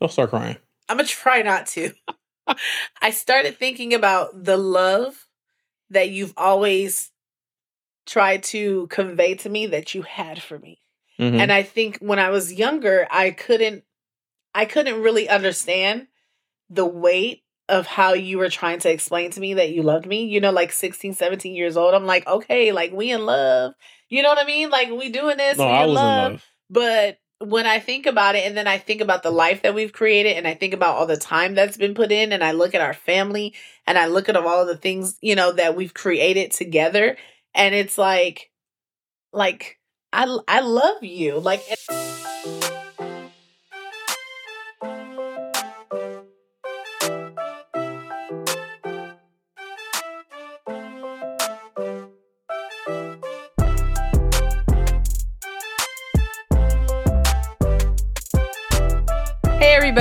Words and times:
Don't 0.00 0.10
start 0.12 0.30
crying. 0.30 0.56
I'm 0.88 0.96
gonna 0.96 1.08
try 1.08 1.42
not 1.42 1.66
to. 1.68 1.92
I 3.00 3.10
started 3.10 3.56
thinking 3.58 3.94
about 3.94 4.44
the 4.44 4.56
love 4.56 5.26
that 5.90 6.10
you've 6.10 6.34
always 6.36 7.10
tried 8.06 8.42
to 8.42 8.86
convey 8.88 9.34
to 9.36 9.48
me 9.48 9.66
that 9.68 9.94
you 9.94 10.02
had 10.02 10.42
for 10.42 10.58
me. 10.58 10.78
Mhm. 11.18 11.38
And 11.38 11.52
I 11.52 11.62
think 11.62 11.98
when 11.98 12.18
I 12.18 12.30
was 12.30 12.52
younger, 12.52 13.06
I 13.10 13.30
couldn't 13.30 13.84
I 14.54 14.66
couldn't 14.66 15.00
really 15.00 15.28
understand 15.28 16.06
the 16.70 16.86
weight 16.86 17.42
of 17.68 17.86
how 17.86 18.12
you 18.12 18.36
were 18.38 18.50
trying 18.50 18.78
to 18.80 18.90
explain 18.90 19.30
to 19.30 19.40
me 19.40 19.54
that 19.54 19.70
you 19.70 19.82
loved 19.82 20.06
me. 20.06 20.26
You 20.26 20.40
know, 20.40 20.50
like 20.52 20.70
16, 20.70 21.14
17 21.14 21.54
years 21.54 21.76
old. 21.78 21.94
I'm 21.94 22.04
like, 22.06 22.26
okay, 22.26 22.72
like 22.72 22.92
we 22.92 23.10
in 23.10 23.24
love. 23.24 23.72
You 24.10 24.22
know 24.22 24.28
what 24.28 24.38
I 24.38 24.44
mean? 24.46 24.68
Like 24.70 24.90
we 24.90 25.08
doing 25.08 25.38
this. 25.38 25.56
no, 25.58 25.66
we 25.66 25.72
I 25.72 25.82
in 25.84 25.88
was 25.88 25.94
love. 25.96 26.26
in 26.26 26.32
love. 26.32 26.44
But 26.70 27.18
when 27.40 27.66
I 27.66 27.78
think 27.80 28.06
about 28.06 28.36
it, 28.36 28.46
and 28.46 28.56
then 28.56 28.66
I 28.66 28.78
think 28.78 29.00
about 29.00 29.22
the 29.22 29.30
life 29.30 29.62
that 29.62 29.74
we've 29.74 29.92
created, 29.92 30.36
and 30.36 30.46
I 30.46 30.54
think 30.54 30.74
about 30.74 30.96
all 30.96 31.06
the 31.06 31.16
time 31.16 31.54
that's 31.54 31.76
been 31.76 31.94
put 31.94 32.12
in, 32.12 32.32
and 32.32 32.42
I 32.44 32.52
look 32.52 32.74
at 32.74 32.80
our 32.80 32.94
family, 32.94 33.54
and 33.86 33.98
I 33.98 34.06
look 34.06 34.28
at 34.28 34.36
all 34.36 34.62
of 34.62 34.68
the 34.68 34.76
things 34.76 35.18
you 35.20 35.34
know 35.34 35.52
that 35.52 35.76
we've 35.76 35.94
created 35.94 36.52
together, 36.52 37.16
and 37.54 37.74
it's 37.74 37.98
like, 37.98 38.50
like 39.32 39.78
I 40.12 40.38
I 40.48 40.60
love 40.60 41.02
you, 41.02 41.38
like. 41.38 41.60
Hey 41.60 42.73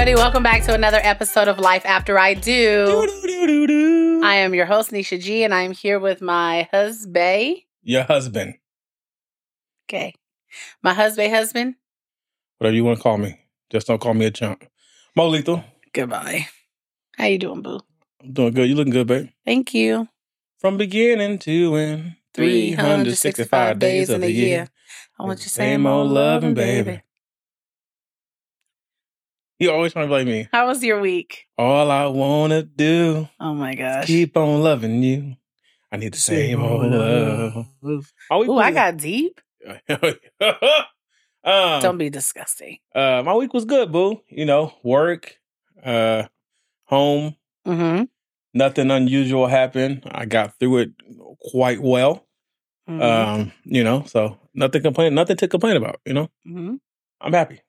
everybody, 0.03 0.21
welcome 0.21 0.43
back 0.43 0.61
to 0.61 0.73
another 0.73 0.99
episode 1.01 1.47
of 1.47 1.59
Life 1.59 1.85
After 1.85 2.19
I 2.19 2.33
Do. 2.33 3.07
I 4.21 4.35
am 4.35 4.53
your 4.53 4.65
host 4.65 4.91
Nisha 4.91 5.17
G, 5.17 5.45
and 5.45 5.53
I'm 5.53 5.71
here 5.71 5.97
with 5.97 6.21
my 6.21 6.67
husband. 6.73 7.59
Your 7.83 8.03
husband, 8.03 8.55
Okay, 9.87 10.13
my 10.81 10.93
husband, 10.93 11.33
husband. 11.33 11.75
whatever 12.57 12.75
you 12.75 12.83
want 12.83 12.97
to 12.99 13.01
call 13.03 13.17
me, 13.17 13.39
just 13.69 13.87
don't 13.87 14.01
call 14.01 14.13
me 14.13 14.25
a 14.25 14.31
chump. 14.31 14.65
Mo 15.15 15.29
Lethal, 15.29 15.63
Goodbye. 15.93 16.47
How 17.17 17.27
you 17.27 17.39
doing, 17.39 17.61
boo? 17.61 17.79
I'm 18.21 18.33
doing 18.33 18.53
good. 18.53 18.67
You 18.67 18.75
looking 18.75 18.91
good, 18.91 19.07
babe. 19.07 19.29
Thank 19.45 19.73
you. 19.73 20.09
From 20.59 20.75
beginning 20.75 21.39
to 21.39 21.75
end, 21.77 22.15
365 22.33 23.79
days 23.79 24.09
of 24.09 24.19
the 24.19 24.29
year. 24.29 24.67
I 25.17 25.23
want 25.23 25.39
you 25.43 25.47
same 25.47 25.87
old 25.87 26.11
loving, 26.11 26.55
baby. 26.55 27.03
You 29.59 29.71
always 29.71 29.93
trying 29.93 30.05
to 30.05 30.09
blame 30.09 30.27
me. 30.27 30.47
How 30.51 30.67
was 30.67 30.83
your 30.83 30.99
week? 30.99 31.45
All 31.57 31.89
I 31.91 32.07
wanna 32.07 32.63
do 32.63 33.27
Oh 33.39 33.53
my 33.53 33.71
is 33.71 33.77
gosh. 33.77 34.07
keep 34.07 34.35
on 34.35 34.61
loving 34.61 35.01
you. 35.03 35.35
I 35.91 35.97
need 35.97 36.13
the 36.13 36.17
same 36.19 36.61
old 36.61 36.91
love. 36.91 37.65
My 38.29 38.37
week 38.37 38.49
Ooh, 38.49 38.57
I 38.57 38.71
got 38.71 38.97
deep. 38.97 39.39
um, 41.43 41.81
Don't 41.81 41.97
be 41.97 42.09
disgusting. 42.09 42.79
uh, 42.95 43.21
my 43.25 43.33
week 43.35 43.53
was 43.53 43.65
good, 43.65 43.91
boo. 43.91 44.21
You 44.29 44.45
know, 44.45 44.73
work, 44.83 45.37
uh, 45.83 46.23
home. 46.85 47.35
Mm-hmm. 47.67 48.03
Nothing 48.55 48.91
unusual 48.91 49.47
happened. 49.47 50.03
I 50.11 50.25
got 50.25 50.59
through 50.59 50.77
it 50.79 50.91
quite 51.51 51.81
well. 51.81 52.25
mm-hmm. 52.89 53.01
Um, 53.01 53.51
you 53.63 53.83
know, 53.83 54.03
so 54.05 54.37
nothing 54.53 54.81
complain, 54.81 55.13
nothing 55.15 55.37
to 55.37 55.47
complain 55.47 55.77
about. 55.77 56.01
You 56.05 56.13
know, 56.13 56.29
hmm 56.43 56.75
I'm 57.21 57.33
happy. 57.33 57.61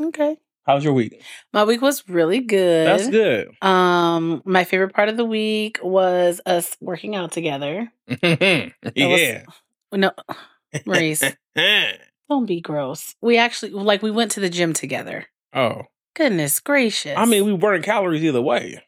Okay. 0.00 0.36
How's 0.64 0.84
your 0.84 0.92
week? 0.92 1.20
My 1.52 1.64
week 1.64 1.82
was 1.82 2.08
really 2.08 2.40
good. 2.40 2.86
That's 2.86 3.08
good. 3.08 3.48
Um, 3.62 4.42
my 4.44 4.62
favorite 4.62 4.94
part 4.94 5.08
of 5.08 5.16
the 5.16 5.24
week 5.24 5.80
was 5.82 6.40
us 6.46 6.76
working 6.80 7.16
out 7.16 7.32
together. 7.32 7.92
yeah. 8.22 9.42
No, 9.94 10.10
Maurice, 10.86 11.22
don't 12.30 12.46
be 12.46 12.62
gross. 12.62 13.14
We 13.20 13.36
actually 13.36 13.72
like 13.72 14.02
we 14.02 14.10
went 14.10 14.30
to 14.30 14.40
the 14.40 14.48
gym 14.48 14.72
together. 14.72 15.26
oh, 15.52 15.82
Goodness 16.14 16.60
gracious! 16.60 17.14
I 17.14 17.26
mean, 17.26 17.44
we 17.44 17.54
burn 17.58 17.82
calories 17.82 18.24
either 18.24 18.40
way. 18.40 18.82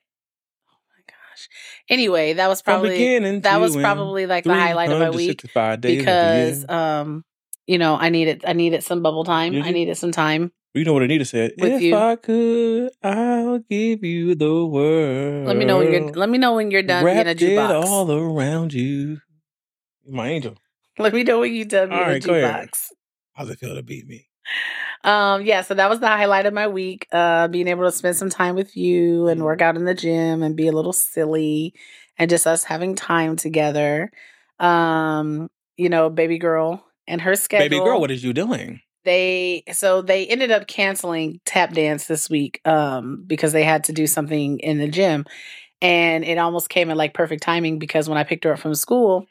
Oh 0.66 0.76
my 0.96 1.02
gosh. 1.06 1.48
Anyway, 1.90 2.32
that 2.32 2.48
was 2.48 2.62
probably 2.62 3.18
that 3.40 3.60
was 3.60 3.76
probably 3.76 4.24
like 4.24 4.44
the 4.44 4.54
highlight 4.54 4.90
of 4.90 4.98
my 4.98 5.10
week 5.10 5.42
because 5.42 6.66
um, 6.70 7.22
you 7.66 7.76
know, 7.76 7.94
I 7.94 8.08
needed 8.08 8.44
I 8.46 8.54
needed 8.54 8.82
some 8.82 9.02
bubble 9.02 9.24
time. 9.24 9.62
I 9.62 9.72
needed 9.72 9.98
some 9.98 10.10
time. 10.12 10.52
You 10.74 10.84
know 10.84 10.92
what 10.92 11.02
Anita 11.02 11.24
said? 11.24 11.52
with 11.58 11.72
if 11.72 11.82
you. 11.82 11.96
I 11.96 12.16
could, 12.16 12.90
I'll 13.02 13.60
give 13.60 14.02
you 14.02 14.34
the 14.34 14.66
world. 14.66 15.46
Let 15.46 15.56
me 15.56 15.64
know 15.64 15.78
when 15.78 15.92
you're 15.92 16.10
let 16.12 16.28
me 16.28 16.38
know 16.38 16.54
when 16.54 16.70
you're 16.70 16.82
done 16.82 17.04
being 17.04 17.16
a 17.16 17.24
Wrapped 17.24 17.40
it 17.42 17.58
all 17.58 18.10
around 18.10 18.72
you. 18.72 19.20
My 20.06 20.28
angel. 20.28 20.56
Let 20.98 21.12
me 21.12 21.24
know 21.24 21.40
when 21.40 21.54
you're 21.54 21.64
done 21.64 21.88
being 21.88 22.00
All 22.00 22.06
a 22.06 22.12
right, 22.12 22.22
jukebox. 22.22 22.90
How's 23.32 23.50
it 23.50 23.58
feel 23.58 23.74
to 23.74 23.82
beat 23.82 24.06
me? 24.06 24.28
Um, 25.02 25.44
yeah, 25.44 25.62
so 25.62 25.74
that 25.74 25.90
was 25.90 26.00
the 26.00 26.06
highlight 26.06 26.46
of 26.46 26.54
my 26.54 26.68
week. 26.68 27.08
Uh, 27.10 27.48
being 27.48 27.68
able 27.68 27.84
to 27.84 27.92
spend 27.92 28.16
some 28.16 28.30
time 28.30 28.54
with 28.54 28.76
you 28.76 29.28
and 29.28 29.42
work 29.42 29.60
out 29.60 29.76
in 29.76 29.84
the 29.84 29.94
gym 29.94 30.42
and 30.42 30.56
be 30.56 30.68
a 30.68 30.72
little 30.72 30.92
silly 30.92 31.74
and 32.18 32.30
just 32.30 32.46
us 32.46 32.64
having 32.64 32.94
time 32.94 33.36
together. 33.36 34.10
Um, 34.60 35.50
you 35.76 35.88
know, 35.88 36.10
baby 36.10 36.38
girl 36.38 36.84
and 37.06 37.20
her 37.20 37.34
schedule. 37.34 37.68
Baby 37.68 37.84
girl, 37.84 38.00
what 38.00 38.10
is 38.10 38.22
you 38.22 38.32
doing? 38.32 38.80
They 39.04 39.64
so 39.72 40.02
they 40.02 40.26
ended 40.26 40.50
up 40.50 40.66
canceling 40.66 41.40
tap 41.44 41.72
dance 41.72 42.06
this 42.06 42.28
week 42.30 42.60
um 42.64 43.24
because 43.26 43.52
they 43.52 43.64
had 43.64 43.84
to 43.84 43.92
do 43.92 44.06
something 44.06 44.58
in 44.60 44.78
the 44.78 44.88
gym. 44.88 45.24
And 45.82 46.24
it 46.24 46.38
almost 46.38 46.70
came 46.70 46.90
at 46.90 46.96
like 46.96 47.14
perfect 47.14 47.42
timing 47.42 47.78
because 47.78 48.08
when 48.08 48.18
I 48.18 48.24
picked 48.24 48.44
her 48.44 48.54
up 48.54 48.58
from 48.60 48.74
school 48.74 49.26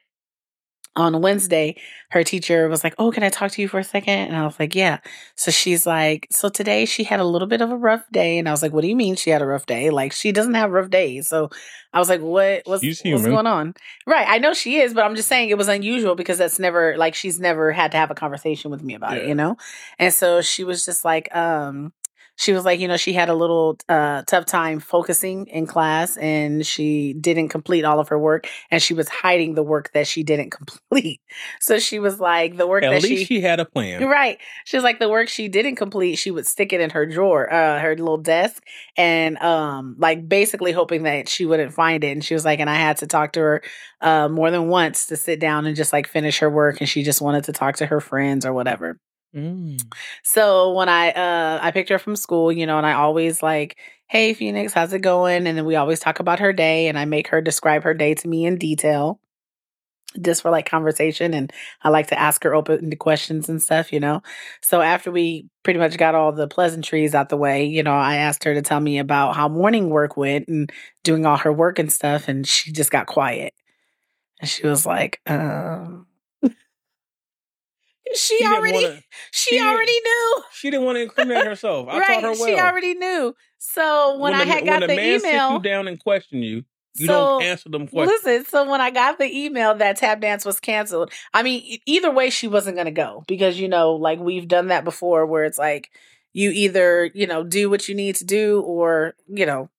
on 0.96 1.22
Wednesday, 1.22 1.76
her 2.10 2.24
teacher 2.24 2.68
was 2.68 2.84
like, 2.84 2.94
Oh, 3.00 3.12
can 3.12 3.24
I 3.24 3.30
talk 3.30 3.52
to 3.52 3.62
you 3.62 3.68
for 3.68 3.80
a 3.80 3.84
second? 3.84 4.14
And 4.14 4.36
I 4.36 4.46
was 4.46 4.60
like, 4.60 4.76
Yeah. 4.76 5.00
So 5.36 5.50
she's 5.50 5.86
like, 5.88 6.28
So 6.32 6.50
today 6.50 6.86
she 6.86 7.04
had 7.04 7.20
a 7.20 7.24
little 7.26 7.48
bit 7.48 7.62
of 7.62 7.72
a 7.72 7.78
rough 7.78 8.04
day. 8.12 8.38
And 8.38 8.48
I 8.48 8.52
was 8.52 8.62
like, 8.62 8.74
What 8.74 8.82
do 8.82 8.88
you 8.88 8.96
mean 8.96 9.16
she 9.16 9.32
had 9.32 9.42
a 9.42 9.46
rough 9.46 9.66
day? 9.66 9.90
Like, 9.90 10.12
she 10.12 10.32
doesn't 10.32 10.54
have 10.54 10.72
rough 10.72 10.90
days. 10.90 11.28
So 11.28 11.50
I 11.94 12.00
was 12.00 12.10
like, 12.10 12.22
What 12.22 12.62
what's, 12.66 12.84
what's 13.14 13.24
going 13.32 13.48
on? 13.48 13.74
Right. 14.06 14.28
I 14.30 14.38
know 14.38 14.54
she 14.54 14.80
is, 14.80 14.94
but 14.94 15.04
I'm 15.04 15.16
just 15.16 15.28
saying 15.30 15.50
it 15.50 15.58
was 15.58 15.68
unusual 15.68 16.16
because 16.16 16.38
that's 16.38 16.60
never 16.60 16.96
like 16.98 17.16
she's 17.16 17.40
never 17.40 17.72
had 17.72 17.92
to 17.92 17.98
have 17.98 18.12
a 18.12 18.16
conversation 18.16 18.70
with 18.70 18.84
me 18.84 18.94
about 18.94 19.18
it, 19.18 19.28
you 19.28 19.36
know? 19.36 19.58
And 19.98 20.14
so 20.14 20.42
she 20.42 20.64
was 20.64 20.86
just 20.86 21.04
like, 21.04 21.36
um, 21.36 21.92
she 22.36 22.54
was 22.54 22.66
like, 22.66 22.80
you 22.80 22.88
know, 22.88 22.98
she 22.98 23.14
had 23.14 23.30
a 23.30 23.34
little 23.34 23.78
uh, 23.88 24.24
tough 24.24 24.46
time 24.46 24.80
focusing 24.80 25.46
in 25.48 25.68
class 25.68 26.18
and 26.18 26.66
she 26.66 27.14
didn't 27.14 27.50
complete 27.50 27.86
all 27.86 28.00
of 28.00 28.10
her 28.10 28.18
work 28.18 28.48
and 28.72 28.82
she 28.82 28.94
was 28.94 29.08
hiding 29.08 29.54
the 29.54 29.64
work 29.64 29.92
that 29.94 30.08
she 30.08 30.24
didn't 30.24 30.50
complete. 30.52 31.22
So 31.60 31.80
she 31.80 32.00
was 32.00 32.20
like, 32.20 32.58
the 32.58 32.68
work 32.68 32.84
At 32.84 32.92
that 32.92 33.04
least 33.04 33.28
she, 33.28 33.36
she 33.36 33.42
had 33.42 33.60
a 33.60 33.66
plan. 33.66 34.02
You're 34.02 34.10
right. 34.10 34.40
She 34.66 34.78
was 34.78 34.84
like 34.84 35.00
the 35.00 35.10
work 35.10 35.30
she 35.30 35.48
didn't 35.48 35.76
complete, 35.76 36.16
she 36.16 36.32
would 36.32 36.48
stick 36.48 36.74
it 36.74 36.82
in 36.82 36.90
her 36.90 37.06
drawer, 37.06 37.52
uh, 37.52 37.80
her 37.80 37.96
little 37.96 38.18
desk, 38.18 38.64
and 38.98 39.38
um, 39.38 39.96
like 40.00 40.28
basically 40.28 40.72
hoping 40.72 41.04
that 41.04 41.30
she 41.30 41.46
wouldn't 41.46 41.74
find 41.74 42.04
it. 42.04 42.12
And 42.12 42.24
she 42.24 42.34
was 42.34 42.46
like, 42.46 42.60
and 42.60 42.70
I 42.70 42.76
had 42.76 42.98
to 42.98 43.08
talk 43.08 43.34
to 43.34 43.40
her 43.40 43.64
uh 44.02 44.28
more 44.28 44.52
than 44.52 44.68
once 44.68 45.08
to 45.08 45.16
sit 45.16 45.40
down 45.40 45.66
and 45.66 45.76
just 45.76 45.94
like 45.94 46.08
finish 46.08 46.40
her 46.40 46.50
work, 46.50 46.80
and 46.80 46.90
she 46.90 47.04
just 47.04 47.22
wanted 47.22 47.44
to 47.46 47.54
talk 47.54 47.78
to 47.78 47.86
her 47.86 48.02
friends 48.02 48.46
or 48.46 48.54
whatever. 48.54 48.98
Mm. 49.36 49.80
So 50.24 50.74
when 50.74 50.90
I 50.90 51.12
uh 51.12 51.60
I 51.62 51.72
picked 51.72 51.90
her 51.90 51.98
from 52.00 52.16
school, 52.16 52.52
you 52.52 52.66
know, 52.68 52.78
and 52.78 52.86
I 52.86 52.94
always 52.94 53.42
like, 53.42 53.78
"Hey 54.08 54.34
Phoenix, 54.34 54.74
how's 54.74 54.94
it 54.94 55.00
going?" 55.02 55.48
And 55.48 55.58
then 55.58 55.66
we 55.66 55.76
always 55.76 56.00
talk 56.00 56.20
about 56.20 56.40
her 56.40 56.54
day 56.54 56.88
and 56.88 57.00
I 57.00 57.06
make 57.06 57.28
her 57.30 57.42
describe 57.42 57.84
her 57.84 57.94
day 57.96 58.14
to 58.16 58.28
me 58.28 58.46
in 58.46 58.58
detail. 58.58 59.20
Just 60.22 60.44
for 60.44 60.52
like 60.52 60.70
conversation 60.70 61.34
and 61.34 61.52
I 61.84 61.90
like 61.90 62.08
to 62.08 62.20
ask 62.20 62.44
her 62.44 62.54
open 62.54 62.96
questions 62.98 63.50
and 63.50 63.60
stuff, 63.62 63.92
you 63.92 64.00
know. 64.00 64.22
So 64.62 64.80
after 64.82 65.12
we 65.12 65.48
pretty 65.64 65.80
much 65.80 65.98
got 65.98 66.14
all 66.14 66.32
the 66.32 66.48
pleasantries 66.48 67.16
out 67.16 67.30
the 67.30 67.38
way, 67.38 67.66
you 67.66 67.82
know, 67.82 67.94
I 67.94 68.18
asked 68.18 68.44
her 68.44 68.54
to 68.54 68.62
tell 68.62 68.80
me 68.80 69.00
about 69.00 69.36
how 69.36 69.50
morning 69.50 69.90
work 69.90 70.16
went 70.16 70.48
and 70.48 70.72
doing 71.04 71.26
all 71.26 71.38
her 71.38 71.52
work 71.52 71.80
and 71.80 71.92
stuff 71.92 72.28
and 72.28 72.46
she 72.46 72.72
just 72.72 72.92
got 72.92 73.08
quiet. 73.08 73.54
And 74.42 74.50
she 74.50 74.68
was 74.68 74.86
like, 74.86 75.22
um 75.28 76.08
she, 78.16 78.38
didn't 78.38 78.54
already 78.54 78.86
wanna- 78.86 79.04
she, 79.32 79.56
she 79.56 79.62
already 79.62 80.00
knew. 80.00 80.44
she 80.54 80.70
didn't 80.70 80.86
want 80.86 80.98
to 80.98 81.02
incriminate 81.02 81.46
herself. 81.46 81.88
I 81.90 82.00
right. 82.00 82.08
taught 82.08 82.24
her 82.24 82.32
well. 82.32 82.46
She 82.46 82.56
already 82.56 82.94
knew. 82.96 83.36
So 83.60 84.18
when, 84.18 84.34
I 84.34 84.46
the, 84.46 84.52
had 84.52 84.66
got 84.66 84.82
when 84.82 84.90
the 84.90 84.96
man 84.96 85.20
email, 85.20 85.54
you 85.54 85.60
down 85.60 85.88
and 85.88 86.00
question 86.00 86.44
you, 86.44 86.66
you 86.96 87.08
so 87.08 87.14
don't 87.14 87.44
answer 87.44 87.70
them 87.70 87.88
questions. 87.88 88.22
listen. 88.24 88.46
So 88.46 88.70
when 88.70 88.82
I 88.82 88.92
got 88.92 89.18
the 89.18 89.26
email 89.26 89.74
that 89.76 89.98
tap 89.98 90.22
dance 90.22 90.46
was 90.46 90.60
canceled, 90.60 91.12
I 91.34 91.44
mean, 91.44 91.80
either 91.86 92.12
way, 92.12 92.30
she 92.30 92.48
wasn't 92.48 92.76
going 92.76 92.86
to 92.86 92.92
go 92.92 93.24
because 93.28 93.60
you 93.60 93.68
know, 93.68 93.94
like 93.94 94.20
we've 94.20 94.48
done 94.48 94.68
that 94.68 94.84
before, 94.84 95.26
where 95.26 95.46
it's 95.46 95.58
like 95.58 95.92
you 96.34 96.52
either 96.52 97.06
you 97.14 97.26
know 97.26 97.44
do 97.44 97.70
what 97.70 97.88
you 97.88 97.96
need 97.96 98.16
to 98.18 98.26
do 98.26 98.62
or 98.62 99.16
you 99.28 99.46
know. 99.46 99.70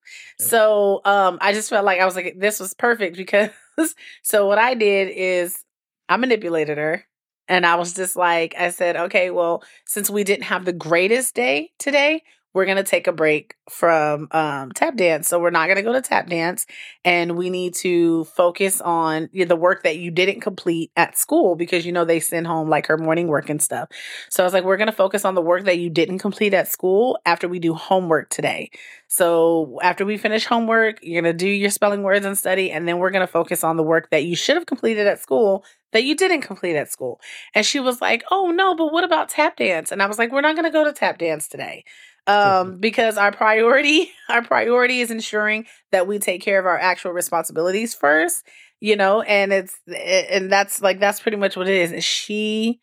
Yeah. 0.40 0.46
So 0.46 1.00
um, 1.04 1.38
I 1.40 1.52
just 1.52 1.70
felt 1.70 1.84
like 1.84 2.00
I 2.00 2.04
was 2.04 2.16
like, 2.16 2.38
this 2.38 2.60
was 2.60 2.75
perfect 2.75 3.16
because. 3.16 3.50
so 4.22 4.46
what 4.46 4.58
I 4.58 4.75
did 4.75 5.08
is 5.14 5.64
I 6.08 6.16
manipulated 6.16 6.78
her. 6.78 7.04
And 7.49 7.67
I 7.67 7.76
was 7.76 7.93
just 7.94 8.17
like, 8.17 8.55
I 8.58 8.70
said, 8.70 8.96
okay, 8.96 9.31
well, 9.31 9.62
since 9.87 10.08
we 10.08 10.25
didn't 10.25 10.44
have 10.44 10.64
the 10.64 10.73
greatest 10.73 11.35
day 11.35 11.73
today, 11.79 12.23
we're 12.54 12.64
going 12.64 12.76
to 12.76 12.84
take 12.84 13.06
a 13.08 13.12
break 13.12 13.56
from 13.68 14.28
um, 14.30 14.70
tap 14.72 14.96
dance. 14.96 15.28
So 15.28 15.40
we're 15.40 15.50
not 15.50 15.66
going 15.66 15.76
to 15.76 15.82
go 15.82 15.92
to 15.92 16.00
tap 16.00 16.28
dance 16.28 16.66
and 17.04 17.36
we 17.36 17.50
need 17.50 17.74
to 17.76 18.24
focus 18.24 18.80
on 18.80 19.28
the 19.32 19.56
work 19.56 19.82
that 19.82 19.98
you 19.98 20.10
didn't 20.10 20.40
complete 20.40 20.92
at 20.96 21.18
school 21.18 21.56
because, 21.56 21.84
you 21.84 21.92
know, 21.92 22.04
they 22.04 22.20
send 22.20 22.46
home 22.46 22.68
like 22.68 22.86
her 22.86 22.96
morning 22.96 23.26
work 23.26 23.50
and 23.50 23.60
stuff. 23.60 23.88
So 24.30 24.42
I 24.42 24.46
was 24.46 24.52
like, 24.52 24.64
we're 24.64 24.76
going 24.76 24.86
to 24.86 24.92
focus 24.92 25.24
on 25.24 25.34
the 25.34 25.42
work 25.42 25.64
that 25.64 25.78
you 25.78 25.90
didn't 25.90 26.20
complete 26.20 26.54
at 26.54 26.68
school 26.68 27.18
after 27.26 27.48
we 27.48 27.58
do 27.58 27.74
homework 27.74 28.30
today. 28.30 28.70
So 29.08 29.78
after 29.82 30.04
we 30.04 30.16
finish 30.16 30.46
homework, 30.46 30.98
you're 31.02 31.22
going 31.22 31.32
to 31.32 31.36
do 31.36 31.48
your 31.48 31.70
spelling 31.70 32.02
words 32.02 32.26
and 32.26 32.36
study, 32.36 32.70
and 32.72 32.88
then 32.88 32.98
we're 32.98 33.10
going 33.10 33.24
to 33.24 33.32
focus 33.32 33.62
on 33.62 33.76
the 33.76 33.82
work 33.82 34.10
that 34.10 34.24
you 34.24 34.34
should 34.34 34.56
have 34.56 34.66
completed 34.66 35.06
at 35.06 35.20
school 35.20 35.64
that 35.92 36.02
you 36.02 36.16
didn't 36.16 36.40
complete 36.40 36.74
at 36.74 36.90
school. 36.90 37.20
And 37.54 37.64
she 37.64 37.78
was 37.78 38.00
like, 38.00 38.24
oh 38.32 38.50
no, 38.50 38.74
but 38.74 38.92
what 38.92 39.04
about 39.04 39.28
tap 39.28 39.56
dance? 39.56 39.92
And 39.92 40.02
I 40.02 40.06
was 40.06 40.18
like, 40.18 40.32
we're 40.32 40.40
not 40.40 40.56
going 40.56 40.64
to 40.64 40.70
go 40.70 40.82
to 40.84 40.92
tap 40.92 41.18
dance 41.18 41.46
today 41.46 41.84
um, 42.26 42.79
because 42.79 43.17
our 43.17 43.32
priority 43.32 44.11
our 44.29 44.43
priority 44.43 45.00
is 45.00 45.11
ensuring 45.11 45.67
that 45.93 46.06
we 46.06 46.19
take 46.19 46.43
care 46.43 46.59
of 46.59 46.67
our 46.67 46.79
actual 46.79 47.12
responsibilities 47.12 47.94
first 47.94 48.44
you 48.81 48.97
know 48.97 49.23
and 49.23 49.53
it's 49.53 49.76
and 49.87 50.50
that's 50.50 50.81
like 50.82 51.00
that's 51.00 51.21
pretty 51.21 51.37
much 51.37 51.56
what 51.56 51.69
it 51.69 51.75
is 51.75 51.93
and 51.93 52.05
she 52.05 52.81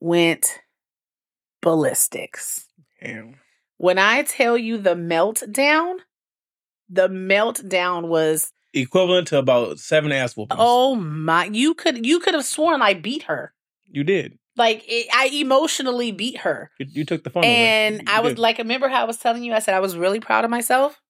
went 0.00 0.60
ballistics 1.62 2.66
Damn. 3.02 3.36
when 3.78 3.98
i 3.98 4.22
tell 4.22 4.56
you 4.58 4.78
the 4.78 4.94
meltdown 4.94 5.96
the 6.88 7.08
meltdown 7.08 8.08
was 8.08 8.50
Equivalent 8.76 9.28
to 9.28 9.38
about 9.38 9.78
seven 9.78 10.10
ass 10.10 10.36
whoopings. 10.36 10.58
oh 10.60 10.94
my 10.96 11.44
you 11.46 11.74
could 11.74 12.04
you 12.04 12.18
could 12.18 12.34
have 12.34 12.44
sworn 12.44 12.82
i 12.82 12.92
beat 12.92 13.22
her 13.24 13.54
You 13.86 14.04
did. 14.04 14.38
Like 14.56 14.84
it, 14.86 15.06
i 15.14 15.26
emotionally 15.28 16.12
beat 16.12 16.38
her 16.38 16.70
You, 16.78 16.86
you 16.90 17.04
took 17.04 17.24
the 17.24 17.30
fun 17.30 17.44
and 17.44 18.02
i 18.08 18.20
was 18.20 18.32
did. 18.34 18.38
like 18.38 18.58
remember 18.58 18.88
how 18.88 19.02
i 19.02 19.04
was 19.04 19.18
telling 19.18 19.42
you 19.42 19.52
i 19.52 19.58
said 19.58 19.74
i 19.74 19.80
was 19.80 19.96
really 19.96 20.20
proud 20.20 20.44
of 20.44 20.50
myself 20.50 21.00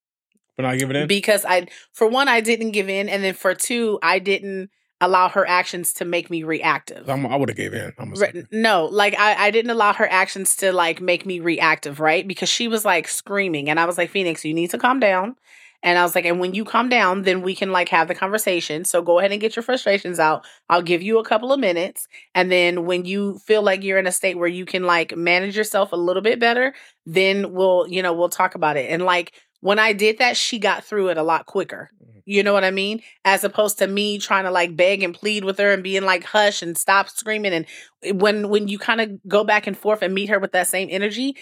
For 0.56 0.62
not 0.62 0.78
giving 0.78 0.96
in? 0.96 1.08
because 1.08 1.44
I, 1.44 1.66
for 1.92 2.06
one, 2.06 2.28
I 2.28 2.40
didn't 2.40 2.70
give 2.72 2.88
in, 2.88 3.08
and 3.08 3.24
then 3.24 3.34
for 3.34 3.54
two, 3.54 3.98
I 4.02 4.20
didn't 4.20 4.70
allow 5.00 5.28
her 5.28 5.46
actions 5.46 5.92
to 5.94 6.04
make 6.04 6.30
me 6.30 6.44
reactive. 6.44 7.10
I'm, 7.10 7.26
I 7.26 7.34
would 7.36 7.48
have 7.48 7.56
gave 7.56 7.74
in. 7.74 7.92
I'm 7.98 8.12
a 8.12 8.14
Right, 8.14 8.46
no, 8.52 8.86
like 8.86 9.18
I, 9.18 9.46
I 9.46 9.50
didn't 9.50 9.72
allow 9.72 9.92
her 9.94 10.08
actions 10.08 10.54
to 10.56 10.72
like 10.72 11.00
make 11.00 11.26
me 11.26 11.40
reactive, 11.40 11.98
right? 11.98 12.26
Because 12.26 12.48
she 12.48 12.68
was 12.68 12.84
like 12.84 13.08
screaming, 13.08 13.68
and 13.68 13.80
I 13.80 13.84
was 13.84 13.98
like, 13.98 14.10
Phoenix, 14.10 14.44
you 14.44 14.54
need 14.54 14.70
to 14.70 14.78
calm 14.78 15.00
down. 15.00 15.34
And 15.84 15.98
I 15.98 16.02
was 16.02 16.14
like, 16.14 16.24
and 16.24 16.40
when 16.40 16.54
you 16.54 16.64
calm 16.64 16.88
down, 16.88 17.22
then 17.22 17.42
we 17.42 17.54
can 17.54 17.70
like 17.70 17.90
have 17.90 18.08
the 18.08 18.14
conversation. 18.14 18.86
So 18.86 19.02
go 19.02 19.18
ahead 19.18 19.32
and 19.32 19.40
get 19.40 19.54
your 19.54 19.62
frustrations 19.62 20.18
out. 20.18 20.46
I'll 20.70 20.80
give 20.80 21.02
you 21.02 21.18
a 21.18 21.24
couple 21.24 21.52
of 21.52 21.60
minutes. 21.60 22.08
And 22.34 22.50
then 22.50 22.86
when 22.86 23.04
you 23.04 23.38
feel 23.40 23.62
like 23.62 23.84
you're 23.84 23.98
in 23.98 24.06
a 24.06 24.12
state 24.12 24.38
where 24.38 24.48
you 24.48 24.64
can 24.64 24.84
like 24.84 25.14
manage 25.14 25.58
yourself 25.58 25.92
a 25.92 25.96
little 25.96 26.22
bit 26.22 26.40
better, 26.40 26.74
then 27.04 27.52
we'll, 27.52 27.86
you 27.86 28.02
know, 28.02 28.14
we'll 28.14 28.30
talk 28.30 28.54
about 28.54 28.78
it. 28.78 28.90
And 28.90 29.04
like 29.04 29.34
when 29.60 29.78
I 29.78 29.92
did 29.92 30.18
that, 30.18 30.38
she 30.38 30.58
got 30.58 30.84
through 30.84 31.08
it 31.08 31.18
a 31.18 31.22
lot 31.22 31.44
quicker. 31.44 31.90
Mm-hmm. 32.02 32.18
You 32.24 32.42
know 32.42 32.54
what 32.54 32.64
I 32.64 32.70
mean? 32.70 33.02
As 33.26 33.44
opposed 33.44 33.78
to 33.80 33.86
me 33.86 34.18
trying 34.18 34.44
to 34.44 34.50
like 34.50 34.74
beg 34.74 35.02
and 35.02 35.14
plead 35.14 35.44
with 35.44 35.58
her 35.58 35.70
and 35.70 35.82
being 35.82 36.04
like 36.04 36.24
hush 36.24 36.62
and 36.62 36.78
stop 36.78 37.10
screaming. 37.10 37.52
And 37.52 37.66
eh, 38.02 38.12
when 38.12 38.48
when 38.48 38.68
you 38.68 38.78
kind 38.78 39.02
of 39.02 39.10
go 39.28 39.44
back 39.44 39.66
and 39.66 39.76
forth 39.76 40.00
and 40.00 40.14
meet 40.14 40.30
her 40.30 40.38
with 40.38 40.52
that 40.52 40.66
same 40.66 40.88
energy, 40.90 41.36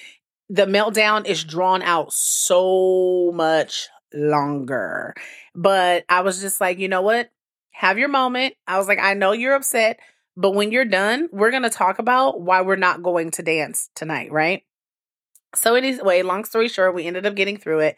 the 0.48 0.66
meltdown 0.66 1.26
is 1.26 1.44
drawn 1.44 1.80
out 1.80 2.12
so 2.12 3.30
much 3.34 3.88
longer. 4.14 5.14
But 5.54 6.04
I 6.08 6.20
was 6.20 6.40
just 6.40 6.60
like, 6.60 6.78
you 6.78 6.88
know 6.88 7.02
what? 7.02 7.30
Have 7.72 7.98
your 7.98 8.08
moment. 8.08 8.54
I 8.66 8.78
was 8.78 8.88
like, 8.88 8.98
I 8.98 9.14
know 9.14 9.32
you're 9.32 9.54
upset, 9.54 9.98
but 10.36 10.52
when 10.52 10.72
you're 10.72 10.84
done, 10.84 11.28
we're 11.32 11.50
going 11.50 11.62
to 11.62 11.70
talk 11.70 11.98
about 11.98 12.40
why 12.40 12.62
we're 12.62 12.76
not 12.76 13.02
going 13.02 13.30
to 13.32 13.42
dance 13.42 13.88
tonight, 13.94 14.30
right? 14.30 14.62
So 15.54 15.74
anyway, 15.74 16.22
long 16.22 16.44
story 16.44 16.68
short, 16.68 16.94
we 16.94 17.06
ended 17.06 17.26
up 17.26 17.34
getting 17.34 17.58
through 17.58 17.80
it. 17.80 17.96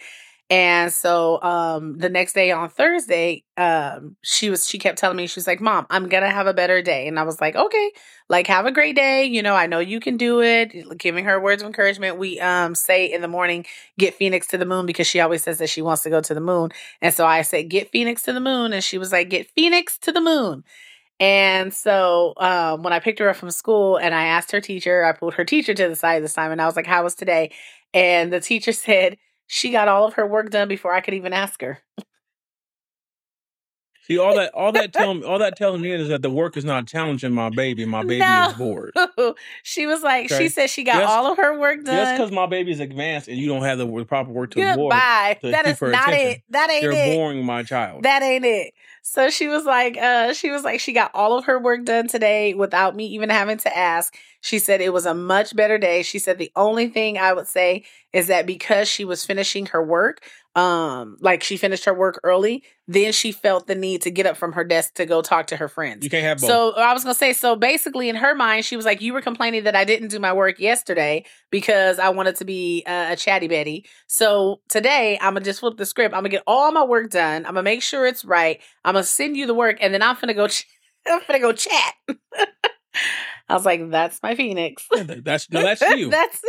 And 0.51 0.93
so 0.93 1.43
um 1.43 1.97
the 1.99 2.11
next 2.11 2.35
day 2.35 2.51
on 2.51 2.69
Thursday, 2.69 3.45
um 3.57 4.17
she 4.23 4.51
was 4.51 4.69
she 4.69 4.79
kept 4.79 4.99
telling 4.99 5.17
me 5.17 5.27
she 5.27 5.39
was 5.39 5.47
like, 5.47 5.61
"Mom, 5.61 5.87
I'm 5.89 6.09
going 6.09 6.23
to 6.23 6.29
have 6.31 6.47
a 6.47 6.53
better 6.55 6.83
day." 6.83 7.09
And 7.09 7.19
I 7.19 7.23
was 7.23 7.41
like, 7.41 7.57
"Okay. 7.57 7.93
Like 8.29 8.47
have 8.47 8.67
a 8.67 8.71
great 8.73 8.95
day. 8.95 9.25
You 9.25 9.43
know, 9.43 9.55
I 9.55 9.67
know 9.67 9.79
you 9.79 10.01
can 10.01 10.17
do 10.19 10.43
it." 10.43 10.73
Giving 10.99 11.25
her 11.25 11.41
words 11.41 11.63
of 11.63 11.67
encouragement. 11.67 12.19
We 12.19 12.39
um 12.41 12.75
say 12.75 13.07
in 13.11 13.23
the 13.23 13.29
morning, 13.29 13.65
"Get 13.99 14.15
Phoenix 14.15 14.47
to 14.49 14.59
the 14.59 14.67
moon" 14.67 14.85
because 14.87 15.07
she 15.07 15.21
always 15.21 15.43
says 15.43 15.59
that 15.59 15.71
she 15.71 15.81
wants 15.83 16.03
to 16.03 16.11
go 16.11 16.21
to 16.21 16.35
the 16.35 16.41
moon. 16.43 16.71
And 17.01 17.15
so 17.15 17.25
I 17.27 17.41
said, 17.43 17.71
"Get 17.71 17.91
Phoenix 17.91 18.23
to 18.25 18.33
the 18.35 18.41
moon." 18.41 18.73
And 18.75 18.85
she 18.85 18.99
was 18.99 19.13
like, 19.13 19.31
"Get 19.31 19.51
Phoenix 19.51 19.97
to 20.01 20.13
the 20.13 20.21
moon." 20.21 20.63
And 21.21 21.73
so 21.73 22.35
um, 22.39 22.83
when 22.83 22.93
I 22.93 22.99
picked 23.01 23.19
her 23.21 23.29
up 23.29 23.37
from 23.37 23.51
school 23.51 23.97
and 23.97 24.15
I 24.15 24.25
asked 24.27 24.51
her 24.53 24.61
teacher, 24.61 25.05
I 25.05 25.13
pulled 25.13 25.35
her 25.35 25.45
teacher 25.45 25.73
to 25.75 25.89
the 25.89 25.97
side 25.97 26.23
this 26.23 26.35
time 26.35 26.51
and 26.53 26.61
I 26.61 26.67
was 26.67 26.77
like, 26.77 26.87
How 26.87 27.05
was 27.05 27.15
today? 27.15 27.53
And 27.93 28.33
the 28.33 28.41
teacher 28.41 28.73
said 28.75 29.17
she 29.47 29.71
got 29.71 29.89
all 29.89 30.07
of 30.07 30.15
her 30.15 30.27
work 30.27 30.51
done 30.51 30.69
before 30.69 30.95
I 30.95 31.01
could 31.01 31.15
even 31.15 31.33
ask 31.33 31.61
her. 31.63 31.81
See, 34.07 34.19
all 34.19 34.35
that, 34.37 34.53
all 34.55 34.71
that 34.73 34.93
telling, 34.93 35.25
all 35.25 35.39
that 35.39 35.57
telling 35.57 35.81
me 35.81 35.91
is 35.93 36.09
that 36.09 36.21
the 36.23 36.29
work 36.31 36.57
is 36.57 36.65
not 36.65 36.87
challenging 36.87 37.33
my 37.33 37.49
baby. 37.51 37.85
My 37.87 38.03
baby 38.03 38.19
No. 38.19 38.49
is 38.51 38.55
bored. 38.55 38.95
she 39.63 39.87
was 39.87 40.03
like, 40.03 40.27
Okay. 40.31 40.45
She 40.45 40.49
said 40.51 40.69
she 40.69 40.85
got 40.85 41.01
Just- 41.01 41.11
all 41.13 41.27
of 41.33 41.39
her 41.39 41.59
work 41.59 41.85
done. 41.85 41.97
Just 41.97 42.13
because 42.17 42.31
my 42.31 42.47
baby 42.47 42.71
is 42.71 42.81
advanced 42.81 43.29
and 43.29 43.39
you 43.39 43.49
don't 43.49 43.63
have 43.63 43.79
the 43.79 44.05
proper 44.05 44.31
work 44.31 44.51
to 44.53 44.61
Goodbye. 44.61 45.39
to 45.41 45.51
That 45.51 45.67
is 45.67 45.81
not 45.81 46.09
attention. 46.09 46.29
it. 46.33 46.43
That 46.51 46.71
ain't 46.71 46.85
it. 46.85 46.93
you're 47.07 47.15
boring 47.17 47.45
my 47.45 47.63
child. 47.63 48.03
That 48.03 48.23
ain't 48.23 48.45
it. 48.45 48.75
So 49.03 49.29
she 49.31 49.49
was 49.49 49.65
like, 49.65 49.97
uh, 49.99 50.33
she 50.33 50.51
was 50.51 50.65
like, 50.65 50.81
she 50.81 50.93
got 50.93 51.11
all 51.15 51.37
of 51.39 51.45
her 51.47 51.59
work 51.59 51.85
done 51.85 52.09
today 52.09 52.55
without 52.55 52.97
me 52.97 53.07
even 53.07 53.29
having 53.31 53.59
to 53.59 53.77
ask. 53.77 54.15
She 54.41 54.59
said 54.59 54.81
it 54.81 54.93
was 54.93 55.07
a 55.07 55.15
much 55.15 55.55
better 55.57 55.79
day. 55.79 56.03
She 56.03 56.19
said 56.19 56.39
the 56.39 56.51
only 56.57 56.89
thing 56.89 57.17
I 57.19 57.33
would 57.33 57.47
say 57.47 57.85
is 58.13 58.27
that 58.29 58.47
because 58.47 58.89
she 58.89 59.05
was 59.05 59.25
finishing 59.25 59.67
her 59.67 59.83
work, 59.83 60.23
um, 60.55 61.17
like 61.21 61.43
she 61.43 61.57
finished 61.57 61.85
her 61.85 61.95
work 61.95 62.21
early, 62.23 62.63
then 62.87 63.13
she 63.13 63.33
felt 63.33 63.67
the 63.67 63.75
need 63.75 64.03
to 64.03 64.11
get 64.11 64.25
up 64.27 64.37
from 64.37 64.53
her 64.53 64.63
desk 64.63 64.95
to 64.95 65.07
go 65.07 65.21
talk 65.21 65.49
to 65.49 65.57
her 65.57 65.69
friends. 65.69 66.05
you 66.05 66.11
can't 66.11 66.23
have 66.25 66.39
both. 66.39 66.49
So 66.49 66.77
I 66.77 66.93
was 66.93 67.03
gonna 67.03 67.15
say, 67.15 67.33
so 67.33 67.57
basically, 67.57 68.09
in 68.09 68.17
her 68.17 68.35
mind, 68.35 68.65
she 68.65 68.77
was 68.77 68.85
like, 68.85 69.01
"You 69.01 69.13
were 69.13 69.21
complaining 69.21 69.65
that 69.65 69.75
I 69.75 69.85
didn't 69.85 70.09
do 70.09 70.19
my 70.21 70.33
work 70.33 70.61
yesterday 70.61 71.25
because 71.51 71.99
I 71.99 72.11
wanted 72.11 72.37
to 72.37 72.45
be 72.45 72.85
uh, 72.87 73.09
a 73.11 73.17
chatty 73.17 73.49
Betty. 73.49 73.85
So 74.07 74.61
today, 74.69 75.19
I'm 75.21 75.35
gonna 75.35 75.45
just 75.45 75.61
flip 75.61 75.77
the 75.77 75.87
script. 75.87 76.15
I'm 76.15 76.21
gonna 76.21 76.29
get 76.29 76.45
all 76.47 76.71
my 76.71 76.85
work 76.85 77.11
done. 77.11 77.47
I'm 77.47 77.55
gonna 77.55 77.63
make 77.65 77.83
sure 77.83 78.07
it's 78.07 78.25
right. 78.25 78.61
I'm 78.85 78.95
gonna 78.95 79.05
send 79.05 79.37
you 79.37 79.47
the 79.47 79.55
work, 79.55 79.79
and 79.81 79.93
then 79.93 80.03
I'm 80.03 80.17
gonna 80.21 80.35
go. 80.35 80.47
Ch- 80.49 80.67
I'm 81.07 81.21
gonna 81.27 81.41
go 81.41 81.53
chat." 81.53 81.95
I 83.49 83.55
was 83.55 83.67
like, 83.67 83.91
"That's 83.91 84.23
my 84.23 84.35
Phoenix. 84.37 84.87
That's 84.93 85.51
no, 85.51 85.63
that's 85.63 85.81
you. 85.81 86.11
that's 86.11 86.43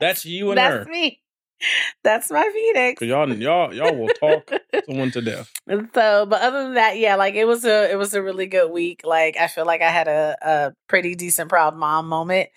that's 0.00 0.24
you 0.24 0.50
and 0.50 0.60
her. 0.60 0.68
that's 0.74 0.86
her. 0.86 0.92
me. 0.92 1.20
That's 2.04 2.30
my 2.30 2.48
Phoenix." 2.52 3.02
Y'all, 3.02 3.32
y'all, 3.32 3.74
y'all 3.74 3.96
will 3.96 4.08
talk 4.08 4.50
someone 4.86 5.10
to 5.12 5.20
death. 5.20 5.52
And 5.66 5.90
so, 5.92 6.24
but 6.24 6.40
other 6.40 6.62
than 6.62 6.74
that, 6.74 6.96
yeah, 6.96 7.16
like 7.16 7.34
it 7.34 7.44
was 7.44 7.64
a 7.66 7.90
it 7.90 7.96
was 7.96 8.14
a 8.14 8.22
really 8.22 8.46
good 8.46 8.70
week. 8.70 9.02
Like 9.04 9.36
I 9.36 9.48
feel 9.48 9.66
like 9.66 9.82
I 9.82 9.90
had 9.90 10.08
a 10.08 10.36
a 10.40 10.72
pretty 10.88 11.14
decent 11.14 11.50
proud 11.50 11.76
mom 11.76 12.08
moment. 12.08 12.48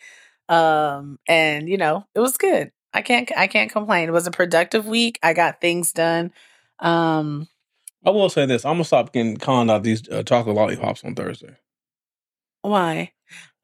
Um 0.48 1.20
and 1.28 1.68
you 1.68 1.78
know, 1.78 2.06
it 2.16 2.22
was 2.22 2.38
good. 2.38 2.72
I 2.94 3.02
can't 3.02 3.30
I 3.36 3.48
can't 3.48 3.72
complain. 3.72 4.08
It 4.08 4.14
was 4.14 4.28
a 4.28 4.32
productive 4.32 4.86
week. 4.86 5.20
I 5.22 5.34
got 5.34 5.60
things 5.60 5.92
done. 5.92 6.32
Um 6.80 7.50
I 8.06 8.10
will 8.10 8.30
say 8.30 8.46
this: 8.46 8.66
I'm 8.66 8.76
gonna 8.76 8.86
stop 8.86 9.14
getting 9.14 9.38
conned 9.38 9.70
out 9.70 9.84
these 9.84 10.08
uh, 10.10 10.24
chocolate 10.24 10.56
lollipops 10.56 11.04
on 11.04 11.14
Thursday. 11.14 11.56
why? 12.62 13.12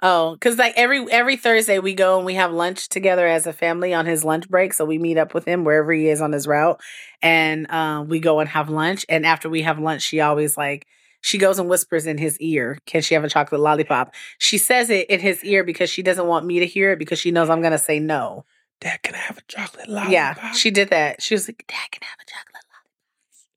Oh, 0.02 0.38
cuz 0.40 0.58
like 0.58 0.74
every 0.76 1.06
every 1.12 1.38
Thursday 1.38 1.80
we 1.80 1.94
go 1.94 2.18
and 2.18 2.26
we 2.26 2.36
have 2.36 2.52
lunch 2.52 2.88
together 2.90 3.28
as 3.28 3.48
a 3.48 3.54
family 3.54 3.94
on 3.94 4.06
his 4.06 4.24
lunch 4.24 4.48
break. 4.48 4.74
So 4.74 4.86
we 4.86 4.98
meet 4.98 5.18
up 5.18 5.34
with 5.34 5.46
him 5.46 5.64
wherever 5.64 5.92
he 5.92 6.10
is 6.10 6.22
on 6.22 6.32
his 6.32 6.48
route 6.48 6.80
and 7.22 7.70
um 7.72 8.08
we 8.08 8.20
go 8.20 8.40
and 8.40 8.50
have 8.50 8.70
lunch 8.70 9.06
and 9.10 9.26
after 9.26 9.50
we 9.50 9.64
have 9.64 9.80
lunch 9.80 10.04
she 10.04 10.20
always 10.20 10.58
like 10.58 10.86
she 11.22 11.38
goes 11.38 11.60
and 11.60 11.70
whispers 11.70 12.06
in 12.06 12.18
his 12.18 12.40
ear, 12.40 12.78
"Can 12.86 13.02
she 13.02 13.14
have 13.14 13.24
a 13.24 13.30
chocolate 13.30 13.60
lollipop?" 13.60 14.14
She 14.38 14.58
says 14.58 14.90
it 14.90 15.10
in 15.10 15.20
his 15.20 15.44
ear 15.44 15.64
because 15.64 15.90
she 15.90 16.02
doesn't 16.02 16.28
want 16.28 16.46
me 16.46 16.60
to 16.60 16.66
hear 16.66 16.92
it 16.92 17.00
because 17.00 17.20
she 17.20 17.32
knows 17.32 17.50
I'm 17.50 17.62
going 17.62 17.72
to 17.72 17.78
say 17.78 18.00
no. 18.00 18.46
Dad, 18.80 19.02
can 19.02 19.16
I 19.16 19.20
have 19.20 19.38
a 19.38 19.42
chocolate 19.48 19.90
lollipop? 19.90 20.12
Yeah, 20.12 20.52
she 20.54 20.70
did 20.72 20.90
that. 20.92 21.22
She 21.22 21.34
was 21.34 21.48
like, 21.48 21.66
"Dad, 21.68 21.92
can 21.92 22.04
I 22.04 22.06
have 22.06 22.20
a 22.22 22.30
chocolate 22.30 22.54
lollipop?" 22.54 22.68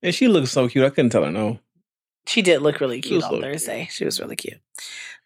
and 0.03 0.15
she 0.15 0.29
looks 0.29 0.51
so 0.51 0.69
cute. 0.69 0.85
I 0.85 0.91
couldn't 0.91 1.11
tell 1.11 1.25
her 1.25 1.31
no. 1.31 1.61
She 2.27 2.43
did 2.43 2.63
look 2.63 2.81
really 2.81 3.01
cute 3.01 3.23
on 3.25 3.31
so 3.31 3.37
cute. 3.37 3.43
Thursday. 3.43 3.89
She 3.91 4.05
was 4.05 4.21
really 4.21 4.37
cute. 4.37 4.59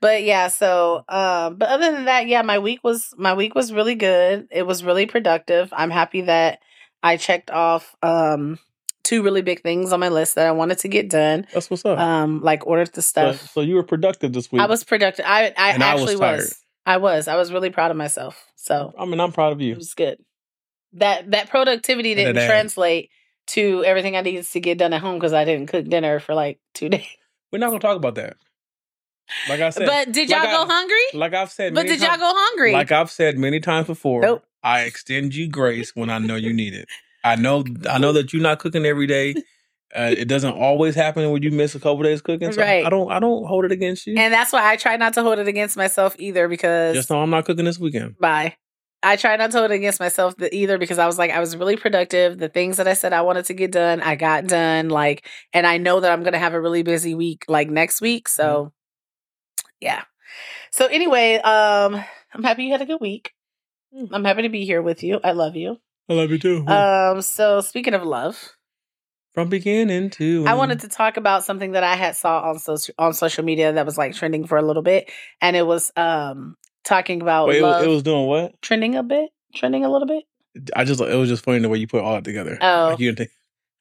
But 0.00 0.22
yeah, 0.22 0.48
so 0.48 1.04
um 1.08 1.56
but 1.56 1.68
other 1.68 1.92
than 1.92 2.06
that, 2.06 2.26
yeah, 2.26 2.42
my 2.42 2.58
week 2.58 2.80
was 2.82 3.12
my 3.16 3.34
week 3.34 3.54
was 3.54 3.72
really 3.72 3.94
good. 3.94 4.48
It 4.50 4.66
was 4.66 4.84
really 4.84 5.06
productive. 5.06 5.72
I'm 5.72 5.90
happy 5.90 6.22
that 6.22 6.60
I 7.02 7.16
checked 7.16 7.50
off 7.50 7.94
um 8.02 8.58
two 9.02 9.22
really 9.22 9.42
big 9.42 9.62
things 9.62 9.92
on 9.92 10.00
my 10.00 10.08
list 10.08 10.34
that 10.36 10.46
I 10.46 10.52
wanted 10.52 10.78
to 10.78 10.88
get 10.88 11.10
done. 11.10 11.46
That's 11.52 11.70
what's 11.70 11.84
up. 11.84 11.98
Um 11.98 12.42
like 12.42 12.66
ordered 12.66 12.92
the 12.92 13.02
stuff. 13.02 13.50
so 13.52 13.60
you 13.60 13.74
were 13.74 13.82
productive 13.82 14.32
this 14.32 14.50
week. 14.50 14.62
I 14.62 14.66
was 14.66 14.84
productive. 14.84 15.24
I 15.26 15.52
I 15.56 15.70
And 15.72 15.82
I 15.82 15.94
was 15.94 16.02
actually 16.02 16.16
was. 16.16 16.60
I 16.86 16.98
was. 16.98 17.28
I 17.28 17.36
was 17.36 17.50
really 17.50 17.70
proud 17.70 17.90
of 17.90 17.96
myself. 17.96 18.44
So 18.56 18.92
I 18.98 19.04
mean, 19.06 19.20
I'm 19.20 19.32
proud 19.32 19.52
of 19.52 19.60
you. 19.60 19.72
it 19.72 19.78
was 19.78 19.94
good. 19.94 20.18
That 20.94 21.30
that 21.32 21.50
productivity 21.50 22.14
didn't 22.14 22.46
translate 22.46 23.10
to 23.48 23.84
everything 23.84 24.16
I 24.16 24.20
needed 24.22 24.44
to 24.46 24.60
get 24.60 24.78
done 24.78 24.92
at 24.92 25.00
home 25.00 25.14
because 25.18 25.32
I 25.32 25.44
didn't 25.44 25.66
cook 25.68 25.86
dinner 25.88 26.20
for 26.20 26.34
like 26.34 26.58
two 26.74 26.88
days. 26.94 27.06
We're 27.52 27.58
not 27.58 27.68
gonna 27.68 27.80
talk 27.80 27.96
about 27.96 28.14
that. 28.16 28.36
Like 29.48 29.60
I 29.60 29.70
said, 29.70 29.86
But 29.86 30.12
did 30.12 30.28
y'all 30.28 30.40
like 30.40 30.50
go 30.50 30.62
I- 30.64 30.66
hungry? 30.66 30.96
like 31.14 31.32
I've 31.34 31.50
said, 31.50 31.74
But 31.74 31.84
many 31.86 31.96
did 31.96 32.00
y'all 32.00 32.10
times- 32.10 32.20
go 32.20 32.32
hungry? 32.34 32.72
Like 32.72 32.92
I've 32.92 33.10
said 33.10 33.38
many 33.38 33.58
times 33.60 33.86
before, 33.86 34.20
Nope. 34.22 34.44
I 34.62 34.82
extend 34.82 35.34
you 35.34 35.48
grace 35.48 35.92
when 35.94 36.10
I 36.10 36.18
know 36.18 36.36
you 36.36 36.52
need 36.52 36.74
it. 36.74 36.88
I 37.22 37.36
know 37.36 37.64
I 37.88 37.98
know 37.98 38.12
that 38.12 38.32
you're 38.32 38.42
not 38.42 38.58
cooking 38.58 38.84
every 38.84 39.06
day. 39.06 39.34
Uh, 39.96 40.12
it 40.16 40.26
doesn't 40.26 40.52
always 40.54 40.94
happen 40.94 41.30
when 41.30 41.42
you 41.42 41.50
miss 41.52 41.74
a 41.74 41.80
couple 41.80 42.02
days 42.02 42.20
cooking. 42.20 42.50
So 42.52 42.60
Right. 42.60 42.84
I 42.84 42.90
don't 42.90 43.10
I 43.10 43.18
don't 43.20 43.46
hold 43.46 43.64
it 43.64 43.72
against 43.72 44.06
you. 44.06 44.14
And 44.18 44.32
that's 44.34 44.52
why 44.52 44.70
I 44.72 44.76
try 44.76 44.96
not 44.96 45.14
to 45.14 45.22
hold 45.22 45.38
it 45.38 45.46
against 45.48 45.76
myself 45.76 46.16
either 46.18 46.48
because 46.48 46.94
Just 46.94 47.08
know 47.10 47.20
I'm 47.22 47.30
not 47.30 47.44
cooking 47.46 47.64
this 47.64 47.78
weekend. 47.78 48.18
bye. 48.18 48.56
I 49.04 49.16
try 49.16 49.36
not 49.36 49.50
to 49.50 49.58
hold 49.58 49.70
it 49.70 49.74
against 49.74 50.00
myself 50.00 50.36
th- 50.36 50.52
either 50.52 50.78
because 50.78 50.98
I 50.98 51.06
was 51.06 51.18
like 51.18 51.30
I 51.30 51.40
was 51.40 51.56
really 51.56 51.76
productive. 51.76 52.38
The 52.38 52.48
things 52.48 52.78
that 52.78 52.88
I 52.88 52.94
said 52.94 53.12
I 53.12 53.22
wanted 53.22 53.44
to 53.46 53.54
get 53.54 53.70
done, 53.70 54.00
I 54.00 54.16
got 54.16 54.46
done. 54.46 54.88
Like, 54.88 55.28
and 55.52 55.66
I 55.66 55.78
know 55.78 56.00
that 56.00 56.10
I'm 56.10 56.22
gonna 56.22 56.38
have 56.38 56.54
a 56.54 56.60
really 56.60 56.82
busy 56.82 57.14
week 57.14 57.44
like 57.48 57.68
next 57.68 58.00
week. 58.00 58.28
So, 58.28 58.72
yeah. 59.80 60.04
So 60.70 60.86
anyway, 60.86 61.36
um, 61.36 62.02
I'm 62.32 62.42
happy 62.42 62.64
you 62.64 62.72
had 62.72 62.82
a 62.82 62.86
good 62.86 63.00
week. 63.00 63.32
Mm. 63.94 64.08
I'm 64.12 64.24
happy 64.24 64.42
to 64.42 64.48
be 64.48 64.64
here 64.64 64.82
with 64.82 65.02
you. 65.02 65.20
I 65.22 65.32
love 65.32 65.54
you. 65.54 65.76
I 66.08 66.14
love 66.14 66.30
you 66.30 66.38
too. 66.38 66.66
Um, 66.66 67.22
so 67.22 67.60
speaking 67.60 67.94
of 67.94 68.02
love, 68.02 68.56
From 69.34 69.48
beginning 69.48 70.10
to 70.10 70.44
I 70.46 70.54
wanted 70.54 70.80
to 70.80 70.88
talk 70.88 71.16
about 71.16 71.44
something 71.44 71.72
that 71.72 71.84
I 71.84 71.94
had 71.94 72.16
saw 72.16 72.40
on 72.40 72.58
social 72.58 72.94
on 72.98 73.14
social 73.14 73.44
media 73.44 73.72
that 73.72 73.86
was 73.86 73.96
like 73.98 74.14
trending 74.14 74.46
for 74.46 74.58
a 74.58 74.62
little 74.62 74.82
bit, 74.82 75.10
and 75.40 75.56
it 75.56 75.66
was 75.66 75.92
um 75.96 76.56
talking 76.84 77.22
about 77.22 77.48
Wait, 77.48 77.58
it, 77.58 77.62
was, 77.62 77.84
it 77.84 77.88
was 77.88 78.02
doing 78.02 78.26
what? 78.26 78.60
trending 78.62 78.94
a 78.94 79.02
bit, 79.02 79.30
trending 79.54 79.84
a 79.84 79.90
little 79.90 80.06
bit. 80.06 80.24
I 80.76 80.84
just 80.84 81.00
it 81.00 81.16
was 81.16 81.28
just 81.28 81.44
funny 81.44 81.58
the 81.58 81.68
way 81.68 81.78
you 81.78 81.88
put 81.88 82.02
all 82.02 82.14
that 82.14 82.24
together. 82.24 82.58
Oh. 82.60 82.88
Like 82.90 83.00
you 83.00 83.08
didn't 83.08 83.18
take, 83.18 83.30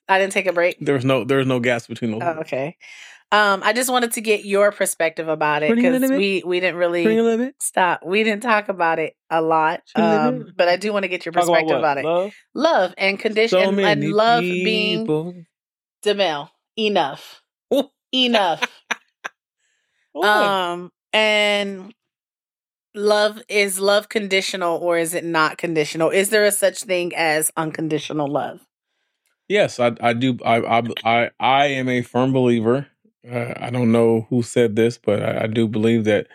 I 0.10 0.20
didn't 0.20 0.34
take 0.34 0.48
a 0.48 0.54
break. 0.54 0.78
there 0.80 0.96
was 0.96 1.06
no 1.06 1.24
there 1.24 1.38
was 1.38 1.48
no 1.48 1.60
gaps 1.60 1.88
between 1.88 2.12
those. 2.12 2.22
Oh, 2.24 2.40
okay. 2.42 2.78
Um, 3.32 3.64
I 3.64 3.74
just 3.74 3.90
wanted 3.90 4.12
to 4.12 4.22
get 4.22 4.46
your 4.46 4.72
perspective 4.72 5.28
about 5.28 5.64
it 5.64 5.74
because 5.74 6.08
we 6.12 6.44
we 6.46 6.60
didn't 6.60 6.76
really 6.76 7.52
stop. 7.60 8.02
We 8.06 8.24
didn't 8.24 8.44
talk 8.44 8.70
about 8.70 9.00
it 9.00 9.16
a 9.32 9.42
lot, 9.42 9.82
um, 9.96 10.54
but 10.56 10.68
I 10.68 10.78
do 10.78 10.94
want 10.94 11.02
to 11.02 11.10
get 11.10 11.26
your 11.26 11.32
about 11.32 11.48
perspective 11.48 11.70
what? 11.70 11.80
about, 11.80 11.98
it. 11.98 12.06
Love? 12.06 12.34
Love 12.54 12.94
and 12.96 13.20
condition 13.20 13.60
So 13.60 13.70
and, 13.70 13.80
and 13.80 14.12
love 14.12 14.42
being 14.42 15.00
people. 15.00 15.34
Demel. 16.06 16.50
Enough. 16.78 17.42
Enough. 18.12 18.64
Um, 20.16 20.92
and 21.12 21.92
love 22.96 23.42
is 23.48 23.80
love 23.80 24.10
conditional 24.10 24.78
or 24.78 24.98
is 24.98 25.14
it 25.14 25.24
not 25.26 25.58
conditional? 25.58 26.10
Is 26.10 26.30
there 26.30 26.46
a 26.46 26.52
such 26.52 26.84
thing 26.84 27.14
as 27.16 27.52
unconditional 27.58 28.28
love? 28.28 28.62
Yes, 29.48 29.80
I 29.80 29.94
I 30.00 30.14
do. 30.14 30.38
I 30.46 30.58
I 30.62 30.84
I, 31.04 31.30
I 31.40 31.66
am 31.68 31.90
a 31.90 32.02
firm 32.02 32.34
believer. 32.34 32.88
Uh, 33.30 33.54
I 33.58 33.70
don't 33.70 33.92
know 33.92 34.28
who 34.30 34.42
said 34.42 34.76
this, 34.76 34.98
but 34.98 35.22
I, 35.22 35.44
I 35.44 35.48
do 35.48 35.68
believe 35.68 36.04
that 36.06 36.28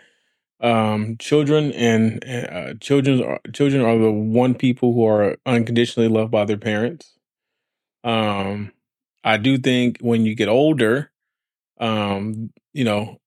um, 0.61 1.17
children 1.17 1.71
and 1.73 2.23
uh, 2.25 2.73
children 2.79 3.23
are 3.23 3.39
children 3.53 3.83
are 3.83 3.97
the 3.97 4.11
one 4.11 4.53
people 4.53 4.93
who 4.93 5.05
are 5.05 5.37
unconditionally 5.45 6.09
loved 6.09 6.31
by 6.31 6.45
their 6.45 6.57
parents. 6.57 7.17
Um, 8.03 8.71
I 9.23 9.37
do 9.37 9.57
think 9.57 9.97
when 9.99 10.25
you 10.25 10.35
get 10.35 10.47
older, 10.47 11.11
um, 11.79 12.51
you 12.73 12.83
know, 12.83 13.19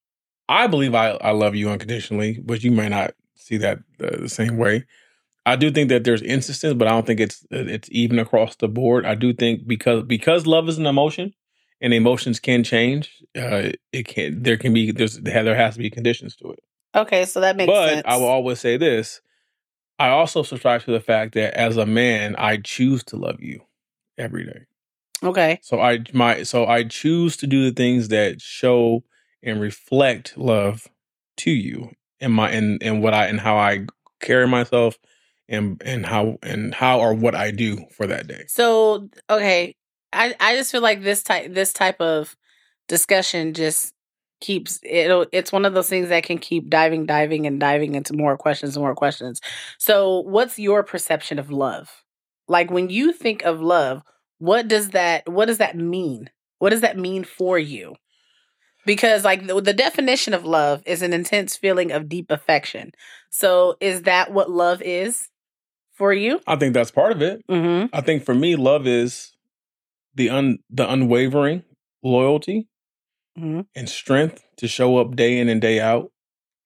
I 0.49 0.67
believe 0.67 0.95
I 0.95 1.11
I 1.11 1.31
love 1.33 1.55
you 1.55 1.71
unconditionally, 1.71 2.39
but 2.43 2.63
you 2.63 2.71
may 2.71 2.89
not 2.89 3.15
see 3.43 3.57
that 3.59 3.79
uh, 4.03 4.17
the 4.19 4.29
same 4.29 4.57
way. 4.57 4.85
I 5.45 5.57
do 5.57 5.71
think 5.71 5.89
that 5.89 6.05
there's 6.05 6.23
instances, 6.23 6.75
but 6.75 6.87
I 6.87 6.93
don't 6.93 7.07
think 7.07 7.21
it's 7.21 7.45
it's 7.51 7.89
even 7.91 8.19
across 8.19 8.57
the 8.57 8.69
board. 8.69 9.05
I 9.05 9.15
do 9.15 9.33
think 9.33 9.67
because 9.67 10.05
because 10.05 10.47
love 10.47 10.69
is 10.69 10.79
an 10.79 10.87
emotion, 10.87 11.35
and 11.81 11.93
emotions 11.93 12.39
can 12.39 12.63
change. 12.63 13.13
Uh, 13.37 13.71
it 13.93 14.07
can 14.07 14.43
there 14.43 14.57
can 14.57 14.73
be 14.73 14.93
there's 14.93 15.19
there 15.19 15.57
has 15.57 15.75
to 15.75 15.81
be 15.81 15.91
conditions 15.91 16.37
to 16.37 16.53
it. 16.53 16.61
Okay, 16.95 17.25
so 17.25 17.41
that 17.41 17.57
makes 17.57 17.67
but 17.67 17.89
sense. 17.89 18.03
I 18.07 18.17
will 18.17 18.27
always 18.27 18.61
say 18.61 18.77
this: 18.77 19.21
I 19.99 20.09
also 20.09 20.43
subscribe 20.45 20.83
to 20.83 20.93
the 20.93 21.01
fact 21.01 21.35
that 21.35 21.55
as 21.55 21.77
a 21.77 21.87
man, 21.87 22.37
I 22.37 22.59
choose 22.59 23.03
to 23.05 23.17
love 23.17 23.41
you 23.43 23.63
every 24.17 24.45
day. 24.45 24.61
okay. 25.25 25.59
So 25.63 25.81
I 25.81 26.05
my 26.13 26.45
so 26.45 26.67
I 26.67 26.85
choose 26.85 27.37
to 27.39 27.49
do 27.49 27.65
the 27.65 27.75
things 27.75 28.09
that 28.09 28.41
show 28.41 29.03
and 29.43 29.61
reflect 29.61 30.39
love 30.39 30.87
to 31.39 31.51
you 31.51 31.91
and 32.23 32.33
my 32.33 32.51
and 32.51 32.83
and 32.83 33.03
what 33.03 33.15
I 33.15 33.27
and 33.27 33.41
how 33.41 33.57
I 33.57 33.87
carry 34.21 34.47
myself 34.47 34.99
and 35.49 35.81
and 35.85 36.07
how 36.07 36.39
and 36.43 36.75
how 36.75 37.01
or 37.01 37.15
what 37.15 37.35
I 37.35 37.51
do 37.51 37.85
for 37.97 38.07
that 38.07 38.27
day. 38.27 38.45
So 38.49 39.09
okay, 39.29 39.75
I 40.13 40.35
I 40.41 40.57
just 40.57 40.73
feel 40.73 40.83
like 40.83 41.03
this 41.03 41.23
type 41.23 41.53
this 41.53 41.73
type 41.73 42.01
of 42.01 42.37
discussion 42.89 43.55
just 43.55 43.93
keeps 44.41 44.79
it. 44.83 45.29
It's 45.33 45.53
one 45.53 45.65
of 45.65 45.75
those 45.75 45.89
things 45.89 46.09
that 46.09 46.25
can 46.25 46.39
keep 46.39 46.69
diving, 46.69 47.07
diving, 47.07 47.47
and 47.47 47.59
diving 47.61 47.95
into 47.95 48.13
more 48.15 48.37
questions 48.37 48.77
and 48.77 48.83
more 48.83 48.95
questions. 48.95 49.41
So, 49.79 50.21
what's 50.21 50.59
your 50.59 50.83
perception 50.83 51.39
of 51.39 51.51
love? 51.51 52.03
Like 52.49 52.71
when 52.71 52.91
you 52.91 53.13
think 53.13 53.43
of 53.45 53.61
love, 53.61 54.03
what 54.39 54.69
does 54.69 54.91
that 54.91 55.29
what 55.29 55.47
does 55.47 55.59
that 55.59 55.77
mean? 55.77 56.29
What 56.59 56.71
does 56.71 56.83
that 56.83 56.99
mean 56.99 57.25
for 57.25 57.59
you? 57.59 57.95
Because 58.85 59.25
like 59.25 59.47
the, 59.47 59.61
the 59.61 59.73
definition 59.73 60.35
of 60.35 60.45
love 60.45 60.83
is 60.87 61.03
an 61.03 61.13
intense 61.13 61.57
feeling 61.57 61.93
of 61.93 62.09
deep 62.09 62.31
affection. 62.31 62.93
So, 63.31 63.77
is 63.81 64.03
that 64.03 64.33
what 64.33 64.51
love 64.51 64.83
is 64.83 65.29
for 65.95 66.13
you? 66.13 66.41
I 66.47 66.57
think 66.57 66.75
that's 66.75 66.91
part 66.91 67.13
of 67.13 67.23
it. 67.23 67.47
Mm-hmm. 67.49 67.95
I 67.95 68.01
think 68.01 68.25
for 68.25 68.35
me, 68.35 68.57
love 68.57 68.87
is 68.87 69.33
the 70.15 70.31
un 70.31 70.59
the 70.69 70.91
unwavering 70.91 71.63
loyalty 72.03 72.69
Mhm. 73.39 73.65
and 73.75 73.89
strength 73.89 74.45
to 74.59 74.69
show 74.69 74.99
up 74.99 75.17
day 75.17 75.39
in 75.39 75.49
and 75.49 75.59
day 75.61 75.81
out 75.81 76.13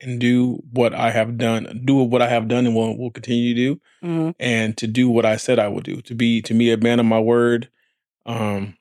and 0.01 0.19
do 0.19 0.61
what 0.73 0.93
I 0.93 1.11
have 1.13 1.39
done, 1.39 1.83
do 1.85 1.95
what 2.03 2.21
I 2.23 2.29
have 2.29 2.49
done 2.49 2.67
and 2.67 2.75
will, 2.75 2.99
will 2.99 3.13
continue 3.13 3.55
to 3.55 3.61
do. 3.75 3.81
Mm-hmm. 4.03 4.31
and 4.41 4.77
to 4.79 4.87
do 4.89 5.09
what 5.09 5.25
I 5.25 5.37
said 5.37 5.59
I 5.61 5.69
would 5.69 5.85
do, 5.85 6.01
to 6.03 6.15
be 6.15 6.43
to 6.43 6.55
me 6.55 6.73
a 6.73 6.77
man 6.77 6.99
of 6.99 7.07
my 7.07 7.21
word, 7.21 7.69
um, 8.27 8.77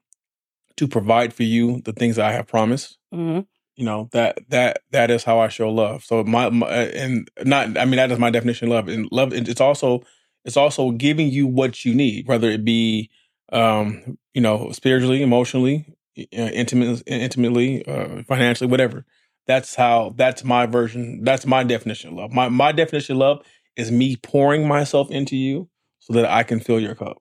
to 0.77 0.87
provide 0.87 1.31
for 1.33 1.43
you 1.43 1.81
the 1.85 1.93
things 1.93 2.15
that 2.17 2.25
I 2.25 2.31
have 2.33 2.47
promised. 2.47 2.97
Mm-hmm. 3.15 3.41
You 3.75 3.85
know 3.85 4.09
that 4.11 4.37
that 4.49 4.83
that 4.91 5.11
is 5.11 5.23
how 5.23 5.39
I 5.39 5.49
show 5.49 5.69
love. 5.69 6.03
So 6.03 6.23
my, 6.23 6.49
my 6.49 6.67
and 6.69 7.29
not 7.43 7.77
I 7.77 7.85
mean 7.85 7.97
that 7.97 8.11
is 8.11 8.19
my 8.19 8.29
definition 8.29 8.67
of 8.67 8.73
love. 8.73 8.87
And 8.87 9.07
love 9.11 9.33
it's 9.33 9.61
also 9.61 10.03
it's 10.45 10.57
also 10.57 10.91
giving 10.91 11.29
you 11.29 11.47
what 11.47 11.83
you 11.83 11.93
need, 11.93 12.27
whether 12.27 12.49
it 12.49 12.63
be 12.63 13.09
um, 13.51 14.17
you 14.33 14.41
know 14.41 14.71
spiritually, 14.71 15.21
emotionally, 15.21 15.85
intimately, 16.31 17.03
intimately, 17.07 17.85
uh, 17.85 18.23
financially, 18.23 18.69
whatever. 18.69 19.05
That's 19.47 19.75
how. 19.75 20.13
That's 20.15 20.43
my 20.43 20.65
version. 20.65 21.23
That's 21.23 21.45
my 21.45 21.63
definition 21.63 22.11
of 22.11 22.15
love. 22.15 22.31
My 22.31 22.49
my 22.49 22.71
definition 22.71 23.15
of 23.15 23.19
love 23.19 23.45
is 23.75 23.91
me 23.91 24.15
pouring 24.15 24.67
myself 24.67 25.11
into 25.11 25.35
you 25.35 25.69
so 25.99 26.13
that 26.13 26.25
I 26.25 26.43
can 26.43 26.59
fill 26.59 26.79
your 26.79 26.95
cup 26.95 27.17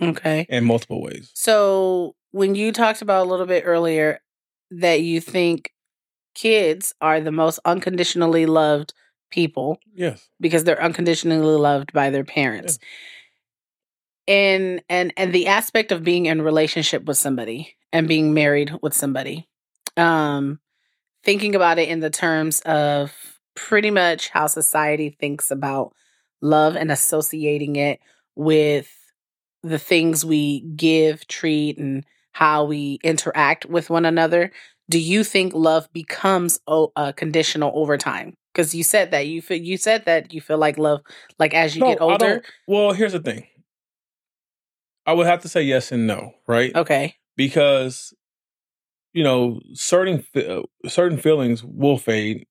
Okay. 0.00 0.46
in 0.48 0.64
multiple 0.64 1.02
ways. 1.02 1.32
So 1.34 2.14
when 2.30 2.54
you 2.54 2.72
talked 2.72 3.02
about 3.02 3.26
a 3.26 3.30
little 3.30 3.46
bit 3.46 3.64
earlier 3.66 4.20
that 4.70 5.02
you 5.02 5.20
think 5.20 5.72
kids 6.34 6.94
are 7.00 7.20
the 7.20 7.32
most 7.32 7.58
unconditionally 7.64 8.46
loved 8.46 8.92
people 9.30 9.78
Yes. 9.94 10.28
because 10.40 10.64
they're 10.64 10.82
unconditionally 10.82 11.56
loved 11.56 11.92
by 11.92 12.10
their 12.10 12.24
parents. 12.24 12.78
And 14.28 14.82
and 14.88 15.12
and 15.16 15.32
the 15.32 15.46
aspect 15.46 15.92
of 15.92 16.02
being 16.02 16.26
in 16.26 16.42
relationship 16.42 17.04
with 17.04 17.16
somebody 17.16 17.76
and 17.92 18.08
being 18.08 18.34
married 18.34 18.72
with 18.82 18.92
somebody. 18.94 19.48
Um 19.96 20.58
thinking 21.24 21.54
about 21.54 21.78
it 21.78 21.88
in 21.88 22.00
the 22.00 22.10
terms 22.10 22.60
of 22.60 23.12
pretty 23.54 23.90
much 23.90 24.28
how 24.30 24.46
society 24.46 25.10
thinks 25.10 25.50
about 25.50 25.92
love 26.40 26.76
and 26.76 26.90
associating 26.92 27.76
it 27.76 27.98
with 28.36 28.92
the 29.62 29.78
things 29.78 30.24
we 30.24 30.60
give, 30.76 31.26
treat, 31.26 31.78
and 31.78 32.04
how 32.36 32.64
we 32.64 32.98
interact 33.02 33.64
with 33.64 33.88
one 33.88 34.04
another. 34.04 34.52
Do 34.90 34.98
you 34.98 35.24
think 35.24 35.54
love 35.54 35.88
becomes 35.94 36.60
o- 36.68 36.92
uh, 36.94 37.12
conditional 37.12 37.72
over 37.74 37.96
time? 37.96 38.34
Because 38.52 38.74
you 38.74 38.82
said 38.84 39.10
that 39.12 39.26
you 39.26 39.40
feel 39.40 39.56
you 39.58 39.78
said 39.78 40.04
that 40.04 40.34
you 40.34 40.42
feel 40.42 40.58
like 40.58 40.76
love, 40.76 41.00
like 41.38 41.54
as 41.54 41.74
you 41.74 41.80
No, 41.80 41.88
get 41.88 42.00
older. 42.02 42.42
Well, 42.66 42.92
here's 42.92 43.12
the 43.12 43.20
thing. 43.20 43.46
I 45.06 45.14
would 45.14 45.26
have 45.26 45.40
to 45.42 45.48
say 45.48 45.62
yes 45.62 45.92
and 45.92 46.06
no, 46.06 46.34
right? 46.46 46.74
Okay. 46.76 47.16
Because 47.36 48.12
you 49.14 49.24
know 49.24 49.60
certain 49.72 50.22
certain 50.86 51.16
feelings 51.16 51.64
will 51.64 51.96
fade 51.96 52.46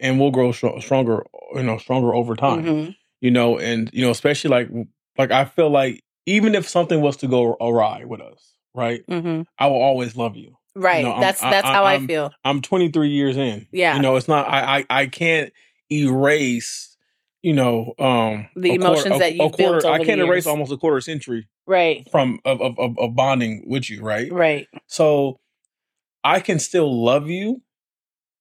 and 0.00 0.20
will 0.20 0.30
grow 0.30 0.50
stro- 0.50 0.82
stronger, 0.82 1.24
you 1.54 1.62
know, 1.62 1.78
stronger 1.78 2.14
over 2.14 2.36
time. 2.36 2.64
Mhm. 2.64 2.96
You 3.22 3.30
know, 3.30 3.58
and 3.58 3.88
you 3.94 4.04
know, 4.04 4.10
especially 4.10 4.50
like 4.50 4.68
like 5.16 5.30
I 5.30 5.46
feel 5.46 5.70
like 5.70 6.02
even 6.26 6.54
if 6.54 6.68
something 6.68 7.00
was 7.00 7.16
to 7.18 7.26
go 7.26 7.56
awry 7.58 8.04
with 8.04 8.20
us, 8.20 8.54
right? 8.74 9.06
Mhm. 9.08 9.46
I 9.58 9.66
will 9.66 9.80
always 9.82 10.16
love 10.16 10.36
you. 10.36 10.56
Right. 10.74 11.04
I'm- 11.04 11.20
that's 11.20 11.40
that's 11.40 11.66
I- 11.66 11.72
how 11.72 11.84
I 11.84 11.92
I'm- 11.92 12.06
feel. 12.06 12.30
I'm 12.44 12.62
23 12.62 13.08
years 13.10 13.36
in. 13.36 13.66
Yeah. 13.72 13.96
You 13.96 14.02
know, 14.02 14.16
it's 14.16 14.28
not 14.28 14.48
I 14.48 14.78
I, 14.78 14.86
I 15.02 15.06
can't 15.06 15.52
erase, 15.90 16.96
you 17.42 17.52
know, 17.52 17.94
um 17.98 18.48
The 18.56 18.70
a 18.70 18.78
quarter- 18.78 18.92
emotions 18.92 19.18
that 19.18 19.34
you've 19.34 19.52
built 19.56 19.84
I 19.84 20.02
can't 20.04 20.20
erase 20.20 20.46
almost 20.46 20.72
a 20.72 20.76
quarter 20.76 21.00
century 21.00 21.46
Right. 21.66 22.08
from 22.10 22.40
of, 22.44 22.60
of 22.62 22.78
of 22.78 22.98
of 22.98 23.14
bonding 23.14 23.64
with 23.66 23.90
you, 23.90 24.02
right? 24.02 24.32
Right. 24.32 24.66
So 24.86 25.38
I 26.24 26.40
can 26.40 26.58
still 26.58 27.04
love 27.04 27.28
you 27.28 27.60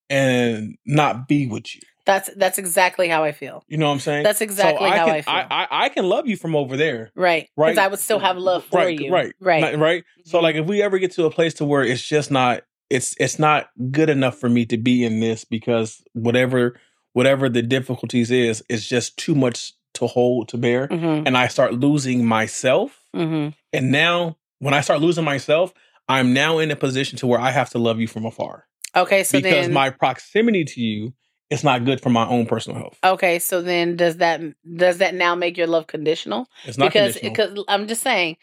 and 0.09 0.77
not 0.85 1.27
be 1.27 1.47
with 1.47 1.73
you. 1.75 1.81
That's 2.05 2.29
that's 2.35 2.57
exactly 2.57 3.07
how 3.07 3.23
I 3.23 3.31
feel. 3.31 3.63
You 3.67 3.77
know 3.77 3.87
what 3.87 3.93
I'm 3.93 3.99
saying? 3.99 4.23
That's 4.23 4.41
exactly 4.41 4.87
so 4.87 4.93
I 4.93 4.97
how 4.97 5.05
can, 5.05 5.15
I 5.15 5.21
feel. 5.21 5.33
I, 5.33 5.67
I 5.69 5.89
can 5.89 6.05
love 6.05 6.27
you 6.27 6.35
from 6.35 6.55
over 6.55 6.75
there. 6.77 7.11
right. 7.15 7.49
Right. 7.55 7.71
Because 7.71 7.77
I 7.77 7.87
would 7.87 7.99
still 7.99 8.19
have 8.19 8.37
love 8.37 8.63
for 8.65 8.77
right, 8.77 8.99
you. 8.99 9.11
Right. 9.11 9.33
Right. 9.39 9.61
Not- 9.61 9.77
right. 9.77 10.03
So 10.25 10.39
Mhm. 10.39 10.43
like 10.43 10.55
if 10.55 10.65
we 10.65 10.81
ever 10.81 10.97
get 10.97 11.11
to 11.13 11.25
a 11.25 11.31
place 11.31 11.53
to 11.55 11.65
where 11.65 11.83
it's 11.83 12.01
just 12.01 12.31
not 12.31 12.63
it's 12.89 13.15
it's 13.19 13.39
not 13.39 13.69
good 13.91 14.09
enough 14.09 14.37
for 14.37 14.49
me 14.49 14.65
to 14.65 14.77
be 14.77 15.03
in 15.03 15.19
this 15.19 15.45
because 15.45 16.03
whatever 16.13 16.79
whatever 17.13 17.49
the 17.49 17.61
difficulties 17.61 18.31
is, 18.31 18.63
it's 18.69 18.87
just 18.87 19.17
too 19.17 19.35
much 19.35 19.73
to 19.93 20.07
hold 20.07 20.47
to 20.49 20.57
bear. 20.57 20.87
Mm-hmm. 20.87 21.27
And 21.27 21.37
I 21.37 21.47
start 21.47 21.73
losing 21.73 22.25
myself. 22.25 23.03
Mm-hmm. 23.15 23.49
And 23.73 23.91
now 23.91 24.37
when 24.59 24.73
I 24.73 24.81
start 24.81 25.01
losing 25.01 25.25
myself, 25.25 25.73
I'm 26.07 26.33
now 26.33 26.59
in 26.59 26.71
a 26.71 26.75
position 26.75 27.17
to 27.19 27.27
where 27.27 27.39
I 27.39 27.51
have 27.51 27.69
to 27.71 27.79
love 27.79 27.99
you 27.99 28.07
from 28.07 28.25
afar. 28.25 28.65
Okay. 28.95 29.23
So 29.23 29.39
because 29.39 29.67
then. 29.67 29.73
my 29.73 29.89
proximity 29.89 30.65
to 30.65 30.81
you 30.81 31.13
is 31.51 31.63
not 31.63 31.85
good 31.85 32.01
for 32.01 32.09
my 32.09 32.25
own 32.27 32.45
personal 32.47 32.79
health. 32.79 32.97
okay. 33.03 33.37
So 33.39 33.61
then, 33.61 33.95
does 33.95 34.17
that 34.17 34.41
does 34.75 34.97
that 34.99 35.13
now 35.13 35.35
make 35.35 35.57
your 35.57 35.67
love 35.67 35.85
conditional? 35.87 36.47
It's 36.65 36.77
not 36.77 36.85
because 36.87 37.13
conditional. 37.17 37.49
because 37.53 37.65
I'm 37.67 37.87
just 37.87 38.01
saying. 38.01 38.37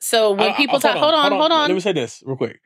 So 0.00 0.30
when 0.30 0.48
I- 0.50 0.54
I- 0.54 0.56
people 0.56 0.72
hold 0.80 0.82
talk, 0.82 0.96
hold 0.96 1.14
on, 1.14 1.32
hold 1.32 1.52
on. 1.52 1.68
Let 1.68 1.74
me 1.74 1.80
say 1.80 1.92
this 1.92 2.22
real 2.24 2.36
quick. 2.36 2.60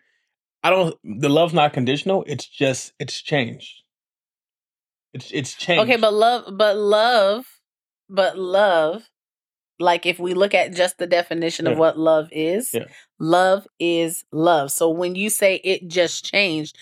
I 0.63 0.71
don't. 0.71 0.95
The 1.21 1.29
love's 1.29 1.53
not 1.55 1.73
conditional. 1.73 2.25
It's 2.27 2.47
just 2.47 2.93
it's 3.01 3.21
changed. 3.21 3.83
It's 5.13 5.31
it's 5.33 5.55
changed. 5.55 5.83
Okay, 5.91 6.01
but 6.01 6.13
love, 6.13 6.57
but 6.57 6.77
love, 6.77 7.47
but 8.09 8.39
love. 8.39 9.03
Like 9.81 10.07
if 10.07 10.21
we 10.21 10.35
look 10.35 10.55
at 10.55 10.73
just 10.73 10.99
the 10.99 11.07
definition 11.07 11.67
of 11.67 11.77
what 11.77 11.99
love 11.99 12.29
is, 12.31 12.73
Yeah. 12.73 12.85
love 13.19 13.67
is 13.81 14.25
love. 14.31 14.71
So 14.71 14.89
when 14.89 15.17
you 15.17 15.29
say 15.31 15.57
it 15.57 15.89
just 15.89 16.25
changed, 16.25 16.77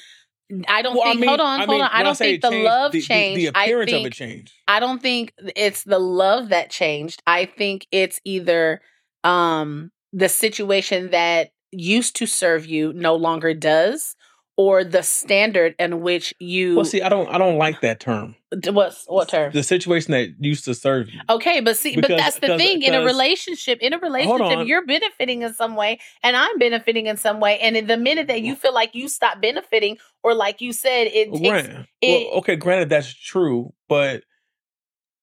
I 0.69 0.83
don't 0.83 0.95
Well, 0.95 1.05
I 1.05 1.11
think. 1.11 1.21
mean- 1.21 1.29
hold 1.29 1.41
on, 1.41 1.47
I 1.61 1.65
hold 1.65 1.69
mean, 1.71 1.81
on. 1.83 1.91
I 1.93 2.03
don't 2.03 2.15
say 2.15 2.33
think 2.33 2.43
the 2.43 2.51
changed, 2.51 2.65
love 2.65 2.93
the, 2.93 2.99
the- 3.01 3.05
changed. 3.07 3.41
The, 3.41 3.47
appearance 3.47 3.91
I 3.93 3.97
of 3.97 4.03
think 4.03 4.07
it 4.07 4.13
changed. 4.13 4.53
I 4.69 4.81
don't 4.81 5.01
think 5.03 5.33
it's 5.57 5.85
the 5.85 5.99
love 5.99 6.49
that 6.51 6.71
changed. 6.71 7.23
I 7.27 7.45
think 7.47 7.87
it's 7.91 8.21
either 8.25 8.81
um 9.25 9.91
the 10.13 10.29
situation 10.29 11.11
that 11.11 11.51
used 11.71 12.17
to 12.17 12.27
serve 12.27 12.67
you 12.67 12.93
no 12.93 13.15
longer 13.17 13.55
does 13.55 14.15
or 14.57 14.85
the 14.85 15.03
standard 15.03 15.75
in 15.79 16.03
which 16.03 16.35
you 16.39 16.77
Well, 16.77 16.85
see, 16.85 17.01
I 17.01 17.09
don't. 17.09 17.29
I 17.29 17.39
don't 17.39 17.57
like 17.57 17.81
that 17.81 18.01
term. 18.01 18.37
What's 18.67 19.07
what 19.07 19.31
term? 19.31 19.51
The 19.53 19.63
situation 19.63 20.13
that 20.13 20.35
used 20.39 20.65
to 20.67 20.75
serve 20.75 21.09
you. 21.09 21.21
Okay, 21.31 21.61
but 21.61 21.77
see, 21.77 21.97
but 21.99 22.09
that's 22.09 22.39
the 22.39 22.59
thing. 22.59 22.83
In 22.83 22.93
a 22.95 23.03
relationship, 23.05 23.79
in 23.81 23.95
a 23.95 23.99
relationship, 23.99 24.67
you're 24.67 24.85
benefiting 24.85 25.41
in 25.43 25.55
some 25.55 25.75
way, 25.75 26.01
and 26.23 26.37
I'm 26.37 26.59
benefiting 26.59 27.07
in 27.07 27.17
some 27.17 27.41
way. 27.41 27.59
And 27.61 27.77
in 27.77 27.87
the 27.87 27.97
minute 27.97 28.27
that 28.27 28.43
you 28.43 28.55
feel 28.55 28.75
like 28.75 28.95
you 28.95 29.09
stop 29.09 29.41
benefiting, 29.41 29.97
or 30.23 30.35
like 30.35 30.61
you 30.61 30.73
said, 30.75 31.07
it 31.07 31.33
takes 31.33 31.69
it- 32.03 32.29
well, 32.31 32.39
okay, 32.41 32.57
granted 32.57 32.91
that's 32.91 33.13
true, 33.15 33.73
but 33.89 34.23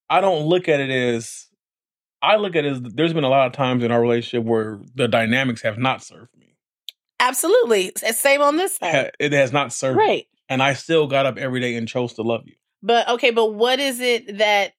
I 0.08 0.20
don't 0.20 0.46
look 0.46 0.68
at 0.68 0.80
it 0.80 0.90
as. 0.90 1.46
I 2.22 2.36
look 2.36 2.54
at 2.56 2.64
it 2.66 2.72
as 2.72 2.80
there's 2.82 3.14
been 3.14 3.24
a 3.24 3.28
lot 3.30 3.46
of 3.46 3.52
times 3.54 3.82
in 3.84 3.90
our 3.92 4.00
relationship 4.00 4.44
where 4.46 4.80
the 4.94 5.08
dynamics 5.08 5.62
have 5.62 5.78
not 5.78 6.02
served. 6.02 6.28
Absolutely 7.20 7.92
same 8.12 8.42
on 8.42 8.56
this 8.56 8.76
side, 8.76 9.12
It 9.20 9.32
has 9.32 9.52
not 9.52 9.72
served 9.72 9.98
right? 9.98 10.26
and 10.48 10.62
I 10.62 10.72
still 10.74 11.06
got 11.06 11.26
up 11.26 11.38
every 11.38 11.60
day 11.60 11.76
and 11.76 11.86
chose 11.86 12.14
to 12.14 12.22
love 12.22 12.42
you. 12.46 12.54
But 12.82 13.08
okay, 13.10 13.30
but 13.30 13.54
what 13.54 13.78
is 13.78 14.00
it 14.00 14.38
that? 14.38 14.72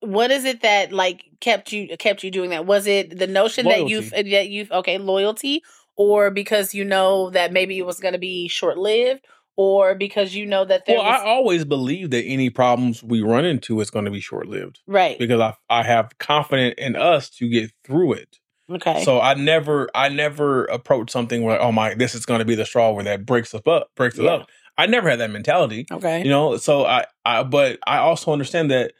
What 0.00 0.30
is 0.30 0.44
it 0.44 0.62
that 0.62 0.92
like 0.92 1.24
kept 1.40 1.72
you 1.72 1.96
kept 1.96 2.22
you 2.24 2.30
doing 2.30 2.50
that? 2.50 2.66
Was 2.66 2.86
it 2.86 3.18
the 3.18 3.26
notion 3.26 3.66
that 3.66 3.88
you 3.88 4.00
Loyalty. 4.00 4.16
Uh, 4.16 4.22
that 4.38 4.48
you've 4.48 4.72
okay 4.72 4.98
loyalty, 4.98 5.62
or 5.96 6.30
because 6.30 6.74
you 6.74 6.84
know 6.84 7.30
that 7.30 7.52
maybe 7.52 7.78
it 7.78 7.86
was 7.86 8.00
going 8.00 8.12
to 8.12 8.18
be 8.18 8.48
short 8.48 8.78
lived, 8.78 9.24
or 9.56 9.94
because 9.94 10.34
you 10.34 10.44
know 10.44 10.64
that 10.64 10.86
there 10.86 10.96
Well, 10.98 11.06
was 11.06 11.20
I 11.20 11.24
always 11.24 11.64
believe 11.64 12.10
that 12.10 12.24
any 12.24 12.50
problems 12.50 13.02
we 13.02 13.22
run 13.22 13.44
into 13.44 13.80
is 13.80 13.90
going 13.90 14.04
to 14.06 14.10
be 14.10 14.20
short 14.20 14.46
lived 14.48 14.80
right? 14.86 15.18
because 15.18 15.40
I 15.40 15.54
I 15.70 15.84
have 15.84 16.18
confidence 16.18 16.74
in 16.78 16.96
us 16.96 17.30
to 17.36 17.48
get 17.48 17.70
through 17.84 18.14
it. 18.14 18.38
Okay, 18.72 19.04
So 19.04 19.20
I 19.20 19.34
never 19.34 19.88
I 19.94 20.08
never 20.08 20.64
approach 20.66 21.10
something 21.10 21.42
where 21.42 21.60
oh 21.60 21.72
my 21.72 21.94
this 21.94 22.14
is 22.14 22.26
going 22.26 22.38
to 22.40 22.44
be 22.44 22.54
the 22.54 22.64
straw 22.66 22.92
where 22.92 23.04
that 23.04 23.26
breaks 23.26 23.54
us 23.54 23.62
up 23.66 23.90
breaks 23.96 24.18
it 24.18 24.24
Yeah. 24.24 24.32
up. 24.32 24.48
I 24.78 24.86
never 24.86 25.10
had 25.10 25.20
that 25.20 25.30
mentality, 25.30 25.86
okay, 25.90 26.22
you 26.22 26.30
know. 26.30 26.56
So 26.56 26.84
I 26.86 27.04
I 27.24 27.42
but 27.42 27.78
I 27.86 27.98
also 27.98 28.32
understand 28.32 28.70
that. 28.70 28.92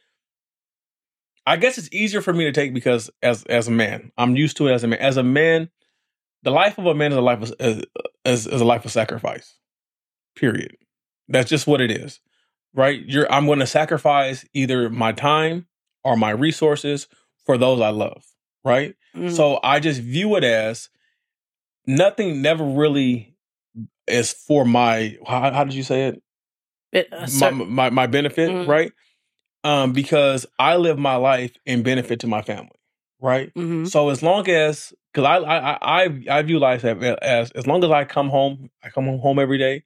I 1.47 1.57
guess 1.57 1.77
it's 1.77 1.89
easier 1.93 2.21
for 2.21 2.33
me 2.33 2.45
to 2.45 2.53
take 2.53 2.73
because 2.73 3.11
as 3.23 3.43
as 3.45 3.67
a 3.69 3.73
man, 3.73 4.13
I'm 4.17 4.37
used 4.37 4.57
to 4.59 4.69
it 4.69 4.73
as 4.75 4.85
a 4.85 4.89
man. 4.89 5.01
As 5.01 5.17
a 5.17 5.23
man, 5.25 5.71
the 6.43 6.51
life 6.51 6.79
of 6.79 6.87
a 6.87 6.95
man 6.95 7.11
is 7.13 7.19
a 7.19 7.23
life 7.23 7.43
of, 7.43 7.53
is, 7.59 7.85
is, 8.25 8.47
is 8.47 8.61
a 8.61 8.65
life 8.65 8.85
of 8.85 8.93
sacrifice. 8.93 9.55
Period. 10.37 10.77
That's 11.29 11.51
just 11.51 11.67
what 11.67 11.81
it 11.81 11.91
is, 11.91 12.21
right? 12.75 13.03
You're 13.07 13.31
I'm 13.33 13.47
going 13.47 13.59
to 13.59 13.67
sacrifice 13.67 14.45
either 14.55 14.89
my 14.89 15.13
time 15.13 15.67
or 16.05 16.17
my 16.17 16.31
resources 16.31 17.09
for 17.45 17.59
those 17.59 17.81
I 17.81 17.89
love, 17.89 18.25
right? 18.65 18.95
Mm. 19.17 19.31
So 19.35 19.59
I 19.63 19.81
just 19.81 20.01
view 20.01 20.37
it 20.37 20.45
as 20.45 20.89
nothing. 21.87 22.43
Never 22.43 22.65
really 22.65 23.37
is 24.07 24.33
for 24.33 24.65
my. 24.65 25.17
How, 25.27 25.53
how 25.53 25.65
did 25.65 25.75
you 25.75 25.83
say 25.83 26.09
it? 26.09 26.23
But, 26.93 27.07
uh, 27.13 27.27
my, 27.41 27.51
my 27.51 27.91
my 27.91 28.07
benefit, 28.07 28.51
Mhm. 28.51 28.69
right? 28.69 28.93
Um, 29.65 29.93
because 29.93 30.45
I 30.59 30.77
live 30.77 30.99
my 30.99 31.17
life 31.17 31.53
in 31.65 31.83
benefit 31.83 32.21
to 32.21 32.27
my 32.27 32.43
family, 32.43 32.79
right? 33.21 33.53
Mhm. 33.55 33.89
So 33.89 34.09
as 34.11 34.23
long 34.23 34.49
as, 34.49 34.93
because 35.13 35.25
I, 35.25 35.37
I 35.37 35.79
I 36.05 36.21
I 36.39 36.43
view 36.43 36.59
life 36.59 36.85
as, 36.85 37.17
as 37.23 37.51
as 37.53 37.67
long 37.67 37.83
as 37.85 37.91
I 37.91 38.05
come 38.05 38.29
home, 38.29 38.71
I 38.83 38.91
come 38.91 39.07
home 39.19 39.39
every 39.39 39.59
day, 39.59 39.85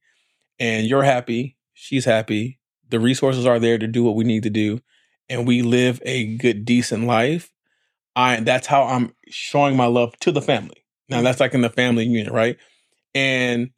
and 0.59 0.87
you're 0.87 1.03
happy, 1.03 1.57
she's 1.75 2.05
happy, 2.07 2.59
the 2.89 2.99
resources 2.99 3.45
are 3.47 3.59
there 3.61 3.79
to 3.79 3.87
do 3.87 4.03
what 4.03 4.15
we 4.17 4.25
need 4.25 4.43
to 4.45 4.51
do, 4.51 4.81
and 5.29 5.47
we 5.47 5.63
live 5.63 6.01
a 6.05 6.25
good, 6.39 6.65
decent 6.65 7.05
life. 7.05 7.53
I 8.17 8.41
that's 8.41 8.67
how 8.67 8.85
I'm 8.85 9.13
showing 9.29 9.77
my 9.77 9.87
love 9.87 10.17
to 10.21 10.33
the 10.33 10.43
family. 10.43 10.83
Now 11.09 11.23
that's 11.23 11.39
like 11.39 11.55
in 11.55 11.61
the 11.61 11.71
family 11.71 12.05
unit, 12.05 12.33
right? 12.33 12.57
And 13.15 13.71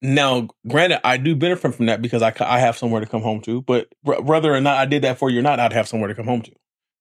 now, 0.00 0.48
granted, 0.66 1.06
I 1.06 1.16
do 1.16 1.36
benefit 1.36 1.74
from 1.74 1.86
that 1.86 2.02
because 2.02 2.22
I, 2.22 2.34
I 2.40 2.58
have 2.58 2.76
somewhere 2.76 3.00
to 3.00 3.06
come 3.06 3.22
home 3.22 3.40
to. 3.42 3.62
But 3.62 3.86
wh- 4.02 4.24
whether 4.24 4.52
or 4.52 4.60
not 4.60 4.76
I 4.76 4.84
did 4.84 5.02
that 5.02 5.18
for 5.18 5.30
you 5.30 5.38
or 5.38 5.42
not, 5.42 5.60
I'd 5.60 5.72
have 5.72 5.86
somewhere 5.86 6.08
to 6.08 6.14
come 6.14 6.26
home 6.26 6.42
to 6.42 6.52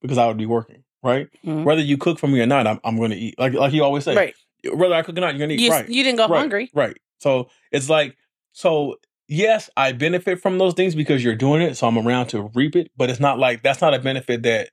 because 0.01 0.19
I 0.19 0.27
would 0.27 0.37
be 0.37 0.45
working, 0.45 0.83
right? 1.01 1.27
Mhm. 1.43 1.63
Whether 1.63 1.81
you 1.81 1.97
cook 1.97 2.19
for 2.19 2.27
me 2.27 2.39
or 2.41 2.45
not, 2.45 2.67
I'm, 2.67 2.79
I'm 2.83 2.97
going 2.97 3.09
to 3.09 3.17
eat. 3.17 3.39
Like 3.39 3.53
like 3.53 3.73
you 3.73 3.83
always 3.83 4.03
say, 4.03 4.15
right. 4.15 4.35
whether 4.71 4.93
I 4.93 5.01
cook 5.01 5.17
or 5.17 5.21
not, 5.21 5.33
you're 5.33 5.47
going 5.47 5.49
to 5.49 5.55
eat. 5.55 5.61
You, 5.61 5.71
right? 5.71 5.89
you 5.89 6.03
didn't 6.03 6.17
go 6.17 6.27
right, 6.27 6.39
hungry. 6.39 6.69
Right. 6.73 6.97
So 7.19 7.49
it's 7.71 7.89
like 7.89 8.15
so. 8.51 8.97
Yes, 9.27 9.69
I 9.77 9.93
benefit 9.93 10.41
from 10.41 10.57
those 10.57 10.73
things 10.73 10.93
because 10.93 11.23
you're 11.23 11.35
doing 11.35 11.61
it, 11.61 11.77
so 11.77 11.87
I'm 11.87 11.97
around 11.97 12.27
to 12.27 12.51
reap 12.53 12.75
it. 12.75 12.91
But 12.97 13.09
it's 13.09 13.19
not 13.21 13.39
like 13.39 13.63
that's 13.63 13.79
not 13.79 13.93
a 13.93 13.99
benefit 13.99 14.43
that 14.43 14.69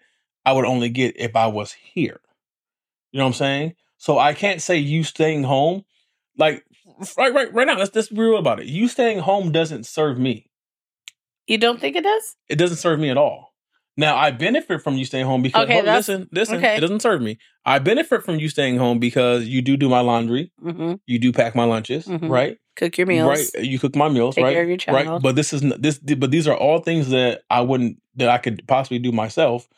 I 0.49 0.53
would 0.53 0.65
only 0.65 0.89
get 0.89 1.15
if 1.19 1.37
I 1.37 1.47
was 1.47 1.73
here. 1.73 2.21
You 3.13 3.19
know 3.19 3.25
what 3.25 3.29
I'm 3.29 3.35
saying? 3.35 3.75
So 3.99 4.19
I 4.19 4.33
can't 4.33 4.63
say 4.63 4.79
you 4.79 5.05
staying 5.05 5.43
home, 5.45 5.85
like 6.39 6.65
right, 7.19 7.35
right, 7.35 7.53
right 7.53 7.67
now. 7.67 7.77
Let's 7.77 7.91
just 7.91 8.15
be 8.15 8.21
real 8.23 8.39
about 8.39 8.59
it. 8.61 8.67
You 8.67 8.89
staying 8.89 9.19
home 9.19 9.53
doesn't 9.53 9.85
serve 9.85 10.19
me. 10.19 10.51
You 11.47 11.59
don't 11.59 11.79
think 11.81 11.97
it 11.97 12.05
does? 12.05 12.37
It 12.49 12.57
doesn't 12.57 12.79
serve 12.79 12.99
me 12.99 13.11
at 13.11 13.19
all. 13.19 13.53
Now 13.99 14.17
I 14.17 14.31
benefit 14.31 14.83
from 14.83 14.97
you 14.97 15.05
staying 15.05 15.27
home 15.27 15.43
because 15.43 15.65
Okay, 15.65 15.83
listen, 15.83 16.31
listen. 16.33 16.57
okay. 16.57 16.77
It 16.77 16.81
doesn't 16.81 17.01
serve 17.01 17.21
me. 17.21 17.37
I 17.67 17.79
benefit 17.79 18.23
from 18.25 18.39
you 18.39 18.49
staying 18.49 18.79
home 18.79 18.99
because 18.99 19.47
you 19.47 19.61
do 19.61 19.77
do 19.77 19.91
my 19.91 20.01
laundry, 20.01 20.51
hmm 20.63 20.95
you 21.07 21.19
do 21.19 21.31
pack 21.31 21.55
my 21.55 21.65
lunches, 21.65 22.07
Mhm. 22.07 22.31
right? 22.31 22.57
Cook 22.77 22.97
your 22.97 23.07
meals. 23.07 23.29
Right, 23.29 23.65
you 23.67 23.79
cook 23.79 23.97
my 23.97 24.09
meals, 24.09 24.37
Take 24.37 24.45
right? 24.45 24.55
care 24.55 24.63
of 24.63 24.69
your 24.69 24.79
Right, 24.95 25.21
but 25.23 25.37
this 25.37 25.53
is 25.53 25.61
this, 25.79 25.99
but 25.99 26.31
these 26.31 26.49
are 26.49 26.57
all 26.57 26.79
things 26.79 27.11
that 27.11 27.43
I 27.51 27.61
wouldn't 27.61 28.01
that 28.17 28.31
I 28.31 28.39
could 28.39 28.63
possibly 28.67 28.99
do 28.99 29.13
myself. 29.13 29.69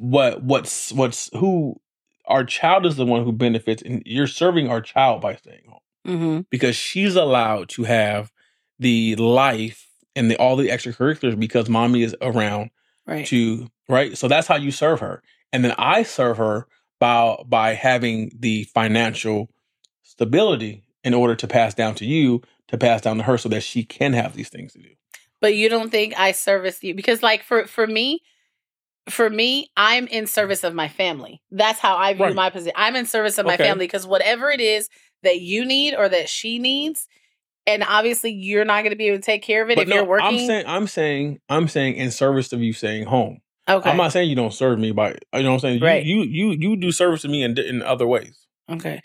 What 0.00 0.42
what's 0.42 0.92
what's 0.92 1.28
who 1.36 1.78
our 2.24 2.42
child 2.42 2.86
is 2.86 2.96
the 2.96 3.04
one 3.04 3.22
who 3.22 3.32
benefits, 3.32 3.82
and 3.82 4.02
you're 4.06 4.26
serving 4.26 4.66
our 4.70 4.80
child 4.80 5.20
by 5.20 5.34
staying 5.36 5.64
home 5.68 5.80
hmm 6.06 6.40
because 6.50 6.74
she's 6.74 7.16
allowed 7.16 7.68
to 7.68 7.84
have 7.84 8.32
the 8.78 9.14
life 9.16 9.86
and 10.16 10.30
the 10.30 10.36
all 10.38 10.56
the 10.56 10.68
extracurriculars 10.70 11.38
because 11.38 11.68
mommy 11.68 12.02
is 12.02 12.16
around 12.22 12.70
Right. 13.06 13.26
to 13.26 13.68
right. 13.90 14.16
So 14.16 14.26
that's 14.26 14.46
how 14.48 14.56
you 14.56 14.70
serve 14.70 15.00
her, 15.00 15.22
and 15.52 15.62
then 15.62 15.74
I 15.76 16.02
serve 16.02 16.38
her 16.38 16.66
by 16.98 17.36
by 17.46 17.74
having 17.74 18.32
the 18.38 18.64
financial 18.64 19.50
stability 20.02 20.82
in 21.04 21.12
order 21.12 21.34
to 21.34 21.46
pass 21.46 21.74
down 21.74 21.94
to 21.96 22.06
you 22.06 22.40
to 22.68 22.78
pass 22.78 23.02
down 23.02 23.18
to 23.18 23.24
her 23.24 23.36
so 23.36 23.50
that 23.50 23.62
she 23.62 23.84
can 23.84 24.14
have 24.14 24.34
these 24.34 24.48
things 24.48 24.72
to 24.72 24.78
do. 24.78 24.90
but 25.40 25.54
you 25.56 25.68
don't 25.68 25.90
think 25.90 26.18
I 26.18 26.32
service 26.32 26.82
you 26.82 26.94
because, 26.94 27.22
like, 27.22 27.42
for 27.42 27.66
for 27.66 27.86
me, 27.86 28.22
for 29.10 29.28
me, 29.28 29.70
I'm 29.76 30.06
in 30.06 30.26
service 30.26 30.64
of 30.64 30.74
my 30.74 30.88
family. 30.88 31.42
That's 31.50 31.78
how 31.78 31.96
I 31.96 32.14
view 32.14 32.24
Right. 32.26 32.34
my 32.34 32.50
position. 32.50 32.72
I'm 32.76 32.96
in 32.96 33.06
service 33.06 33.38
of 33.38 33.46
my 33.46 33.54
Okay. 33.54 33.64
family 33.64 33.86
because 33.86 34.06
whatever 34.06 34.50
it 34.50 34.60
is 34.60 34.88
that 35.22 35.40
you 35.40 35.64
need 35.64 35.94
or 35.94 36.08
that 36.08 36.28
she 36.28 36.58
needs, 36.58 37.06
and 37.66 37.84
obviously 37.86 38.30
you're 38.32 38.64
not 38.64 38.82
going 38.82 38.90
to 38.90 38.96
be 38.96 39.08
able 39.08 39.18
to 39.18 39.22
take 39.22 39.42
care 39.42 39.62
of 39.62 39.70
it 39.70 39.76
But 39.76 39.82
if 39.82 39.88
no, 39.88 39.96
you're 39.96 40.04
working. 40.06 40.26
I'm 40.26 40.38
saying 40.38 40.64
I'm 40.66 40.86
saying 40.86 41.38
I'm 41.48 41.68
saying 41.68 41.96
in 41.96 42.10
service 42.10 42.52
of 42.52 42.60
you 42.62 42.72
saying 42.72 43.04
home. 43.04 43.40
okay. 43.68 43.88
I'm 43.90 43.96
not 43.96 44.12
saying 44.12 44.28
you 44.30 44.36
don't 44.36 44.52
serve 44.54 44.78
me 44.78 44.92
by 44.92 45.12
uh, 45.12 45.38
you 45.38 45.42
know 45.42 45.50
what 45.50 45.54
I'm 45.56 45.60
saying. 45.60 45.78
You 45.80 45.86
Right. 45.86 46.04
you 46.04 46.22
you, 46.22 46.50
you 46.52 46.76
do 46.76 46.90
service 46.90 47.22
to 47.22 47.28
me 47.28 47.42
in 47.42 47.56
in 47.58 47.82
other 47.82 48.06
ways. 48.06 48.46
okay. 48.70 49.02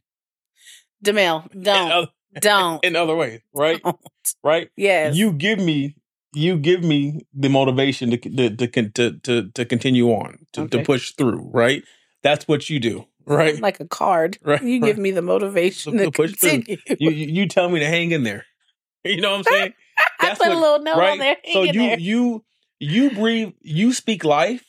Demel, 1.04 1.48
don't, 1.62 1.92
other, 1.92 2.08
don't, 2.40 2.84
in 2.84 2.96
other 2.96 3.16
ways, 3.16 3.42
right? 3.54 3.82
don't. 3.84 4.00
Right? 4.44 4.70
Yes. 4.76 5.16
You 5.16 5.34
give 5.34 5.60
me 5.60 5.96
you 6.36 6.58
give 6.58 6.84
me 6.84 7.22
the 7.34 7.50
motivation 7.50 8.12
to 8.12 8.18
to 8.18 8.68
to 8.90 9.12
to 9.20 9.50
to, 9.52 9.66
continue 9.66 10.10
on 10.12 10.40
to, 10.54 10.68
to 10.68 10.84
push 10.84 11.12
through. 11.14 11.50
Right. 11.54 11.84
That's 12.24 12.48
what 12.48 12.70
you 12.70 12.80
do. 12.80 13.06
Right. 13.26 13.60
Like 13.60 13.80
a 13.80 13.88
card. 13.88 14.38
Right, 14.44 14.62
You 14.62 14.80
right. 14.82 14.88
give 14.88 14.98
me 14.98 15.12
the 15.12 15.22
motivation 15.22 15.98
To 15.98 16.06
to, 16.06 16.12
push 16.12 16.34
through. 16.34 16.64
continue. 16.64 16.78
you, 17.00 17.10
you 17.12 17.28
you 17.42 17.48
tell 17.48 17.70
me 17.70 17.80
to 17.80 17.88
hang 17.88 18.12
in 18.12 18.24
there. 18.24 18.46
You 19.06 19.22
know 19.22 19.32
what 19.32 19.38
I'm 19.38 19.44
saying? 19.54 19.74
I 20.20 20.28
That's 20.28 20.40
put 20.40 20.48
what- 20.50 20.58
a 20.58 20.60
little 20.60 20.80
note 20.80 20.98
on 21.04 21.18
there. 21.20 21.38
So 21.54 21.64
you 21.64 21.74
there. 21.74 22.00
you 22.00 22.44
you 22.80 23.12
breathe, 23.12 23.54
you 23.62 23.94
speak 23.94 24.24
life 24.24 24.66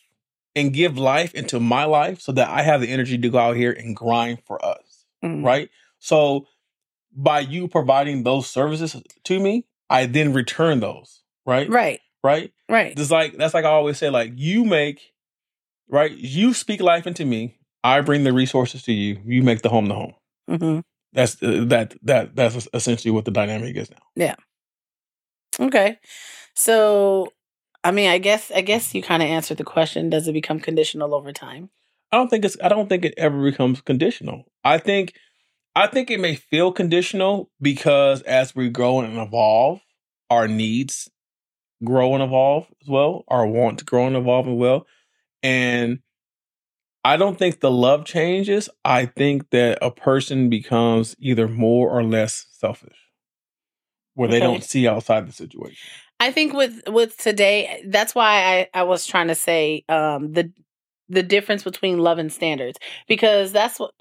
and 0.55 0.73
give 0.73 0.97
life 0.99 1.35
into 1.35 1.59
my 1.59 1.85
life 1.85 2.21
so 2.21 2.33
that 2.33 2.49
I 2.49 2.63
have 2.63 2.81
the 2.83 2.89
energy 2.89 3.19
to 3.19 3.29
go 3.31 3.39
out 3.39 3.57
here 3.57 3.73
and 3.73 3.97
grind 3.97 4.39
for 4.47 4.63
us. 4.65 5.05
Mhm. 5.25 5.43
Right. 5.45 5.71
So 5.99 6.47
by 7.15 7.41
you 7.41 7.67
providing 7.67 8.23
those 8.25 8.47
services 8.49 8.95
to 9.25 9.41
me, 9.41 9.65
I 9.89 10.05
then 10.07 10.33
return 10.35 10.81
those. 10.81 11.23
Right. 11.47 11.69
Right. 11.71 12.01
Right. 12.25 12.53
Right. 12.69 12.97
Just 12.97 13.11
like 13.11 13.37
that's 13.37 13.55
like 13.55 13.65
I 13.65 13.69
always 13.69 13.99
say, 13.99 14.11
like 14.11 14.33
you 14.35 14.65
make 14.65 15.13
right, 15.89 16.11
you 16.11 16.53
speak 16.53 16.81
life 16.81 17.07
into 17.07 17.25
me. 17.25 17.59
I 17.85 18.01
bring 18.01 18.25
the 18.25 18.33
resources 18.33 18.83
to 18.85 18.93
you. 18.93 19.21
You 19.25 19.43
make 19.43 19.63
the 19.63 19.69
home 19.69 19.87
the 19.87 19.95
home. 19.95 20.15
hmm 20.49 20.81
That's 21.13 21.41
uh, 21.43 21.65
that 21.69 21.95
that 22.03 22.35
that's 22.35 22.69
essentially 22.75 23.13
what 23.13 23.25
the 23.25 23.31
dynamic 23.31 23.77
is 23.77 23.91
now. 23.91 23.99
Yeah. 24.17 24.35
Okay. 25.61 25.99
So, 26.55 27.33
I 27.85 27.91
mean, 27.93 28.11
I 28.11 28.19
guess 28.19 28.51
I 28.51 28.61
guess 28.61 28.95
you 28.95 29.03
kind 29.03 29.23
of 29.23 29.29
answered 29.29 29.59
the 29.59 29.65
question. 29.65 30.11
Does 30.11 30.27
it 30.27 30.33
become 30.33 30.59
conditional 30.61 31.15
over 31.15 31.33
time? 31.33 31.71
I 32.13 32.17
don't 32.17 32.29
think 32.29 32.45
it's 32.45 32.57
I 32.63 32.69
don't 32.69 32.89
think 32.89 33.05
it 33.05 33.15
ever 33.17 33.43
becomes 33.43 33.81
conditional. 33.81 34.45
I 34.65 34.79
think 34.79 35.15
I 35.75 35.87
think 35.87 36.11
it 36.11 36.21
may 36.21 36.35
feel 36.37 36.73
conditional 36.73 37.51
because 37.61 38.23
as 38.23 38.55
we 38.55 38.69
grow 38.69 39.01
and 39.01 39.19
evolve, 39.19 39.81
our 40.31 40.49
needs 40.49 41.11
grow 41.85 42.15
and 42.15 42.23
evolve 42.23 42.67
as 42.83 42.89
well, 42.89 43.25
our 43.29 43.47
wants 43.47 43.83
grow 43.83 44.07
and 44.07 44.17
evolve 44.17 44.49
as 44.49 44.55
well. 44.55 44.87
And 45.43 46.01
I 47.05 47.17
don't 47.17 47.39
think 47.39 47.61
the 47.61 47.71
love 47.71 48.05
changes. 48.05 48.69
I 48.85 49.07
think 49.07 49.51
that 49.51 49.79
a 49.81 49.91
person 49.91 50.49
becomes 50.51 51.15
either 51.19 51.47
more 51.49 51.91
or 51.91 52.03
less 52.03 52.47
selfish. 52.51 52.97
Where 54.15 54.29
they 54.29 54.39
Okay. 54.39 54.47
don't 54.47 54.65
see 54.65 54.89
outside 54.89 55.29
the 55.29 55.33
situation. 55.33 55.91
I 56.19 56.33
think 56.33 56.55
with 56.55 56.83
with 56.89 57.17
today, 57.19 57.85
that's 57.87 58.15
why 58.15 58.67
I 58.75 58.81
I 58.81 58.83
was 58.85 59.07
trying 59.07 59.29
to 59.29 59.35
say 59.35 59.85
um 59.89 60.33
the 60.33 60.51
the 61.09 61.23
difference 61.23 61.63
between 61.63 61.99
love 61.99 62.19
and 62.19 62.33
standards 62.33 62.79
because 63.07 63.53
that's 63.53 63.79
what 63.79 63.93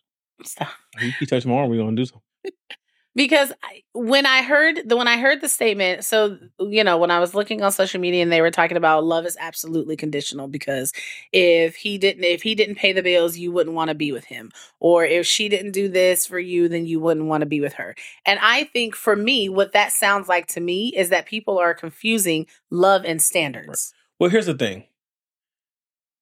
stop. 0.43 0.69
You 1.01 1.27
touching 1.27 1.51
my 1.51 1.65
we're 1.65 1.77
gonna 1.83 1.95
do 1.95 2.05
something. 2.05 2.21
because 3.15 3.53
when 3.93 4.25
I 4.25 4.41
heard 4.41 4.81
the 4.87 4.97
when 4.97 5.07
I 5.07 5.17
heard 5.17 5.39
the 5.39 5.47
statement, 5.47 6.03
so 6.03 6.37
you 6.59 6.83
know 6.83 6.97
when 6.97 7.11
I 7.11 7.19
was 7.19 7.33
looking 7.33 7.61
on 7.61 7.71
social 7.71 7.99
media 7.99 8.21
and 8.21 8.31
they 8.31 8.41
were 8.41 8.51
talking 8.51 8.75
about 8.75 9.05
love 9.05 9.25
is 9.25 9.37
absolutely 9.39 9.95
conditional 9.95 10.47
because 10.47 10.91
if 11.31 11.75
he 11.75 11.97
didn't 11.97 12.25
if 12.25 12.43
he 12.43 12.55
didn't 12.55 12.75
pay 12.75 12.91
the 12.91 13.01
bills, 13.01 13.37
you 13.37 13.51
wouldn't 13.51 13.75
want 13.75 13.89
to 13.89 13.95
be 13.95 14.11
with 14.11 14.25
him, 14.25 14.51
or 14.79 15.05
if 15.05 15.25
she 15.25 15.47
didn't 15.47 15.71
do 15.71 15.87
this 15.87 16.27
for 16.27 16.39
you, 16.39 16.67
then 16.67 16.85
you 16.85 16.99
wouldn't 16.99 17.27
want 17.27 17.41
to 17.41 17.47
be 17.47 17.61
with 17.61 17.73
her. 17.73 17.95
And 18.25 18.37
I 18.41 18.65
think 18.65 18.95
for 18.95 19.15
me, 19.15 19.47
what 19.47 19.71
that 19.71 19.93
sounds 19.93 20.27
like 20.27 20.47
to 20.47 20.59
me 20.59 20.89
is 20.89 21.09
that 21.09 21.25
people 21.25 21.57
are 21.57 21.73
confusing 21.73 22.47
love 22.69 23.05
and 23.05 23.21
standards. 23.21 23.93
Well, 24.19 24.29
here's 24.29 24.45
the 24.45 24.53
thing. 24.55 24.85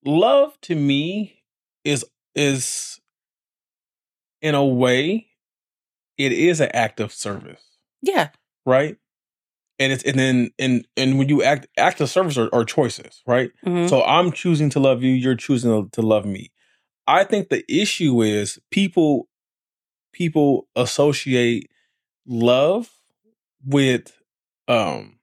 Love 0.06 0.60
to 0.62 0.76
me 0.76 1.42
is 1.84 2.06
is 2.36 3.00
in 4.42 4.54
a 4.54 4.66
way 4.66 5.28
it 6.24 6.32
is 6.32 6.60
an 6.62 6.70
act 6.74 7.00
of 7.00 7.12
service, 7.14 7.62
Yeah, 8.02 8.30
right? 8.66 8.98
And 9.80 9.92
it's 9.92 10.04
and 10.04 10.18
then 10.18 10.52
and 10.60 10.88
and 10.96 11.18
when 11.18 11.30
you 11.30 11.44
act 11.44 11.68
act 11.78 12.00
of 12.02 12.10
service 12.10 12.38
are, 12.38 12.50
are 12.54 12.64
choices, 12.66 13.22
right? 13.28 13.52
Mhm. 13.66 13.90
So 13.90 14.04
I'm 14.04 14.32
choosing 14.32 14.70
to 14.72 14.80
love 14.80 15.04
you, 15.04 15.12
you're 15.12 15.36
choosing 15.36 15.72
to, 15.72 15.90
to 15.92 16.02
love 16.02 16.26
me. 16.26 16.52
I 17.08 17.24
think 17.24 17.50
the 17.50 17.64
issue 17.68 18.22
is 18.22 18.60
people 18.72 19.28
people 20.14 20.68
associate 20.76 21.70
love 22.26 22.90
with 23.66 24.16
um 24.68 25.18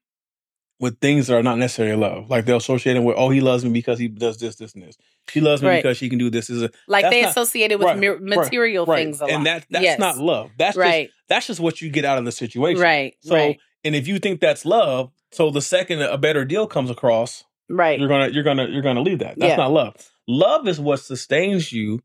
with 0.80 0.98
things 0.98 1.26
that 1.26 1.36
are 1.36 1.42
not 1.42 1.58
necessarily 1.58 1.94
love. 1.94 2.30
Like 2.30 2.46
they'll 2.46 2.56
associate 2.56 2.96
it 2.96 3.00
with, 3.00 3.14
oh, 3.18 3.28
he 3.28 3.40
loves 3.42 3.62
me 3.64 3.70
because 3.70 3.98
he 3.98 4.08
does 4.08 4.38
this, 4.38 4.56
this, 4.56 4.72
and 4.74 4.82
this. 4.82 4.96
She 5.28 5.40
loves 5.42 5.60
me 5.62 5.68
Right. 5.68 5.82
because 5.82 5.98
she 5.98 6.08
can 6.08 6.18
do 6.18 6.30
this. 6.30 6.48
Is 6.50 6.62
this. 6.62 6.70
like 6.88 7.08
they 7.10 7.20
not- 7.22 7.30
associate 7.30 7.70
it 7.70 7.78
with 7.78 7.86
right, 7.86 8.20
material 8.20 8.86
Right. 8.86 9.04
things 9.04 9.20
a 9.20 9.24
lot. 9.26 9.30
And 9.32 9.46
that 9.46 9.66
that's 9.70 9.84
Yes. 9.84 9.98
not 9.98 10.16
love. 10.16 10.50
That's 10.58 10.70
just 10.76 10.78
right, 10.78 11.10
that's 11.28 11.46
just 11.46 11.60
what 11.60 11.80
you 11.82 11.90
get 11.90 12.04
out 12.06 12.18
of 12.18 12.24
the 12.24 12.32
situation. 12.32 12.82
right, 12.82 13.14
So 13.20 13.54
and 13.84 13.94
if 13.94 14.08
you 14.08 14.18
think 14.18 14.40
that's 14.40 14.64
love, 14.64 15.12
so 15.32 15.50
the 15.50 15.60
second 15.62 16.00
a 16.02 16.16
better 16.18 16.44
deal 16.46 16.66
comes 16.66 16.88
across, 16.90 17.44
right. 17.68 17.98
you're 18.00 18.08
gonna 18.08 18.28
you're 18.28 18.42
gonna 18.42 18.66
you're 18.68 18.82
gonna 18.82 19.02
leave 19.02 19.18
that. 19.20 19.38
That's 19.38 19.50
Yeah. 19.50 19.56
not 19.56 19.72
love. 19.72 19.94
Love 20.26 20.66
is 20.66 20.80
what 20.80 21.00
sustains 21.00 21.72
you 21.72 22.00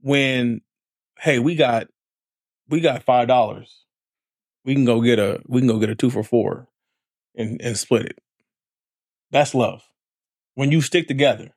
when, 0.00 0.62
hey, 1.20 1.38
we 1.38 1.54
got 1.54 1.88
we 2.68 2.80
got 2.80 3.02
five 3.02 3.28
dollars. 3.28 3.84
We 4.64 4.74
can 4.74 4.84
go 4.86 5.00
get 5.02 5.18
a 5.18 5.42
we 5.46 5.60
can 5.60 5.68
go 5.68 5.78
get 5.78 5.90
a 5.90 5.94
two 5.94 6.10
for 6.10 6.22
four 6.24 6.68
and, 7.36 7.60
and 7.62 7.76
split 7.76 8.06
it. 8.06 8.18
That's 9.30 9.54
love. 9.54 9.82
When 10.54 10.72
you 10.72 10.80
stick 10.80 11.06
together. 11.08 11.54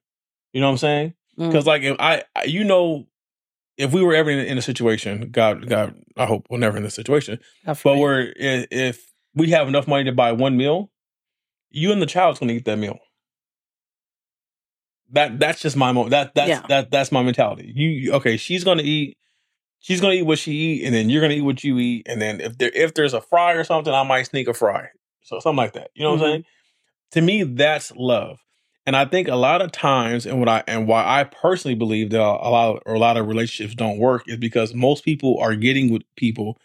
You 0.54 0.62
know 0.62 0.68
what 0.68 0.72
I'm 0.74 0.78
saying? 0.78 1.14
Mm. 1.38 1.48
Because 1.48 1.66
like 1.66 1.84
if 1.84 1.96
I 2.00 2.24
you 2.46 2.64
know 2.64 3.06
if 3.78 3.94
we 3.94 4.04
were 4.04 4.14
ever 4.14 4.30
in, 4.30 4.40
in 4.40 4.58
a 4.58 4.62
situation, 4.62 5.30
God 5.32 5.68
God 5.70 5.96
I 6.18 6.26
hope 6.26 6.48
we're 6.50 6.58
never 6.58 6.78
in 6.78 6.84
this 6.84 6.96
situation, 6.96 7.40
but 7.84 7.92
Right. 7.92 8.00
we're 8.00 8.34
if 8.36 9.00
we 9.36 9.52
have 9.52 9.68
enough 9.68 9.88
money 9.88 10.04
to 10.06 10.12
buy 10.12 10.32
one 10.34 10.58
meal, 10.58 10.92
you 11.70 11.92
and 11.92 12.02
the 12.02 12.06
child's 12.08 12.40
gonna 12.40 12.54
eat 12.54 12.66
that 12.66 12.78
meal. 12.78 12.98
That 15.12 15.40
that's 15.40 15.62
just 15.62 15.76
my 15.76 15.92
mo. 15.92 16.10
That 16.10 16.36
that's 16.36 16.50
Yeah. 16.50 16.66
that 16.70 16.92
that's 16.92 17.12
my 17.12 17.24
mentality. 17.24 17.72
You- 17.76 17.90
You 17.90 18.14
okay? 18.14 18.38
She's 18.38 18.64
gonna 18.64 18.84
eat. 18.84 19.18
She's 19.80 20.02
gonna 20.02 20.14
eat 20.16 20.24
what 20.24 20.40
she 20.40 20.52
eat, 20.52 20.84
and 20.86 20.94
then 20.94 21.10
you're 21.10 21.22
gonna 21.22 21.36
eat 21.36 21.42
what 21.42 21.64
you 21.64 21.80
eat, 21.80 22.06
and 22.08 22.22
then 22.22 22.42
if 22.42 22.58
there 22.58 22.72
if 22.74 22.94
there's 22.94 23.14
a 23.14 23.22
fry 23.22 23.54
or 23.54 23.64
something, 23.64 23.94
I 23.94 24.04
might 24.04 24.24
sneak 24.24 24.48
a 24.48 24.54
fry, 24.54 24.90
so 25.22 25.40
something 25.40 25.58
like 25.58 25.74
that. 25.74 25.92
You 25.96 26.04
know 26.04 26.12
what 26.12 26.20
Mhm. 26.20 26.24
I'm 26.24 26.30
saying? 26.32 26.46
To 27.12 27.22
me, 27.22 27.44
that's 27.44 27.92
love, 27.96 28.38
and 28.86 28.96
I 28.96 29.06
think 29.06 29.28
a 29.28 29.36
lot 29.36 29.62
of 29.62 29.72
times, 29.72 30.26
and 30.26 30.40
what 30.40 30.48
I 30.50 30.64
and 30.68 30.88
why 30.88 31.04
I 31.04 31.24
personally 31.24 31.76
believe 31.76 32.12
that 32.12 32.22
a 32.22 32.50
lot 32.50 32.84
or 32.86 32.94
a 32.96 33.00
lot 33.00 33.18
of 33.18 33.28
relationships 33.28 33.76
don't 33.76 33.98
work 33.98 34.24
is 34.28 34.38
because 34.38 34.74
most 34.74 35.04
people 35.04 35.40
are 35.40 35.56
getting 35.56 35.92
with 35.92 36.04
people 36.16 36.58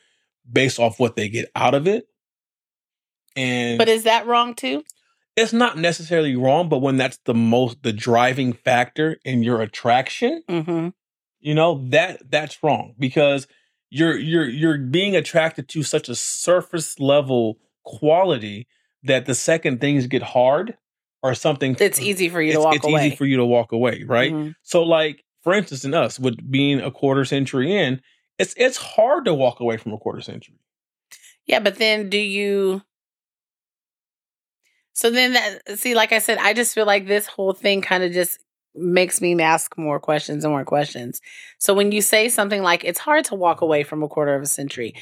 based 0.50 0.78
off 0.78 1.00
what 1.00 1.16
they 1.16 1.28
get 1.28 1.50
out 1.56 1.74
of 1.74 1.86
it, 1.88 2.06
and 3.36 3.78
But 3.78 3.88
is 3.88 4.04
that 4.04 4.26
wrong 4.26 4.54
too? 4.54 4.84
it's 5.36 5.52
not 5.52 5.76
necessarily 5.78 6.36
wrong, 6.36 6.68
but 6.68 6.78
when 6.78 6.96
that's 6.96 7.18
the 7.24 7.34
most 7.34 7.82
the 7.82 7.92
driving 7.92 8.52
factor 8.52 9.18
in 9.24 9.42
your 9.42 9.60
attraction, 9.62 10.42
Mm-hmm. 10.48 10.88
you 11.40 11.54
know 11.54 11.84
that 11.88 12.30
that's 12.30 12.62
wrong 12.62 12.94
because 12.98 13.46
you're 13.90 14.16
you're 14.16 14.48
you're 14.48 14.78
being 14.78 15.16
attracted 15.16 15.68
to 15.70 15.82
such 15.82 16.08
a 16.08 16.14
surface 16.14 17.00
level 17.00 17.58
quality 17.84 18.66
that 19.02 19.26
the 19.26 19.34
second 19.34 19.80
things 19.80 20.06
get 20.06 20.22
hard 20.22 20.76
or 21.22 21.34
something 21.34 21.76
It's 21.78 22.00
easy 22.00 22.28
for 22.28 22.40
you 22.42 22.52
to 22.52 22.60
walk 22.60 22.76
it's 22.76 22.84
away. 22.86 23.06
easy 23.06 23.16
for 23.16 23.24
you 23.26 23.36
to 23.38 23.44
walk 23.44 23.72
away 23.72 24.02
right 24.06 24.32
Mhm. 24.32 24.54
so 24.62 24.82
like 24.82 25.22
for 25.42 25.52
instance 25.54 25.84
in 25.84 25.94
us 25.94 26.18
with 26.18 26.36
being 26.50 26.80
a 26.80 26.90
quarter 26.90 27.24
century 27.24 27.74
in 27.74 28.00
it's 28.38 28.54
it's 28.56 28.76
hard 28.76 29.24
to 29.26 29.34
walk 29.34 29.60
away 29.60 29.76
from 29.76 29.92
a 29.92 29.98
quarter 29.98 30.20
century 30.20 30.58
Yeah, 31.46 31.60
but 31.60 31.76
then 31.76 32.08
do 32.08 32.16
you? 32.18 32.80
So 34.94 35.10
then 35.10 35.32
that 35.34 35.78
see, 35.78 35.94
like 35.94 36.12
I 36.12 36.18
said, 36.20 36.38
I 36.38 36.54
just 36.54 36.74
feel 36.74 36.86
like 36.86 37.06
this 37.06 37.26
whole 37.26 37.52
thing 37.52 37.82
kind 37.82 38.02
of 38.04 38.12
just 38.12 38.38
makes 38.76 39.20
me 39.20 39.38
ask 39.40 39.76
more 39.76 40.00
questions 40.00 40.44
and 40.44 40.52
more 40.52 40.64
questions. 40.64 41.20
So 41.58 41.74
when 41.74 41.92
you 41.92 42.00
say 42.00 42.28
something 42.28 42.62
like 42.62 42.84
it's 42.84 42.98
hard 42.98 43.24
to 43.26 43.34
walk 43.34 43.60
away 43.60 43.82
from 43.82 44.02
a 44.02 44.08
quarter 44.08 44.34
of 44.34 44.42
a 44.42 44.46
century, 44.46 44.94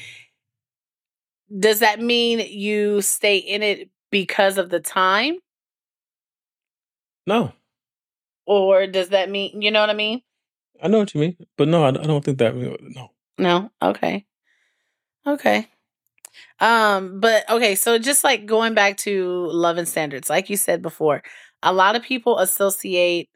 does 1.57 1.79
that 1.79 1.99
mean 2.01 2.39
you 2.39 3.01
stay 3.01 3.37
in 3.37 3.61
it 3.63 3.89
because 4.11 4.57
of 4.57 4.69
the 4.69 4.79
time, 4.79 5.37
no 7.27 7.53
or 8.45 8.87
does 8.87 9.09
that 9.09 9.29
mean 9.29 9.61
you 9.61 9.71
know 9.71 9.81
what 9.81 9.89
I 9.89 9.93
mean? 9.93 10.21
i 10.81 10.87
know 10.87 10.99
what 10.99 11.13
you 11.13 11.21
mean 11.21 11.37
but 11.57 11.67
no 11.67 11.83
i, 11.83 11.89
I 11.89 11.91
don't 11.91 12.23
think 12.23 12.39
that 12.39 12.55
no 12.55 13.11
No. 13.37 13.71
Okay. 13.81 14.25
Okay. 15.25 15.67
Um, 16.59 17.19
but 17.19 17.49
okay, 17.49 17.75
so 17.75 17.97
just 17.97 18.23
like 18.23 18.45
going 18.45 18.73
back 18.73 18.97
to 18.97 19.47
love 19.51 19.77
and 19.77 19.87
standards, 19.87 20.29
like 20.29 20.49
you 20.49 20.57
said 20.57 20.81
before, 20.81 21.23
a 21.61 21.73
lot 21.73 21.95
of 21.95 22.03
people 22.03 22.39
associate 22.39 23.29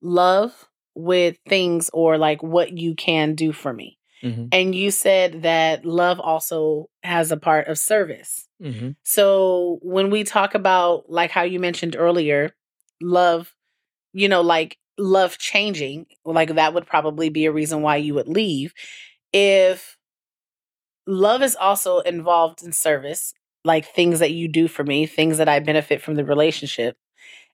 love 0.00 0.68
with 0.94 1.36
things 1.48 1.90
or 1.92 2.18
like 2.18 2.42
what 2.42 2.76
you 2.76 2.94
can 2.94 3.34
do 3.34 3.52
for 3.52 3.72
me. 3.72 3.98
Mm-hmm. 4.22 4.46
And 4.52 4.74
you 4.74 4.90
said 4.90 5.42
that 5.42 5.84
love 5.84 6.20
also 6.20 6.88
has 7.02 7.30
a 7.32 7.36
part 7.36 7.68
of 7.68 7.78
service. 7.78 8.48
Mm-hmm. 8.62 8.90
So 9.02 9.78
when 9.82 10.10
we 10.10 10.24
talk 10.24 10.54
about 10.54 11.10
like 11.10 11.30
how 11.30 11.42
you 11.42 11.58
mentioned 11.58 11.96
earlier, 11.98 12.54
love, 13.00 13.54
you 14.12 14.28
know, 14.28 14.40
like 14.40 14.78
love 14.98 15.38
changing, 15.38 16.06
like 16.24 16.54
that 16.54 16.74
would 16.74 16.86
probably 16.86 17.28
be 17.28 17.46
a 17.46 17.52
reason 17.52 17.82
why 17.82 17.96
you 17.96 18.14
would 18.14 18.28
leave. 18.28 18.72
If 19.32 19.96
love 21.06 21.42
is 21.42 21.56
also 21.56 22.00
involved 22.00 22.62
in 22.62 22.72
service, 22.72 23.34
like 23.64 23.86
things 23.86 24.18
that 24.18 24.32
you 24.32 24.48
do 24.48 24.68
for 24.68 24.84
me, 24.84 25.06
things 25.06 25.38
that 25.38 25.48
I 25.48 25.60
benefit 25.60 26.02
from 26.02 26.14
the 26.14 26.24
relationship, 26.24 26.96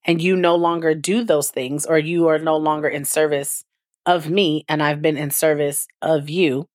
and 0.04 0.22
you 0.22 0.36
no 0.36 0.56
longer 0.56 0.94
do 0.94 1.24
those 1.24 1.50
things 1.50 1.84
or 1.84 1.98
you 1.98 2.28
are 2.28 2.38
no 2.38 2.56
longer 2.56 2.88
in 2.88 3.04
service 3.04 3.64
of 4.08 4.30
me 4.30 4.64
and 4.68 4.82
I've 4.82 5.02
been 5.02 5.18
in 5.18 5.30
service 5.30 5.86
of 6.00 6.30
you, 6.30 6.66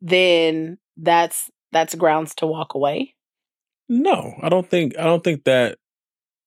then 0.00 0.78
that's 0.96 1.50
that's 1.72 1.96
grounds 1.96 2.34
to 2.36 2.46
walk 2.46 2.74
away. 2.74 3.14
No, 3.88 4.34
I 4.40 4.48
don't 4.48 4.68
think. 4.68 4.96
I 4.98 5.04
don't 5.04 5.24
think 5.24 5.44
that. 5.44 5.78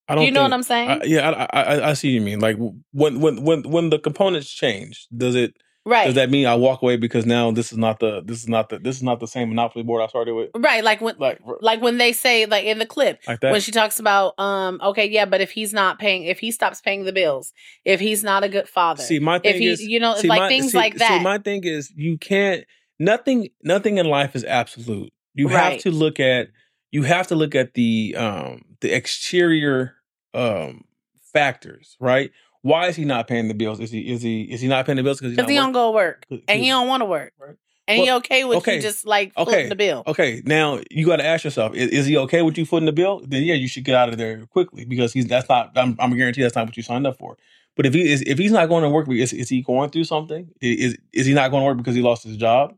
I 0.08 0.16
don't. 0.16 0.22
Do 0.22 0.26
you 0.26 0.32
know 0.32 0.40
think, 0.42 0.52
what 0.52 0.54
I'm 0.54 0.64
saying? 0.64 0.90
I, 0.90 1.04
yeah, 1.04 1.30
I, 1.30 1.62
I 1.62 1.90
I 1.90 1.94
see 1.94 2.08
what 2.08 2.14
you 2.14 2.22
mean. 2.22 2.40
Like 2.40 2.56
when 2.94 3.20
when 3.20 3.44
when 3.44 3.64
when 3.64 3.90
the 3.90 4.00
components 4.00 4.50
change, 4.50 5.08
does 5.16 5.36
it 5.36 5.56
right. 5.86 6.06
does 6.06 6.16
that 6.16 6.30
mean 6.30 6.46
I 6.48 6.56
walk 6.56 6.82
away 6.82 6.98
because 6.98 7.26
now 7.26 7.52
this 7.52 7.72
is 7.72 7.78
not 7.78 8.00
the 8.00 8.22
this 8.22 8.40
is 8.42 8.48
not 8.50 8.70
the 8.70 8.80
this 8.80 8.96
is 8.98 9.04
not 9.04 9.20
the 9.20 9.28
same 9.28 9.50
monopoly 9.50 9.84
board 9.84 10.02
I 10.04 10.08
started 10.08 10.34
with? 10.34 10.50
right. 10.56 10.84
Like 10.84 11.02
when 11.02 11.16
Like 11.18 11.40
like 11.62 11.82
when 11.82 11.98
they 11.98 12.12
say 12.14 12.46
like 12.46 12.66
in 12.66 12.80
the 12.80 12.86
clip 12.86 13.20
like 13.28 13.42
when 13.42 13.62
she 13.62 13.72
talks 13.72 14.00
about 14.00 14.38
um 14.40 14.80
okay 14.84 15.10
yeah 15.10 15.26
but 15.26 15.42
if 15.42 15.52
he's 15.52 15.74
not 15.74 16.00
paying 16.00 16.24
if 16.24 16.40
he 16.40 16.52
stops 16.52 16.82
paying 16.82 17.06
the 17.06 17.14
bills 17.14 17.54
if 17.86 18.00
he's 18.00 18.24
not 18.24 18.44
a 18.44 18.50
good 18.50 18.68
father 18.68 19.04
see, 19.04 19.20
my 19.20 19.40
thing 19.40 19.54
if 19.54 19.60
he 19.60 19.68
is 19.68 19.82
you 19.82 20.00
know 20.00 20.16
see, 20.16 20.28
like 20.28 20.40
my- 20.40 20.48
things 20.50 20.72
see- 20.72 20.78
like 20.78 20.96
that 20.96 21.18
See, 21.20 21.24
my 21.24 21.38
thing 21.38 21.64
is 21.64 21.92
you 21.96 22.18
can't. 22.18 22.66
Nothing. 22.98 23.50
Nothing 23.62 23.98
in 23.98 24.06
life 24.06 24.36
is 24.38 24.46
absolute. 24.46 25.12
You 25.34 25.50
have 25.50 25.80
to 25.80 25.92
look 25.92 26.20
at. 26.20 26.48
You 26.92 27.04
have 27.04 27.28
to 27.28 27.36
look 27.36 27.54
at 27.54 27.74
the 27.74 28.16
um 28.18 28.62
the 28.80 28.96
exterior 28.96 29.96
um 30.34 30.86
factors, 31.34 31.98
right? 32.00 32.32
Why 32.66 32.88
is 32.88 32.96
he 32.96 33.06
not 33.06 33.28
paying 33.28 33.48
the 33.48 33.54
bills? 33.54 33.80
Is 33.80 33.92
he 33.92 34.12
is 34.12 34.24
he 34.24 34.42
is 34.42 34.60
he 34.60 34.68
not 34.68 34.88
paying 34.88 34.96
the 34.96 35.04
bills 35.04 35.20
because 35.20 35.36
because 35.36 35.48
he 35.48 35.56
don't 35.56 35.72
go 35.72 35.92
to 35.92 35.96
work 35.96 36.26
and 36.32 36.60
he 36.64 36.70
don't 36.70 36.88
want 36.88 37.02
to 37.02 37.06
work 37.06 37.32
Right. 37.38 37.56
and 37.88 38.02
he 38.02 38.12
okay 38.14 38.44
with 38.44 38.58
okay, 38.58 38.78
you 38.78 38.82
just 38.82 39.06
like 39.06 39.38
okay, 39.38 39.52
footing 39.52 39.70
the 39.70 39.76
bill 39.76 40.02
Okay, 40.08 40.42
now 40.48 40.80
you 40.90 41.06
got 41.06 41.18
to 41.18 41.26
ask 41.26 41.44
yourself: 41.44 41.76
is, 41.76 41.92
is 41.92 42.06
he 42.08 42.18
okay 42.18 42.42
with 42.42 42.58
you 42.58 42.66
footing 42.66 42.88
the 42.88 42.92
bill? 42.92 43.22
Then 43.24 43.44
yeah, 43.44 43.54
you 43.54 43.68
should 43.68 43.84
get 43.84 43.94
out 43.94 44.10
of 44.10 44.18
there 44.18 44.48
quickly 44.48 44.84
because 44.84 45.14
he's 45.14 45.28
that's 45.28 45.48
not. 45.48 45.78
I'm, 45.78 45.96
I'm 46.00 46.18
guarantee 46.18 46.42
that's 46.42 46.56
not 46.56 46.66
what 46.66 46.76
you 46.76 46.82
signed 46.82 47.06
up 47.06 47.20
for. 47.20 47.38
But 47.76 47.86
if 47.86 47.94
he 47.94 48.12
is, 48.12 48.24
if 48.26 48.40
he's 48.40 48.52
not 48.52 48.68
going 48.68 48.82
to 48.82 48.90
work, 48.90 49.08
is, 49.12 49.32
is 49.32 49.48
he 49.48 49.62
going 49.62 49.92
through 49.92 50.06
something? 50.06 50.50
Is 50.60 50.98
is 51.14 51.28
he 51.28 51.36
not 51.36 51.52
going 51.52 51.62
to 51.62 51.66
work 51.68 51.78
because 51.78 51.94
he 51.94 52.02
lost 52.02 52.24
his 52.24 52.36
job? 52.36 52.72
You 52.72 52.76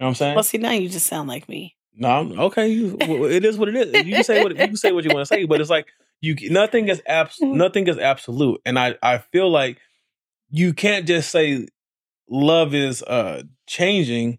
know 0.00 0.06
what 0.06 0.08
I'm 0.08 0.14
saying? 0.16 0.34
well 0.34 0.42
see 0.42 0.58
now 0.58 0.72
you 0.72 0.88
just 0.88 1.06
sound 1.06 1.28
like 1.28 1.48
me 1.48 1.76
No, 1.94 2.08
I'm, 2.08 2.40
okay. 2.40 2.66
You, 2.66 2.96
well, 2.96 3.26
it 3.26 3.44
is 3.44 3.58
what 3.58 3.68
it 3.68 3.76
is. 3.76 4.06
You 4.06 4.14
can 4.14 4.24
say 4.24 4.42
what 4.42 4.50
you 4.50 4.66
can 4.66 4.76
say 4.76 4.90
what 4.90 5.04
you 5.04 5.12
want 5.12 5.22
to 5.22 5.32
say, 5.32 5.44
but 5.44 5.60
it's 5.60 5.70
like 5.70 5.86
you 6.20 6.36
nothing 6.50 6.88
is 6.88 7.02
abs 7.06 7.38
nothing 7.40 7.86
is 7.86 7.98
absolute, 7.98 8.60
and 8.64 8.78
I 8.78 8.96
I 9.02 9.18
feel 9.18 9.50
like 9.50 9.78
you 10.50 10.74
can't 10.74 11.06
just 11.06 11.30
say 11.30 11.66
love 12.28 12.74
is 12.74 13.02
uh 13.02 13.42
changing, 13.66 14.38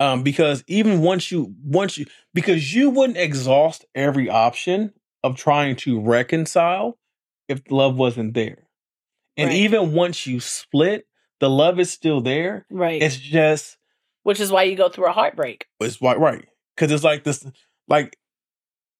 um 0.00 0.22
because 0.22 0.64
even 0.66 1.00
once 1.02 1.30
you 1.30 1.54
once 1.62 1.98
you 1.98 2.06
because 2.32 2.74
you 2.74 2.90
wouldn't 2.90 3.18
exhaust 3.18 3.84
every 3.94 4.28
option 4.28 4.92
of 5.22 5.36
trying 5.36 5.76
to 5.76 6.00
reconcile 6.00 6.98
if 7.48 7.60
love 7.70 7.96
wasn't 7.96 8.34
there, 8.34 8.68
and 9.36 9.48
Right. 9.48 9.56
even 9.56 9.92
once 9.92 10.26
you 10.26 10.40
split, 10.40 11.06
the 11.40 11.50
love 11.50 11.78
is 11.80 11.90
still 11.90 12.20
there. 12.20 12.66
right 12.70 13.02
It's 13.02 13.16
just 13.16 13.76
which 14.22 14.40
is 14.40 14.50
why 14.50 14.62
you 14.62 14.76
go 14.76 14.88
through 14.88 15.06
a 15.08 15.12
heartbreak 15.12 15.66
it's 15.80 16.00
right, 16.00 16.18
right. 16.18 16.46
Because 16.74 16.90
it's 16.90 17.04
like 17.04 17.22
this, 17.24 17.46
like, 17.88 18.16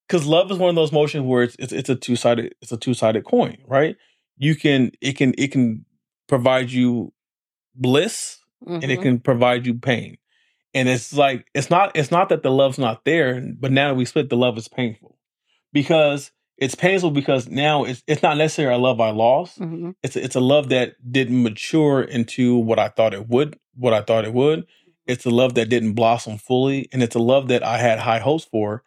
because 0.09 0.27
love 0.27 0.51
is 0.51 0.59
one 0.59 0.71
of 0.71 0.75
those 0.77 0.93
motions 0.93 1.25
where 1.27 1.43
it's 1.43 1.57
it's, 1.59 1.73
it's 1.73 1.89
a 1.89 1.95
two 1.97 2.17
sided 2.17 2.55
it's 2.63 2.73
a 2.73 2.77
two 2.77 2.95
sided 2.95 3.25
coin, 3.25 3.59
right? 3.67 3.97
You 4.39 4.55
can 4.57 4.91
it 5.01 5.17
can 5.17 5.35
it 5.39 5.53
can 5.53 5.85
provide 6.29 6.71
you 6.71 7.13
bliss 7.75 8.39
and 8.67 8.85
it 8.85 8.99
Mhm. 9.01 9.03
can 9.03 9.21
provide 9.21 9.67
you 9.67 9.75
pain, 9.75 10.17
and 10.73 10.89
it's 10.89 11.13
like 11.13 11.47
it's 11.55 11.71
not 11.71 11.93
it's 11.97 12.11
not 12.11 12.29
that 12.31 12.43
the 12.43 12.51
love's 12.51 12.79
not 12.79 13.05
there, 13.05 13.41
but 13.59 13.73
now 13.73 13.89
that 13.89 13.95
we 13.95 14.05
split, 14.05 14.31
the 14.31 14.37
love 14.37 14.57
is 14.59 14.69
painful 14.69 15.19
because 15.73 16.31
it's 16.57 16.75
painful 16.75 17.11
because 17.11 17.49
now 17.49 17.85
it's 17.85 18.03
it's 18.07 18.23
not 18.23 18.37
necessarily 18.37 18.77
a 18.77 18.79
love 18.79 19.01
I 19.01 19.11
lost. 19.11 19.61
Mhm. 19.61 19.95
It's 20.03 20.17
a, 20.17 20.25
it's 20.25 20.37
a 20.37 20.41
love 20.41 20.69
that 20.71 20.95
didn't 21.11 21.43
mature 21.43 22.01
into 22.03 22.57
what 22.57 22.79
I 22.79 22.89
thought 22.89 23.13
it 23.15 23.29
would, 23.29 23.59
what 23.75 23.93
I 23.93 24.01
thought 24.03 24.25
it 24.25 24.33
would. 24.33 24.67
It's 25.07 25.27
a 25.27 25.31
love 25.31 25.55
that 25.55 25.69
didn't 25.69 25.93
blossom 25.95 26.39
fully, 26.39 26.89
and 26.93 27.03
it's 27.03 27.15
a 27.17 27.19
love 27.21 27.49
that 27.49 27.63
I 27.63 27.77
had 27.79 27.99
high 27.99 28.21
hopes 28.21 28.45
for, 28.45 28.83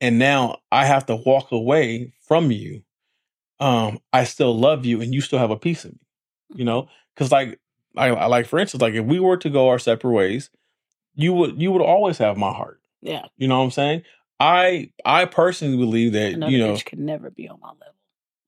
and 0.00 0.18
now 0.18 0.58
I 0.70 0.84
have 0.86 1.06
to 1.06 1.16
walk 1.16 1.52
away 1.52 2.12
from 2.20 2.50
you. 2.50 2.82
Um, 3.58 4.00
I 4.12 4.24
still 4.24 4.56
love 4.56 4.84
you, 4.84 5.00
and 5.00 5.14
you 5.14 5.20
still 5.20 5.38
have 5.38 5.50
a 5.50 5.56
piece 5.56 5.84
of 5.84 5.92
me. 5.92 6.00
You 6.54 6.64
know, 6.64 6.88
because 7.14 7.32
like 7.32 7.58
I, 7.96 8.08
I 8.08 8.26
like 8.26 8.46
for 8.46 8.58
instance, 8.58 8.82
like 8.82 8.94
if 8.94 9.04
we 9.04 9.18
were 9.18 9.36
to 9.38 9.50
go 9.50 9.68
our 9.68 9.78
separate 9.78 10.12
ways, 10.12 10.50
you 11.14 11.32
would 11.32 11.60
you 11.60 11.72
would 11.72 11.82
always 11.82 12.18
have 12.18 12.36
my 12.36 12.52
heart. 12.52 12.80
yeah 13.02 13.26
You 13.36 13.48
know 13.48 13.58
what 13.58 13.64
I'm 13.64 13.70
saying? 13.70 14.02
I 14.38 14.90
I 15.04 15.24
personally 15.24 15.76
believe 15.76 16.12
that 16.12 16.34
another 16.34 16.52
you 16.52 16.58
know 16.58 16.76
could 16.84 16.98
never 16.98 17.30
be 17.30 17.48
on 17.48 17.58
my 17.60 17.70
level 17.70 17.94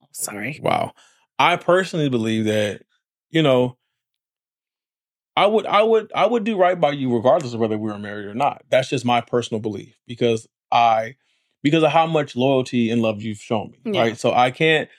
oh, 0.03 0.07
sorry 0.11 0.59
Wow. 0.61 0.93
I 1.39 1.55
personally 1.55 2.09
believe 2.09 2.45
that, 2.45 2.81
you 3.29 3.41
know, 3.41 3.77
I 5.37 5.47
would 5.47 5.65
I 5.65 5.81
would 5.83 6.11
I 6.13 6.25
would 6.25 6.43
do 6.43 6.57
right 6.57 6.79
by 6.79 6.91
you 6.91 7.15
regardless 7.15 7.53
of 7.53 7.61
whether 7.61 7.77
we 7.77 7.89
were 7.89 7.97
married 7.97 8.25
or 8.25 8.33
not. 8.33 8.63
That's 8.69 8.89
just 8.89 9.05
my 9.05 9.21
personal 9.21 9.61
belief 9.61 9.97
because 10.05 10.47
I 10.71 11.15
because 11.63 11.83
of 11.83 11.91
how 11.91 12.05
much 12.07 12.35
loyalty 12.35 12.89
and 12.89 13.01
love 13.01 13.21
you've 13.21 13.37
shown 13.39 13.71
me. 13.71 13.93
Yeah. 13.93 14.01
Right. 14.01 14.17
So 14.17 14.33
I 14.33 14.51
can't 14.51 14.89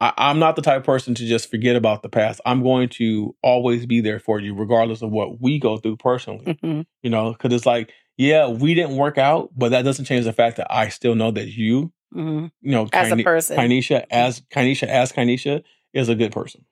I, 0.00 0.12
I'm 0.18 0.38
not 0.40 0.56
the 0.56 0.62
type 0.62 0.78
of 0.78 0.84
person 0.84 1.14
to 1.14 1.24
just 1.24 1.50
forget 1.50 1.76
about 1.76 2.02
the 2.02 2.08
past. 2.08 2.40
I'm 2.44 2.62
going 2.62 2.88
to 2.90 3.34
always 3.42 3.86
be 3.86 4.00
there 4.00 4.18
for 4.18 4.40
you, 4.40 4.52
regardless 4.54 5.02
of 5.02 5.10
what 5.12 5.40
we 5.40 5.58
go 5.60 5.78
through 5.78 5.96
personally. 5.98 6.58
Mhm. 6.62 6.84
You 7.02 7.10
know, 7.10 7.32
because 7.32 7.52
it's 7.52 7.64
like, 7.64 7.92
yeah, 8.16 8.48
we 8.48 8.74
didn't 8.74 8.96
work 8.96 9.18
out, 9.18 9.50
but 9.56 9.70
that 9.70 9.82
doesn't 9.82 10.04
change 10.06 10.24
the 10.24 10.32
fact 10.32 10.56
that 10.56 10.66
I 10.68 10.88
still 10.88 11.14
know 11.14 11.30
that 11.30 11.46
you, 11.48 11.92
Mhm. 12.14 12.50
you 12.60 12.72
know, 12.72 12.88
as 12.92 13.12
a 13.12 13.22
person 13.22 13.56
Kynesha 13.56 14.04
as 14.10 14.40
Kynesha 14.50 14.88
as 14.88 15.12
Kynesha 15.12 15.62
is 15.92 16.08
a 16.08 16.14
good 16.16 16.32
person. 16.32 16.64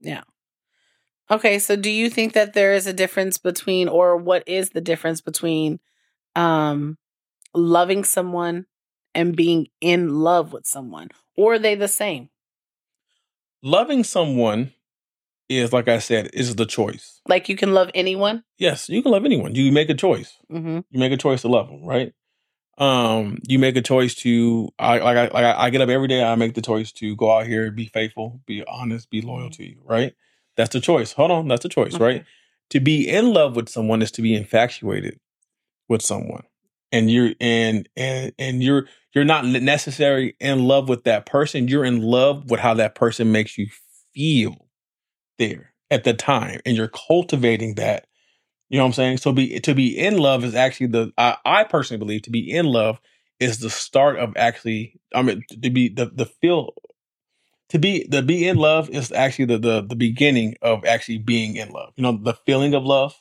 Yeah. 0.00 0.22
Okay, 1.30 1.58
so 1.58 1.76
do 1.76 1.90
you 1.90 2.08
think 2.08 2.32
that 2.32 2.54
there 2.54 2.72
is 2.72 2.86
a 2.86 2.92
difference 2.92 3.38
between 3.38 3.88
or 3.88 4.16
what 4.16 4.44
is 4.46 4.70
the 4.70 4.80
difference 4.80 5.20
between 5.20 5.78
um 6.36 6.96
loving 7.58 8.04
someone 8.04 8.66
and 9.14 9.36
being 9.36 9.68
in 9.80 10.20
love 10.20 10.52
with 10.52 10.66
someone? 10.66 11.08
Or 11.36 11.54
are 11.54 11.58
they 11.58 11.74
the 11.74 11.88
same? 11.88 12.30
Loving 13.62 14.04
someone 14.04 14.72
is, 15.48 15.72
like 15.72 15.88
I 15.88 15.98
said, 15.98 16.30
is 16.32 16.54
the 16.56 16.66
choice. 16.66 17.20
Like 17.26 17.48
you 17.48 17.56
can 17.56 17.74
love 17.74 17.90
anyone? 17.94 18.44
Yes, 18.58 18.88
you 18.88 19.02
can 19.02 19.12
love 19.12 19.24
anyone. 19.24 19.54
You 19.54 19.72
make 19.72 19.88
a 19.88 19.94
choice. 19.94 20.36
Mhm. 20.50 20.84
You 20.90 21.00
make 21.00 21.12
a 21.12 21.16
choice 21.16 21.42
to 21.42 21.48
love 21.48 21.68
them, 21.68 21.84
right? 21.84 22.12
Um, 22.76 23.38
you 23.48 23.58
make 23.58 23.76
a 23.76 23.82
choice 23.82 24.14
to 24.16 24.68
I 24.78 24.98
like 24.98 25.16
I 25.16 25.22
like 25.22 25.34
I, 25.44 25.64
I 25.64 25.70
get 25.70 25.80
up 25.80 25.88
every 25.88 26.06
day. 26.06 26.22
I 26.22 26.36
make 26.36 26.54
the 26.54 26.62
choice 26.62 26.92
to 26.92 27.16
go 27.16 27.32
out 27.32 27.46
here, 27.46 27.70
be 27.72 27.86
faithful, 27.86 28.40
be 28.46 28.62
honest, 28.68 29.10
be 29.10 29.20
loyal 29.20 29.50
to 29.50 29.64
you, 29.64 29.80
right? 29.84 30.14
That's 30.56 30.72
the 30.72 30.80
choice. 30.80 31.12
Hold 31.12 31.32
on, 31.32 31.48
that's 31.48 31.62
the 31.64 31.68
choice, 31.68 31.98
right? 31.98 32.24
To 32.70 32.80
be 32.80 33.08
in 33.08 33.32
love 33.32 33.56
with 33.56 33.68
someone 33.68 34.02
is 34.02 34.12
to 34.12 34.22
be 34.22 34.34
infatuated 34.34 35.18
with 35.88 36.02
someone, 36.02 36.44
and 36.92 37.10
you're 37.10 37.32
and 37.40 37.88
and 37.96 38.32
and 38.38 38.62
you're 38.62 38.86
you're 39.14 39.24
not 39.24 39.44
necessarily 39.44 40.36
in 40.40 40.64
love 40.64 40.88
with 40.88 41.04
that 41.04 41.26
person. 41.26 41.68
You're 41.68 41.84
in 41.84 42.02
love 42.02 42.50
with 42.50 42.60
how 42.60 42.74
that 42.74 42.94
person 42.94 43.32
makes 43.32 43.58
you 43.58 43.68
feel 44.14 44.68
there 45.38 45.74
at 45.90 46.04
the 46.04 46.14
time, 46.14 46.60
and 46.66 46.76
you're 46.76 46.88
cultivating 46.88 47.76
that. 47.76 48.06
You 48.70 48.78
know 48.78 48.84
what 48.84 48.88
I'm 48.88 48.94
saying? 48.94 49.18
So 49.18 49.32
be 49.32 49.60
to 49.60 49.74
be 49.74 49.98
in 49.98 50.18
love 50.18 50.44
is 50.44 50.54
actually 50.54 50.88
the 50.88 51.12
I, 51.18 51.36
I 51.44 51.64
personally 51.64 51.98
believe 51.98 52.22
to 52.22 52.30
be 52.30 52.50
in 52.50 52.66
love 52.66 53.00
is 53.40 53.60
the 53.60 53.70
start 53.70 54.18
of 54.18 54.34
actually 54.36 55.00
I 55.14 55.22
mean 55.22 55.42
to 55.50 55.70
be 55.70 55.88
the 55.88 56.06
the 56.06 56.26
feel 56.26 56.74
to 57.70 57.78
be 57.78 58.06
the 58.08 58.22
be 58.22 58.48
in 58.48 58.56
love 58.56 58.90
is 58.90 59.12
actually 59.12 59.46
the 59.46 59.58
the 59.58 59.82
the 59.82 59.96
beginning 59.96 60.56
of 60.62 60.84
actually 60.84 61.18
being 61.18 61.56
in 61.56 61.70
love. 61.70 61.92
You 61.96 62.02
know 62.02 62.18
the 62.22 62.34
feeling 62.34 62.74
of 62.74 62.84
love. 62.84 63.14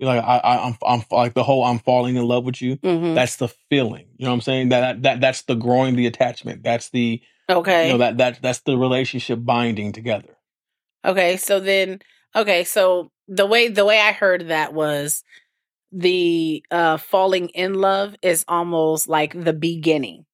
Like 0.00 0.22
I, 0.22 0.38
I 0.38 0.66
I'm 0.66 0.76
I'm 0.86 1.02
like 1.10 1.34
the 1.34 1.42
whole 1.42 1.64
I'm 1.64 1.78
falling 1.80 2.16
in 2.16 2.24
love 2.24 2.44
with 2.44 2.62
you. 2.62 2.76
Mhm. 2.76 3.14
That's 3.14 3.36
the 3.36 3.48
feeling. 3.70 4.06
You 4.16 4.26
know 4.26 4.30
what 4.30 4.36
I'm 4.36 4.40
saying? 4.42 4.68
That 4.68 5.02
that 5.02 5.20
that's 5.20 5.42
the 5.42 5.54
growing 5.56 5.96
the 5.96 6.06
attachment. 6.06 6.62
That's 6.62 6.90
the 6.90 7.20
Okay. 7.50 7.86
you 7.86 7.92
know 7.92 7.98
that 7.98 8.18
that 8.18 8.42
that's 8.42 8.60
the 8.60 8.76
relationship 8.76 9.40
binding 9.42 9.92
together. 9.92 10.36
Okay, 11.04 11.36
so 11.36 11.60
then 11.60 12.00
okay, 12.36 12.64
so 12.64 13.10
the 13.26 13.46
way 13.46 13.68
the 13.68 13.84
way 13.84 14.00
I 14.00 14.12
heard 14.12 14.48
that 14.48 14.72
was 14.74 15.22
the 15.90 16.62
uh 16.70 16.96
falling 16.98 17.48
in 17.50 17.74
love 17.74 18.14
is 18.22 18.44
almost 18.46 19.08
like 19.08 19.32
the 19.42 19.52
beginning. 19.52 20.26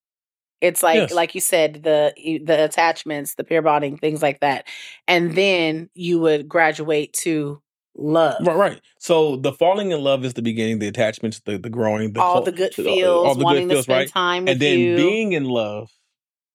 It's 0.61 0.83
like 0.83 0.97
Yes. 0.97 1.13
like 1.15 1.35
you 1.35 1.41
said 1.41 1.83
the 1.83 2.13
the 2.45 2.65
attachments, 2.65 3.35
the 3.35 3.45
pair 3.45 3.63
bonding, 3.63 3.97
things 3.99 4.23
like 4.23 4.41
that. 4.41 4.67
And 5.07 5.35
then 5.35 5.91
you 5.95 6.19
would 6.21 6.49
graduate 6.49 7.13
to 7.23 7.61
love. 7.97 8.47
Right, 8.47 8.57
right. 8.57 8.81
So 8.99 9.37
the 9.37 9.53
falling 9.53 9.93
in 9.93 10.01
love 10.03 10.25
is 10.25 10.35
the 10.35 10.43
beginning, 10.43 10.79
the 10.79 10.89
attachments, 10.89 11.41
the 11.41 11.59
the 11.59 11.71
growing, 11.71 12.13
the 12.13 12.21
all 12.21 12.43
the 12.43 12.53
good 12.53 12.73
uh, 12.79 12.83
feels, 12.83 13.27
all 13.27 13.35
the 13.35 13.41
good 13.41 13.45
wanting 13.45 13.69
to 13.69 13.75
feels, 13.75 13.85
spend 13.85 13.99
right? 13.99 14.09
time 14.09 14.49
And 14.49 14.61
then 14.61 14.79
you. 14.81 14.97
being 14.97 15.33
in 15.33 15.45
love 15.45 15.91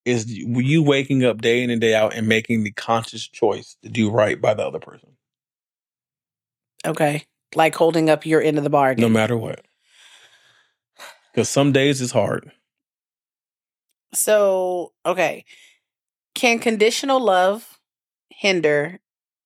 is 0.05 0.25
you 0.31 0.81
waking 0.81 1.23
up 1.23 1.41
day 1.41 1.61
in 1.63 1.69
and 1.69 1.79
day 1.81 1.93
out 1.93 2.15
and 2.15 2.27
making 2.27 2.63
the 2.63 2.71
conscious 2.71 3.27
choice 3.27 3.77
to 3.83 3.89
do 3.89 4.09
right 4.09 4.41
by 4.41 4.53
the 4.53 4.65
other 4.65 4.79
person, 4.79 5.09
okay. 6.85 7.25
Like 7.55 7.75
holding 7.75 8.09
up 8.09 8.25
your 8.25 8.41
end 8.41 8.57
of 8.57 8.63
the 8.63 8.69
bargain. 8.69 9.01
no 9.01 9.09
matter 9.09 9.35
what. 9.37 9.65
Because 11.33 11.49
some 11.49 11.71
days 11.71 12.01
it's 12.01 12.11
hard. 12.11 12.51
So, 14.13 14.93
okay. 15.05 15.45
Can 16.35 16.59
conditional 16.59 17.19
love 17.19 17.79
hinder 18.29 18.99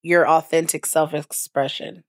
your 0.04 0.28
authentic 0.28 0.86
self 0.86 1.14
expression? 1.14 2.04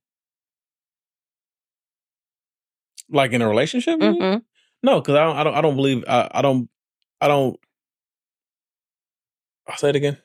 Like 3.10 3.32
in 3.32 3.42
a 3.42 3.48
relationship? 3.48 4.00
Mm-hmm. 4.00 4.40
No, 4.84 5.00
because 5.00 5.16
I 5.16 5.24
don't. 5.24 5.38
I 5.38 5.44
don't. 5.44 5.56
I 5.56 5.62
don't 5.62 5.76
believe. 5.76 6.04
I, 6.08 6.30
I 6.32 6.42
don't. 6.42 6.70
I 7.22 7.28
don't. 7.28 7.58
I'll 9.68 9.78
say 9.78 9.90
it 9.90 9.96
again. 9.96 10.18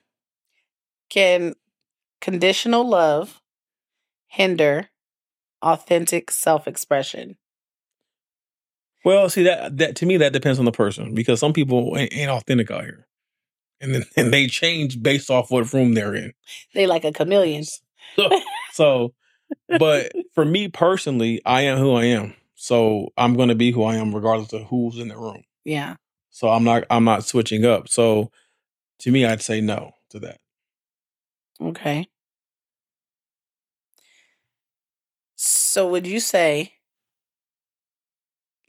Can 1.09 1.55
conditional 2.21 2.87
love 2.87 3.41
hinder 4.27 4.91
authentic 5.63 6.31
self 6.31 6.67
expression? 6.67 7.37
Well, 9.05 9.31
see 9.31 9.45
that 9.45 9.79
that 9.79 9.97
to 9.97 10.07
me 10.07 10.19
that 10.19 10.33
depends 10.33 10.59
on 10.59 10.65
the 10.65 10.73
person 10.73 11.15
because 11.15 11.41
some 11.41 11.53
people 11.53 11.97
ain't, 11.97 12.13
ain't 12.13 12.31
authentic 12.31 12.71
out 12.71 12.85
here, 12.85 13.07
and 13.81 13.95
then 13.95 14.05
and 14.17 14.33
they 14.33 14.47
change 14.47 15.03
based 15.03 15.31
off 15.31 15.51
what 15.51 15.73
room 15.73 15.95
they're 15.95 16.15
in. 16.15 16.33
They 16.75 16.87
like 16.87 17.05
a 17.05 17.13
chameleon. 17.13 17.65
So, 18.73 19.15
but 19.79 20.13
for 20.35 20.45
me 20.45 20.69
personally, 20.69 21.43
I 21.45 21.63
am 21.63 21.79
who 21.79 21.93
I 21.95 22.05
am. 22.05 22.35
So 22.55 23.09
I'm 23.17 23.35
going 23.35 23.49
to 23.49 23.55
be 23.55 23.73
who 23.73 23.83
I 23.83 23.97
am 23.97 24.15
regardless 24.15 24.53
of 24.53 24.63
who's 24.65 24.99
in 24.99 25.09
the 25.09 25.17
room. 25.17 25.43
Yeah. 25.65 25.97
So 26.31 26.49
I'm 26.49 26.65
not 26.65 26.85
I'm 26.91 27.05
not 27.05 27.25
switching 27.25 27.65
up. 27.65 27.89
So 27.89 28.31
to 29.01 29.11
me, 29.11 29.25
I'd 29.25 29.43
say 29.43 29.61
no 29.61 29.93
to 30.11 30.21
that. 30.21 30.39
Okay. 31.61 32.09
So 35.37 35.89
would 35.89 36.07
you 36.07 36.21
say 36.21 36.75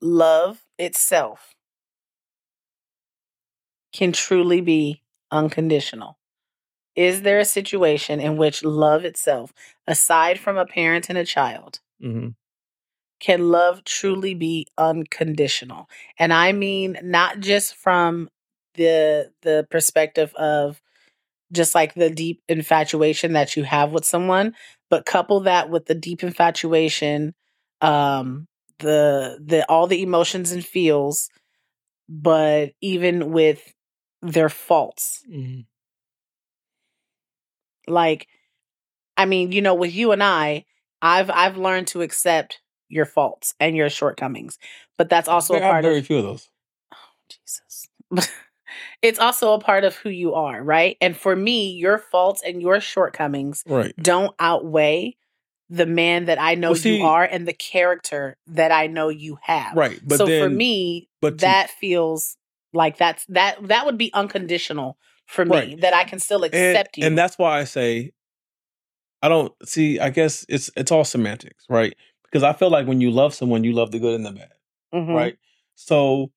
love 0.01 0.63
itself 0.79 1.53
can 3.93 4.11
truly 4.11 4.61
be 4.61 5.01
unconditional? 5.31 6.17
Is 6.95 7.21
there 7.23 7.39
a 7.39 7.45
situation 7.45 8.19
in 8.19 8.37
which 8.37 8.63
love 8.63 9.05
itself, 9.05 9.53
aside 9.87 10.39
from 10.39 10.57
a 10.57 10.65
parent 10.65 11.09
and 11.09 11.17
a 11.17 11.25
child, 11.25 11.79
hmm 12.01 12.29
can 13.19 13.49
love 13.51 13.83
truly 13.83 14.33
be 14.33 14.67
unconditional? 14.77 15.89
And 16.17 16.33
I 16.33 16.51
mean 16.51 16.97
not 17.03 17.39
just 17.39 17.75
from 17.75 18.29
the 18.75 19.31
the 19.41 19.67
perspective 19.69 20.33
of 20.35 20.81
just 21.51 21.75
like 21.75 21.93
the 21.93 22.09
deep 22.09 22.41
infatuation 22.47 23.33
that 23.33 23.55
you 23.55 23.63
have 23.63 23.91
with 23.91 24.05
someone, 24.05 24.55
but 24.89 25.05
couple 25.05 25.41
that 25.41 25.69
with 25.69 25.85
the 25.85 25.95
deep 25.95 26.23
infatuation, 26.23 27.33
um, 27.81 28.47
the 28.79 29.39
the 29.45 29.65
all 29.69 29.87
the 29.87 30.01
emotions 30.01 30.51
and 30.51 30.65
feels, 30.65 31.29
but 32.09 32.71
even 32.81 33.31
with 33.31 33.73
their 34.21 34.49
faults. 34.49 35.23
hmm 35.29 35.61
Like, 37.87 38.27
I 39.17 39.25
mean, 39.25 39.51
you 39.51 39.61
know, 39.61 39.73
with 39.75 39.93
you 39.93 40.11
and 40.11 40.23
I, 40.23 40.65
I've 41.01 41.29
I've 41.29 41.57
learned 41.57 41.87
to 41.87 42.01
accept 42.01 42.61
your 42.89 43.05
faults 43.05 43.53
and 43.59 43.75
your 43.75 43.89
shortcomings, 43.89 44.57
but 44.97 45.09
that's 45.09 45.27
also 45.27 45.55
a 45.55 45.57
I 45.57 45.61
have 45.61 45.71
part 45.71 45.83
very 45.83 45.99
of 45.99 46.05
few 46.07 46.17
of 46.17 46.23
those. 46.23 46.49
Oh 46.93 46.97
Jesus. 47.29 47.87
it's 49.01 49.19
also 49.19 49.53
a 49.53 49.59
part 49.59 49.83
of 49.83 49.95
who 49.95 50.09
you 50.09 50.33
are, 50.33 50.61
right? 50.63 50.97
And 51.01 51.15
for 51.17 51.35
me, 51.35 51.71
your 51.71 51.97
faults 51.97 52.41
and 52.45 52.61
your 52.61 52.79
shortcomings 52.79 53.63
Right. 53.67 53.93
don't 53.97 54.35
outweigh 54.39 55.15
the 55.69 55.85
man 55.85 56.25
that 56.25 56.39
I 56.39 56.55
know 56.55 56.71
Well, 56.71 56.75
see- 56.79 56.99
you 56.99 57.05
are 57.05 57.23
and 57.23 57.47
the 57.47 57.53
character 57.53 58.37
that 58.47 58.71
I 58.71 58.87
know 58.87 59.09
you 59.09 59.39
have. 59.43 59.75
Right. 59.75 59.99
But 60.05 60.17
so 60.17 60.25
then, 60.25 60.41
for 60.43 60.49
me, 60.49 61.09
but 61.21 61.31
to- 61.39 61.45
that 61.45 61.69
feels 61.69 62.37
like 62.73 62.97
that's 62.97 63.25
that 63.27 63.57
that 63.67 63.85
would 63.85 63.97
be 63.97 64.11
unconditional 64.13 64.97
for 65.27 65.45
me 65.45 65.51
Right. 65.55 65.81
that 65.81 65.93
I 65.93 66.03
can 66.03 66.19
still 66.19 66.43
and, 66.43 66.53
accept 66.53 66.97
you. 66.97 67.05
and 67.05 67.17
that's 67.17 67.37
why 67.37 67.59
I 67.59 67.63
say 67.65 68.11
I 69.23 69.29
don't 69.29 69.53
see. 69.67 69.99
I 69.99 70.09
guess 70.09 70.45
it's 70.49 70.71
it's 70.75 70.91
all 70.91 71.03
semantics, 71.03 71.65
right? 71.69 71.95
Because 72.23 72.41
I 72.43 72.53
feel 72.53 72.71
like 72.71 72.87
when 72.87 73.01
you 73.01 73.11
love 73.11 73.35
someone, 73.35 73.63
you 73.63 73.71
love 73.73 73.91
the 73.91 73.99
good 73.99 74.15
and 74.15 74.25
the 74.25 74.31
bad, 74.31 74.51
Mhm. 74.93 75.13
right? 75.15 75.37
So. 75.75 76.31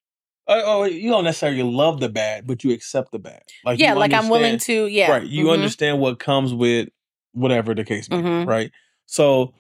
Oh, 0.47 0.63
oh, 0.83 0.85
you 0.85 1.09
don't 1.09 1.25
necessarily 1.25 1.63
love 1.63 2.01
the 2.01 2.11
bad, 2.11 2.47
but 2.47 2.63
you 2.65 2.73
accept 2.73 3.13
the 3.13 3.19
bad. 3.19 3.43
Like 3.65 3.79
yeah, 3.79 3.95
like 3.95 4.13
I'm 4.13 4.29
willing 4.29 4.59
to. 4.59 4.87
Yeah, 4.89 5.11
right 5.11 5.27
you 5.27 5.47
Mhm. 5.47 5.53
understand 5.55 6.01
what 6.01 6.19
comes 6.19 6.53
with 6.53 6.91
whatever 7.33 7.75
the 7.75 7.83
case 7.85 8.11
may 8.11 8.21
Mhm. 8.21 8.45
be 8.45 8.47
right 8.47 8.71
so 9.07 9.55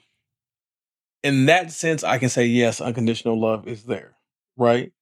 in 1.24 1.46
that 1.46 1.72
sense 1.72 2.04
i 2.04 2.18
can 2.18 2.28
say 2.28 2.44
yes 2.46 2.80
unconditional 2.80 3.40
love 3.40 3.66
is 3.66 3.84
there 3.84 4.16
right 4.56 4.92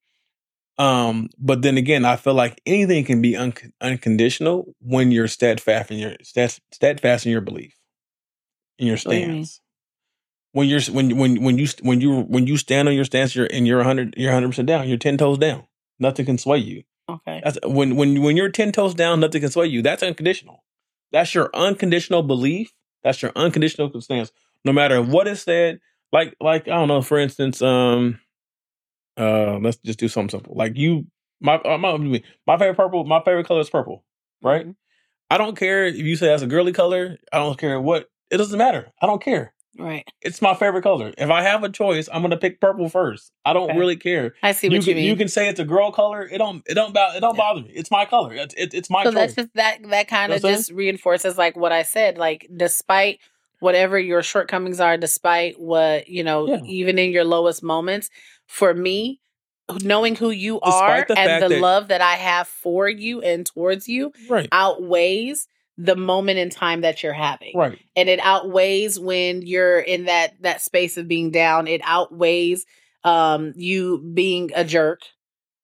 um 0.77 1.29
but 1.37 1.61
then 1.61 1.77
again 1.77 2.03
i 2.05 2.15
feel 2.15 2.33
like 2.33 2.59
anything 2.65 3.05
can 3.05 3.21
be 3.21 3.35
un- 3.35 3.53
unconditional 3.81 4.73
when 4.79 5.11
you're 5.11 5.27
steadfast 5.27 5.91
in 5.91 5.99
your 5.99 6.15
stead- 6.23 6.59
steadfast 6.71 7.25
in 7.25 7.31
your 7.31 7.41
belief 7.41 7.75
in 8.79 8.87
your 8.87 8.95
you 8.95 8.99
stance 8.99 9.61
when 10.51 10.67
you're 10.67 10.81
when 10.91 11.17
when 11.17 11.43
when 11.43 11.57
you 11.57 11.67
when 11.81 12.01
you 12.01 12.21
when 12.21 12.47
you 12.47 12.57
stand 12.57 12.87
on 12.87 12.95
your 12.95 13.05
stance 13.05 13.35
you're 13.35 13.47
and 13.51 13.67
you're 13.67 13.77
100 13.77 14.15
you're 14.17 14.31
100% 14.31 14.65
down 14.65 14.87
you're 14.87 14.97
10 14.97 15.17
toes 15.17 15.37
down 15.37 15.67
nothing 15.99 16.25
can 16.25 16.37
sway 16.37 16.57
you 16.57 16.83
Okay. 17.09 17.41
that's 17.43 17.57
when 17.65 17.95
when 17.97 18.21
when 18.21 18.37
you're 18.37 18.49
ten 18.49 18.71
toes 18.71 18.95
down, 18.95 19.19
nothing 19.19 19.41
can 19.41 19.51
sway 19.51 19.67
you. 19.67 19.81
That's 19.81 20.01
unconditional. 20.03 20.63
That's 21.11 21.35
your 21.35 21.49
unconditional 21.53 22.23
belief. 22.23 22.71
That's 23.03 23.21
your 23.21 23.33
unconditional 23.35 23.91
stance. 24.01 24.31
No 24.63 24.71
matter 24.71 25.01
what 25.01 25.27
is 25.27 25.41
said, 25.41 25.81
like 26.13 26.33
like 26.39 26.69
I 26.69 26.71
don't 26.75 26.87
know. 26.87 27.01
For 27.01 27.19
instance, 27.19 27.61
um, 27.61 28.19
uh, 29.17 29.57
let's 29.61 29.77
just 29.77 29.99
do 29.99 30.07
something 30.07 30.29
simple. 30.29 30.55
Like 30.55 30.77
you, 30.77 31.07
my 31.39 31.55
uh, 31.55 31.77
my 31.77 31.97
my 32.47 32.57
favorite 32.57 32.75
purple. 32.77 33.03
My 33.05 33.21
favorite 33.23 33.47
color 33.47 33.61
is 33.61 33.69
purple. 33.69 34.03
Right. 34.41 34.67
Mhm. 34.67 34.75
I 35.29 35.37
don't 35.37 35.57
care 35.57 35.85
if 35.85 35.95
you 35.97 36.15
say 36.15 36.27
that's 36.27 36.43
a 36.43 36.47
girly 36.47 36.73
color. 36.73 37.17
I 37.31 37.37
don't 37.39 37.57
care 37.57 37.79
what. 37.81 38.09
It 38.31 38.37
doesn't 38.37 38.57
matter. 38.57 38.91
I 39.01 39.05
don't 39.07 39.21
care. 39.23 39.53
Right. 39.79 40.07
It's 40.21 40.39
my 40.41 40.53
favorite 40.53 40.83
color. 40.83 41.13
If 41.17 41.31
I 41.31 41.41
have 41.41 41.63
a 41.63 41.69
choice, 41.69 42.07
I'm 42.13 42.21
gonna 42.21 42.37
pick 42.37 42.61
purple 42.61 42.89
first. 42.89 43.31
I 43.43 43.53
don't 43.53 43.71
Okay. 43.71 43.79
really 43.79 43.95
care. 43.95 44.35
I 44.43 44.51
see 44.51 44.69
what 44.69 44.75
you, 44.75 44.81
can, 44.83 44.95
mean. 44.97 45.05
you 45.05 45.15
can 45.15 45.27
say 45.27 45.49
it's 45.49 45.59
a 45.59 45.65
girl 45.65 45.91
color. 45.91 46.27
It 46.31 46.37
don't 46.37 46.61
it 46.67 46.75
don't 46.75 46.89
it 46.95 47.19
don't 47.21 47.35
Yeah. 47.35 47.41
bother 47.41 47.61
me. 47.61 47.71
It's 47.73 47.89
my 47.89 48.05
color. 48.05 48.33
It's 48.33 48.53
it, 48.55 48.73
it's 48.75 48.89
my 48.91 49.03
so 49.03 49.09
choice. 49.11 49.19
that's 49.19 49.35
just 49.35 49.49
that 49.55 49.79
that 49.89 50.07
kind 50.07 50.31
of 50.31 50.41
just 50.41 50.71
reinforces 50.71 51.37
like 51.39 51.55
what 51.57 51.71
I 51.71 51.81
said. 51.83 52.17
Like 52.19 52.47
despite 52.55 53.19
whatever 53.59 53.97
your 53.97 54.21
shortcomings 54.21 54.79
are, 54.79 54.97
despite 54.97 55.59
what 55.59 56.07
you 56.07 56.23
know, 56.23 56.47
Yeah. 56.47 56.59
even 56.67 56.99
in 56.99 57.11
your 57.11 57.23
lowest 57.23 57.63
moments, 57.63 58.11
for 58.47 58.73
me, 58.73 59.19
knowing 59.81 60.15
who 60.15 60.29
you 60.29 60.59
Despite 60.63 61.01
are 61.03 61.05
the 61.15 61.19
and 61.19 61.43
the 61.43 61.49
that- 61.49 61.61
love 61.61 61.87
that 61.87 62.01
I 62.01 62.13
have 62.15 62.47
for 62.47 62.87
you 62.89 63.21
and 63.21 63.45
towards 63.45 63.87
you 63.87 64.11
right. 64.29 64.47
outweighs 64.51 65.47
the 65.77 65.95
moment 65.95 66.37
in 66.37 66.49
time 66.51 66.81
that 66.81 67.01
you're 67.01 67.13
having. 67.13 67.53
Right. 67.55 67.79
and 67.95 68.07
it 68.09 68.19
outweighs 68.21 68.99
when 68.99 69.41
you're 69.41 69.79
in 69.79 70.05
that 70.05 70.33
that 70.41 70.61
space 70.61 70.97
of 70.97 71.07
being 71.07 71.31
down 71.31 71.67
it 71.67 71.81
outweighs 71.83 72.65
um 73.03 73.53
you 73.55 73.97
being 74.13 74.51
a 74.55 74.63
jerk 74.63 74.99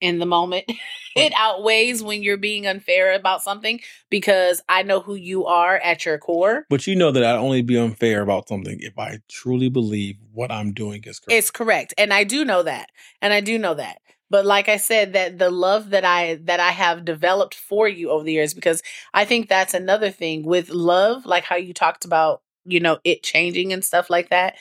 in 0.02 0.20
the 0.20 0.26
moment 0.26 0.66
it 1.16 1.34
outweighs 1.36 2.02
when 2.02 2.24
you're 2.24 2.38
being 2.38 2.66
unfair 2.68 3.14
about 3.14 3.42
something 3.42 3.80
because 4.10 4.62
i 4.70 4.84
know 4.84 5.00
who 5.00 5.16
you 5.16 5.46
are 5.46 5.78
at 5.78 6.06
your 6.06 6.18
core 6.18 6.66
But 6.70 6.88
you 6.88 6.96
know 6.96 7.12
that 7.12 7.24
I'd 7.24 7.38
only 7.38 7.62
be 7.62 7.78
unfair 7.78 8.22
about 8.22 8.48
something 8.48 8.80
if 8.82 8.98
I 8.98 9.20
truly 9.28 9.70
believe 9.70 10.18
what 10.34 10.52
I'm 10.52 10.74
doing 10.74 11.04
is 11.06 11.20
correct. 11.20 11.38
it's 11.38 11.52
correct 11.52 11.94
and 11.98 12.14
i 12.14 12.24
do 12.24 12.46
know 12.46 12.64
that 12.64 12.90
and 13.22 13.34
i 13.34 13.42
do 13.42 13.58
know 13.58 13.74
that 13.74 14.00
but 14.30 14.46
like 14.46 14.70
i 14.70 14.78
said 14.78 15.14
that 15.14 15.38
the 15.38 15.50
love 15.50 15.90
that 15.90 16.06
i 16.06 16.36
that 16.44 16.60
i 16.60 16.72
have 16.72 17.04
developed 17.06 17.56
for 17.56 17.88
you 17.88 18.10
over 18.10 18.24
the 18.24 18.34
years 18.34 18.54
because 18.54 18.82
i 19.14 19.26
think 19.26 19.50
that's 19.50 19.74
another 19.74 20.12
thing 20.12 20.46
with 20.46 20.70
love 20.70 21.26
like 21.26 21.44
how 21.44 21.56
you 21.56 21.74
talked 21.74 22.06
about 22.06 22.42
you 22.66 22.80
know 22.80 23.00
it 23.04 23.24
changing 23.24 23.74
and 23.74 23.84
stuff 23.84 24.10
like 24.10 24.30
that 24.30 24.56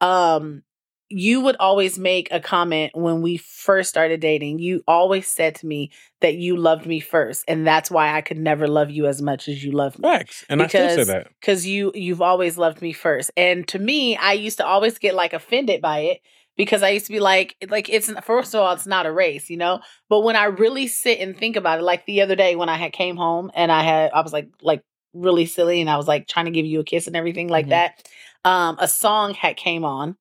um 0.00 0.62
you 1.16 1.40
would 1.40 1.56
always 1.60 1.98
make 1.98 2.28
a 2.32 2.40
comment 2.40 2.90
when 2.94 3.22
we 3.22 3.36
first 3.36 3.88
started 3.88 4.20
dating 4.20 4.58
you 4.58 4.82
always 4.88 5.26
said 5.28 5.54
to 5.54 5.66
me 5.66 5.90
that 6.20 6.34
you 6.34 6.56
loved 6.56 6.86
me 6.86 6.98
first 6.98 7.44
and 7.46 7.66
that's 7.66 7.90
why 7.90 8.12
i 8.14 8.20
could 8.20 8.38
never 8.38 8.66
love 8.66 8.90
you 8.90 9.06
as 9.06 9.22
much 9.22 9.48
as 9.48 9.62
you 9.64 9.70
love 9.72 9.96
me 9.98 10.08
Facts. 10.08 10.44
And 10.48 10.60
I 10.60 10.66
still 10.66 10.88
say 10.88 11.04
that. 11.04 11.28
because 11.40 11.66
you 11.66 11.92
you've 11.94 12.20
always 12.22 12.58
loved 12.58 12.82
me 12.82 12.92
first 12.92 13.30
and 13.36 13.66
to 13.68 13.78
me 13.78 14.16
i 14.16 14.32
used 14.32 14.58
to 14.58 14.66
always 14.66 14.98
get 14.98 15.14
like 15.14 15.32
offended 15.32 15.80
by 15.80 16.00
it 16.00 16.20
because 16.56 16.82
i 16.82 16.90
used 16.90 17.06
to 17.06 17.12
be 17.12 17.20
like 17.20 17.56
like 17.68 17.88
it's 17.88 18.10
first 18.22 18.54
of 18.54 18.60
all 18.60 18.72
it's 18.72 18.86
not 18.86 19.06
a 19.06 19.12
race 19.12 19.48
you 19.50 19.56
know 19.56 19.80
but 20.08 20.20
when 20.20 20.36
i 20.36 20.44
really 20.44 20.86
sit 20.88 21.20
and 21.20 21.38
think 21.38 21.54
about 21.56 21.78
it 21.78 21.82
like 21.82 22.04
the 22.06 22.22
other 22.22 22.36
day 22.36 22.56
when 22.56 22.68
i 22.68 22.76
had 22.76 22.92
came 22.92 23.16
home 23.16 23.50
and 23.54 23.70
i 23.70 23.82
had 23.82 24.10
i 24.12 24.20
was 24.20 24.32
like 24.32 24.48
like 24.62 24.82
really 25.12 25.46
silly 25.46 25.80
and 25.80 25.88
i 25.88 25.96
was 25.96 26.08
like 26.08 26.26
trying 26.26 26.46
to 26.46 26.50
give 26.50 26.66
you 26.66 26.80
a 26.80 26.84
kiss 26.84 27.06
and 27.06 27.14
everything 27.16 27.48
like 27.48 27.66
Mhm. 27.66 27.70
that 27.70 28.08
um 28.44 28.76
a 28.80 28.88
song 28.88 29.32
had 29.34 29.56
came 29.56 29.84
on 29.84 30.16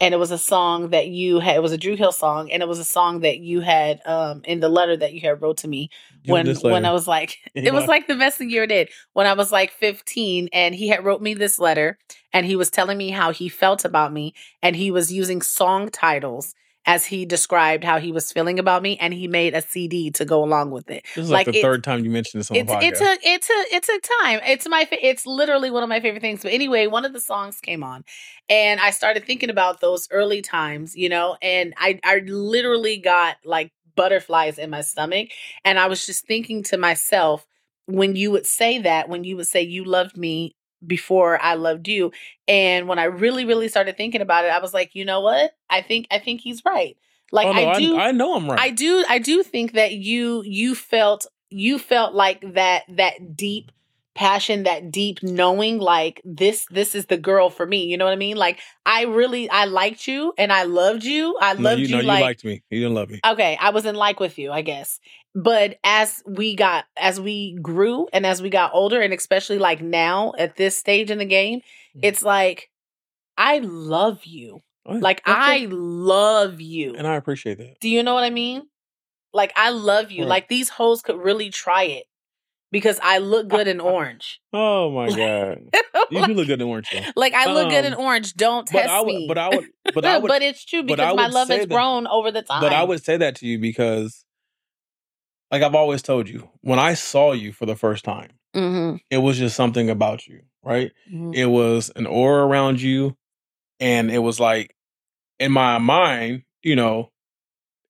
and 0.00 0.14
it 0.14 0.16
was 0.16 0.30
a 0.30 0.38
song 0.38 0.90
that 0.90 1.08
you 1.08 1.40
had 1.40 1.56
it 1.56 1.62
was 1.62 1.72
a 1.72 1.78
Dru 1.78 1.96
Hill 1.96 2.12
song 2.12 2.50
and 2.50 2.62
it 2.62 2.68
was 2.68 2.78
a 2.78 2.84
song 2.84 3.20
that 3.20 3.38
you 3.38 3.60
had 3.60 4.00
um 4.06 4.42
in 4.44 4.60
the 4.60 4.68
letter 4.68 4.96
that 4.96 5.12
you 5.12 5.20
had 5.20 5.42
wrote 5.42 5.58
to 5.58 5.68
me 5.68 5.90
Give 6.22 6.32
when 6.32 6.56
when. 6.56 6.84
I 6.84 6.92
was 6.92 7.08
like 7.08 7.38
it 7.54 7.72
was 7.72 7.86
like 7.86 8.06
the 8.06 8.16
best 8.16 8.38
thing 8.38 8.50
you 8.50 8.58
ever 8.58 8.66
did 8.66 8.90
when 9.12 9.26
I 9.26 9.34
was 9.34 9.52
like 9.52 9.72
15 9.72 10.48
and 10.52 10.74
he 10.74 10.88
had 10.88 11.04
wrote 11.04 11.22
me 11.22 11.34
this 11.34 11.58
letter 11.58 11.98
and 12.32 12.46
he 12.46 12.56
was 12.56 12.70
telling 12.70 12.98
me 12.98 13.10
how 13.10 13.32
he 13.32 13.48
felt 13.48 13.84
about 13.84 14.12
me 14.12 14.34
and 14.62 14.76
he 14.76 14.90
was 14.90 15.12
using 15.12 15.42
song 15.42 15.88
titles 15.90 16.54
as 16.88 17.04
he 17.04 17.26
described 17.26 17.84
how 17.84 17.98
he 18.00 18.10
was 18.10 18.32
feeling 18.32 18.58
about 18.58 18.82
me, 18.82 18.96
and 18.98 19.12
he 19.12 19.28
made 19.28 19.54
a 19.54 19.60
CD 19.60 20.10
to 20.12 20.24
go 20.24 20.42
along 20.42 20.70
with 20.70 20.90
it. 20.90 21.04
This 21.14 21.26
is 21.26 21.30
like, 21.30 21.46
Like, 21.46 21.52
the 21.52 21.58
it's- 21.58 21.62
third 21.62 21.84
time 21.84 22.02
you 22.04 22.10
mentioned 22.10 22.40
this 22.40 22.50
on 22.50 22.56
It's 22.56 22.66
the 22.68 22.74
podcast. 22.76 22.82
it's 22.88 23.00
a 23.02 23.18
it's 23.22 23.50
a 23.50 23.76
it's 23.76 23.88
a 23.90 24.00
time. 24.22 24.40
It's 24.44 24.66
my 24.68 24.84
fa- 24.86 25.06
it's 25.06 25.26
literally 25.26 25.70
one 25.70 25.82
of 25.82 25.88
my 25.90 26.00
favorite 26.00 26.22
things. 26.22 26.42
But 26.42 26.52
anyway, 26.52 26.86
one 26.86 27.04
of 27.04 27.12
the 27.12 27.20
songs 27.20 27.60
came 27.60 27.84
on, 27.84 28.04
and 28.48 28.80
I 28.80 28.90
started 28.90 29.24
thinking 29.24 29.50
about 29.50 29.80
those 29.80 30.08
early 30.10 30.40
times, 30.42 30.96
you 30.96 31.08
know, 31.10 31.36
and 31.42 31.74
I 31.76 32.00
I 32.02 32.20
literally 32.26 32.96
got 32.96 33.36
like 33.44 33.70
butterflies 33.94 34.58
in 34.58 34.70
my 34.70 34.80
stomach, 34.80 35.28
and 35.64 35.78
I 35.78 35.86
was 35.88 36.06
just 36.06 36.26
thinking 36.26 36.62
to 36.64 36.78
myself 36.78 37.46
when 37.86 38.16
you 38.16 38.30
would 38.30 38.46
say 38.46 38.78
that, 38.78 39.08
when 39.08 39.24
you 39.24 39.36
would 39.36 39.46
say 39.46 39.62
you 39.62 39.84
loved 39.84 40.16
me 40.16 40.54
before 40.86 41.40
I 41.40 41.54
loved 41.54 41.88
you, 41.88 42.12
and 42.46 42.88
when 42.88 42.98
I 42.98 43.04
really 43.04 43.44
really 43.44 43.68
started 43.68 43.96
thinking 43.96 44.20
about 44.20 44.44
it, 44.44 44.48
I 44.48 44.60
was 44.60 44.74
like, 44.74 44.94
you 44.94 45.04
know 45.04 45.20
what? 45.20 45.52
I 45.68 45.82
think 45.82 46.06
I 46.10 46.18
think 46.18 46.40
he's 46.40 46.64
right. 46.64 46.96
Like 47.30 47.46
oh, 47.46 47.52
no, 47.52 47.68
I 47.68 47.78
do. 47.78 47.96
I, 47.98 48.12
know 48.12 48.34
I'm 48.34 48.48
right. 48.48 48.58
I 48.58 48.70
do 48.70 49.04
I 49.08 49.18
do 49.18 49.42
think 49.42 49.72
that 49.72 49.92
you 49.92 50.42
you 50.44 50.74
felt 50.74 51.26
you 51.50 51.78
felt 51.78 52.14
like 52.14 52.54
that 52.54 52.84
that 52.88 53.36
deep 53.36 53.70
passion 54.18 54.64
that 54.64 54.90
deep 54.90 55.22
knowing 55.22 55.78
like 55.78 56.20
this 56.24 56.66
this 56.70 56.96
is 56.96 57.06
the 57.06 57.16
girl 57.16 57.50
for 57.50 57.64
me 57.64 57.84
you 57.84 57.96
know 57.96 58.04
what 58.04 58.10
i 58.12 58.16
mean 58.16 58.36
like 58.36 58.58
i 58.84 59.04
really 59.04 59.48
i 59.50 59.64
liked 59.64 60.08
you 60.08 60.32
and 60.36 60.52
i 60.52 60.64
loved 60.64 61.04
you 61.04 61.36
i 61.40 61.52
no, 61.52 61.62
loved 61.62 61.80
you, 61.82 61.86
you, 61.86 61.94
no, 61.94 62.00
you 62.00 62.06
like 62.08 62.20
liked 62.20 62.44
me. 62.44 62.60
You 62.68 62.80
didn't 62.80 62.94
love 62.94 63.10
me. 63.10 63.20
okay 63.24 63.56
i 63.60 63.70
was 63.70 63.86
in 63.86 63.94
like 63.94 64.18
with 64.18 64.36
you 64.36 64.50
i 64.50 64.60
guess 64.60 64.98
but 65.36 65.78
as 65.84 66.20
we 66.26 66.56
got 66.56 66.84
as 66.96 67.20
we 67.20 67.56
grew 67.62 68.08
and 68.12 68.26
as 68.26 68.42
we 68.42 68.50
got 68.50 68.72
older 68.74 69.00
and 69.00 69.14
especially 69.14 69.58
like 69.60 69.80
now 69.80 70.32
at 70.36 70.56
this 70.56 70.76
stage 70.76 71.12
in 71.12 71.18
the 71.18 71.24
game 71.24 71.60
Mhm. 71.94 72.00
it's 72.02 72.22
like 72.24 72.70
i 73.36 73.58
love 73.58 74.24
you 74.24 74.60
Oh, 74.84 74.94
like 74.96 75.22
i 75.26 75.68
love 75.70 76.60
you 76.60 76.94
and 76.96 77.06
I 77.06 77.14
appreciate 77.14 77.58
that. 77.58 77.78
do 77.80 77.88
you 77.88 78.02
know 78.02 78.14
what 78.14 78.24
I 78.24 78.30
mean? 78.30 78.62
Like 79.34 79.52
I 79.54 79.68
love 79.70 80.10
you. 80.10 80.22
Right. 80.22 80.30
Like 80.30 80.48
these 80.48 80.70
hoes 80.70 81.02
could 81.02 81.18
really 81.18 81.50
try 81.50 81.82
it 81.84 82.06
because 82.70 82.98
I 83.02 83.18
look 83.18 83.48
good 83.48 83.68
in 83.68 83.80
orange. 83.94 84.40
Oh 84.52 84.90
my 84.90 85.10
god, 85.16 85.58
you 86.10 86.24
do 86.26 86.34
look 86.34 86.46
good 86.46 86.60
in 86.60 86.68
orange 86.68 86.88
though. 86.90 87.02
like 87.16 87.34
I 87.34 87.46
look 87.52 87.70
good 87.70 87.84
in 87.84 87.94
Um, 87.94 88.00
orange. 88.00 88.34
Don't 88.34 88.66
But 88.70 88.80
test 88.80 88.90
I 88.90 89.00
would, 89.00 89.14
me. 89.14 89.26
but 89.28 89.38
I 89.38 89.48
would, 89.50 89.66
but 89.94 90.04
I 90.04 90.18
would, 90.18 90.28
but 90.28 90.42
it's 90.42 90.64
true 90.64 90.82
because 90.82 91.14
my 91.16 91.26
love 91.28 91.48
has 91.48 91.60
that- 91.66 91.68
grown 91.68 92.06
over 92.06 92.30
the 92.30 92.42
time. 92.42 92.60
but 92.60 92.72
I 92.72 92.82
would 92.82 93.02
say 93.04 93.16
that 93.16 93.36
to 93.36 93.46
you 93.46 93.58
because, 93.58 94.24
like 95.50 95.62
I've 95.62 95.74
always 95.74 96.02
told 96.02 96.28
you, 96.28 96.48
when 96.60 96.78
I 96.78 96.94
saw 96.94 97.32
you 97.32 97.52
for 97.52 97.66
the 97.66 97.76
first 97.76 98.04
time, 98.04 98.30
hmm 98.54 98.96
it 99.10 99.18
was 99.18 99.38
just 99.38 99.56
something 99.56 99.88
about 99.88 100.26
you, 100.26 100.42
right? 100.62 100.92
hmm 101.08 101.32
It 101.32 101.46
was 101.46 101.90
an 101.96 102.06
aura 102.06 102.44
around 102.46 102.80
you, 102.80 103.16
and 103.80 104.10
it 104.10 104.18
was 104.18 104.38
like 104.40 104.74
in 105.38 105.52
my 105.52 105.78
mind, 105.78 106.42
you 106.62 106.76
know, 106.76 107.10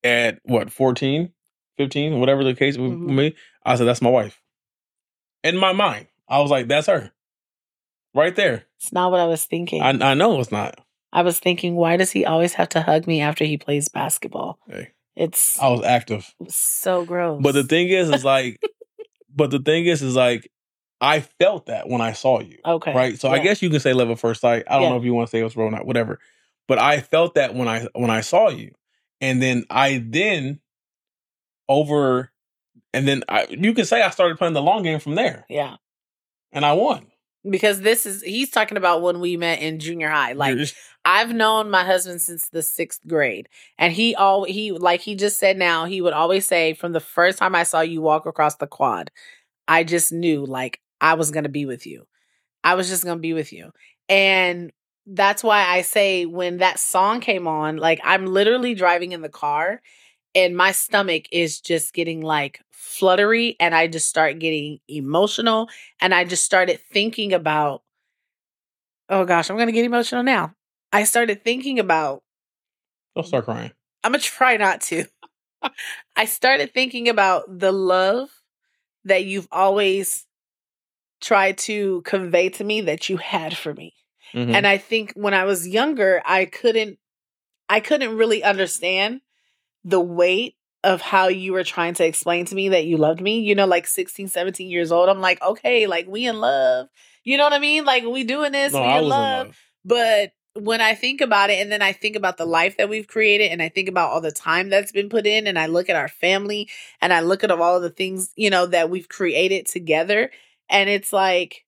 at 0.05 0.39
what 0.45 0.71
14, 0.71 1.33
15, 1.77 2.21
whatever 2.21 2.45
the 2.45 2.55
case 2.55 2.77
with 2.79 2.93
Mhm. 2.93 3.15
me, 3.17 3.35
I 3.65 3.75
said 3.75 3.87
that's 3.87 4.03
my 4.03 4.11
wife. 4.11 4.41
In 5.45 5.57
my 5.57 5.73
mind, 5.73 6.07
I 6.29 6.41
was 6.41 6.51
like, 6.51 6.69
that's 6.69 6.87
her, 6.89 7.13
right 8.15 8.35
there. 8.35 8.65
It's 8.81 8.93
not 8.93 9.11
what 9.11 9.21
I 9.21 9.27
was 9.27 9.45
thinking. 9.45 9.83
I, 9.83 9.91
I, 9.91 10.15
know 10.15 10.41
it's 10.41 10.53
not. 10.53 10.79
I 11.13 11.23
was 11.23 11.39
thinking, 11.39 11.75
why 11.77 11.97
does 11.97 12.11
he 12.11 12.25
always 12.25 12.55
have 12.55 12.69
to 12.71 12.83
hug 12.83 13.07
me 13.07 13.21
after 13.21 13.45
he 13.45 13.57
plays 13.57 13.89
basketball? 13.89 14.59
Hey, 14.69 14.91
It's 15.17 15.59
I 15.59 15.69
was 15.69 15.83
active. 15.85 16.35
so 16.49 17.05
gross. 17.05 17.41
But 17.43 17.53
the 17.53 17.65
thing 17.65 17.89
is, 17.89 18.11
is 18.11 18.25
like, 18.25 18.61
but 19.35 19.51
the 19.51 19.59
thing 19.61 19.87
is, 19.87 20.03
is 20.03 20.17
like, 20.17 20.51
I 21.01 21.21
felt 21.21 21.67
that 21.67 21.89
when 21.89 22.01
I 22.01 22.13
saw 22.13 22.41
you, 22.41 22.59
okay, 22.67 22.93
right? 22.93 23.19
So 23.19 23.29
I 23.29 23.37
yeah. 23.37 23.45
guess 23.45 23.63
you 23.63 23.71
can 23.71 23.79
say 23.81 23.93
love 23.93 24.11
at 24.11 24.19
first 24.19 24.41
sight. 24.41 24.65
I 24.67 24.75
don't 24.75 24.83
Yeah. 24.83 24.89
know 24.91 24.97
if 24.97 25.05
you 25.05 25.15
want 25.15 25.29
to 25.29 25.31
say 25.31 25.41
it 25.41 25.45
was 25.45 25.57
real 25.57 25.69
or 25.69 25.71
not, 25.71 25.87
whatever. 25.87 26.19
But 26.67 26.79
I 26.81 27.01
felt 27.01 27.37
that 27.37 27.55
when 27.55 27.69
I 27.69 27.87
when 27.95 28.11
I 28.11 28.21
saw 28.21 28.49
you, 28.49 28.73
and 29.21 29.41
then 29.41 29.65
I 29.71 30.05
then 30.05 30.61
over, 31.69 32.33
and 32.93 33.07
then 33.07 33.25
I 33.29 33.47
you 33.51 33.75
can 33.75 33.85
say 33.85 34.03
I 34.03 34.11
started 34.11 34.39
playing 34.39 34.55
the 34.55 34.63
long 34.63 34.83
game 34.83 35.01
from 35.01 35.15
there, 35.15 35.45
yeah, 35.49 35.77
and 36.53 36.65
I 36.65 36.73
won. 36.75 37.07
because 37.49 37.81
this 37.81 38.07
is 38.07 38.23
he's 38.23 38.51
talking 38.51 38.77
about 38.77 39.03
when 39.03 39.21
we 39.21 39.37
met 39.37 39.61
in 39.61 39.79
junior 39.79 40.09
high. 40.09 40.33
Like 40.33 40.59
I've 41.05 41.33
known 41.33 41.71
my 41.71 41.85
husband 41.85 42.21
since 42.21 42.49
the 42.49 42.63
sixth 42.63 43.01
grade, 43.07 43.49
and 43.79 43.93
he 43.93 44.15
all 44.15 44.45
he 44.45 44.73
like 44.73 45.01
he 45.01 45.15
just 45.15 45.39
said 45.39 45.57
now 45.57 45.85
he 45.85 46.01
would 46.01 46.13
always 46.13 46.47
say 46.47 46.75
from 46.75 46.93
the 46.93 47.01
first 47.01 47.39
time 47.39 47.55
I 47.55 47.63
saw 47.63 47.81
you 47.81 48.01
walk 48.03 48.27
across 48.27 48.57
the 48.57 48.67
quad, 48.67 49.11
I 49.67 49.85
just 49.85 50.13
knew 50.13 50.45
like 50.45 50.81
I 51.01 51.15
was 51.15 51.31
gonna 51.31 51.49
be 51.49 51.67
with 51.67 51.87
you. 51.87 52.07
I 52.65 52.75
was 52.75 52.89
just 52.89 53.05
gonna 53.05 53.21
be 53.21 53.35
with 53.35 53.53
you, 53.53 53.73
and 54.09 54.73
that's 55.07 55.43
why 55.43 55.65
I 55.67 55.83
say 55.83 56.27
when 56.27 56.59
that 56.59 56.79
song 56.79 57.21
came 57.21 57.47
on, 57.49 57.77
like 57.79 58.01
I'm 58.05 58.27
literally 58.27 58.75
driving 58.75 59.13
in 59.13 59.23
the 59.23 59.29
car, 59.31 59.81
and 60.39 60.57
my 60.57 60.73
stomach 60.73 61.25
is 61.33 61.61
just 61.61 61.93
getting 61.93 62.23
like 62.23 62.61
fluttery, 62.71 63.57
and 63.61 63.75
I 63.75 63.89
just 63.89 64.09
start 64.09 64.39
getting 64.39 64.79
emotional, 64.89 65.69
and 66.01 66.15
I 66.15 66.25
just 66.25 66.45
started 66.45 66.81
thinking 66.93 67.33
about 67.33 67.83
oh 69.09 69.25
gosh, 69.25 69.51
I'm 69.51 69.57
gonna 69.59 69.73
get 69.73 69.85
emotional 69.85 70.23
now. 70.23 70.55
I 70.93 71.05
started 71.05 71.45
thinking 71.45 71.79
about, 71.79 72.23
Don't 73.15 73.27
start 73.27 73.45
crying. 73.45 73.73
I'm 74.05 74.13
gonna 74.13 74.23
try 74.23 74.57
not 74.57 74.81
to. 74.83 75.05
I 76.17 76.25
started 76.25 76.73
thinking 76.73 77.09
about 77.09 77.59
the 77.59 77.73
love 77.73 78.31
that 79.05 79.25
you've 79.25 79.49
always 79.51 80.27
tried 81.21 81.59
to 81.59 82.03
convey 82.03 82.49
to 82.51 82.65
me 82.65 82.83
that 82.83 83.09
you 83.09 83.17
had 83.17 83.57
for 83.57 83.75
me. 83.75 83.95
Mhm. 84.35 84.55
And 84.55 84.67
I 84.67 84.79
think 84.79 85.13
when 85.15 85.35
I 85.35 85.45
was 85.45 85.67
younger, 85.67 86.23
I 86.25 86.45
couldn't 86.45 86.99
I 87.69 87.81
couldn't 87.81 88.17
really 88.17 88.43
understand 88.43 89.21
the 89.89 90.01
weight 90.01 90.55
of 90.85 91.01
how 91.01 91.29
you 91.29 91.53
were 91.53 91.65
trying 91.65 91.95
to 91.95 92.05
explain 92.05 92.45
to 92.47 92.55
me 92.55 92.69
that 92.69 92.85
you 92.85 92.97
loved 92.97 93.21
me. 93.21 93.41
You 93.41 93.55
know, 93.55 93.67
like 93.67 93.87
16, 93.87 94.29
17 94.29 94.71
years 94.71 94.93
old. 94.93 95.09
I'm 95.09 95.21
like, 95.21 95.43
okay, 95.43 95.87
like 95.87 96.07
we 96.07 96.27
in 96.27 96.41
love. 96.41 96.89
You 97.25 97.37
know 97.37 97.45
what 97.45 97.53
I 97.53 97.59
mean? 97.59 97.85
Like 97.85 98.05
we 98.05 98.25
doing 98.25 98.53
this, 98.53 98.73
no, 98.73 98.81
we 98.81 98.87
in 98.87 98.93
love. 98.93 99.01
in 99.03 99.09
love. 99.09 99.59
But 99.85 100.33
when 100.55 100.81
I 100.81 100.95
think 100.95 101.21
about 101.21 101.51
it, 101.51 101.61
and 101.61 101.71
then 101.71 101.83
I 101.83 101.93
think 101.93 102.17
about 102.17 102.37
the 102.37 102.47
life 102.47 102.77
that 102.77 102.89
we've 102.89 103.07
created, 103.07 103.51
and 103.51 103.63
I 103.63 103.69
think 103.69 103.89
about 103.89 104.11
all 104.11 104.21
the 104.21 104.33
time 104.33 104.71
that's 104.71 104.93
been 104.93 105.09
put 105.09 105.27
in, 105.27 105.47
and 105.47 105.59
I 105.59 105.67
look 105.67 105.89
at 105.89 105.97
our 105.97 106.09
family, 106.09 106.69
and 107.01 107.13
I 107.13 107.21
look 107.21 107.45
at 107.45 107.51
all 107.51 107.77
of 107.77 107.83
the 107.83 107.91
things 107.91 108.33
you 108.37 108.51
know 108.51 108.67
that 108.67 108.91
we've 108.91 109.09
created 109.09 109.67
together, 109.67 110.31
and 110.69 110.89
it's 110.89 111.13
like, 111.13 111.65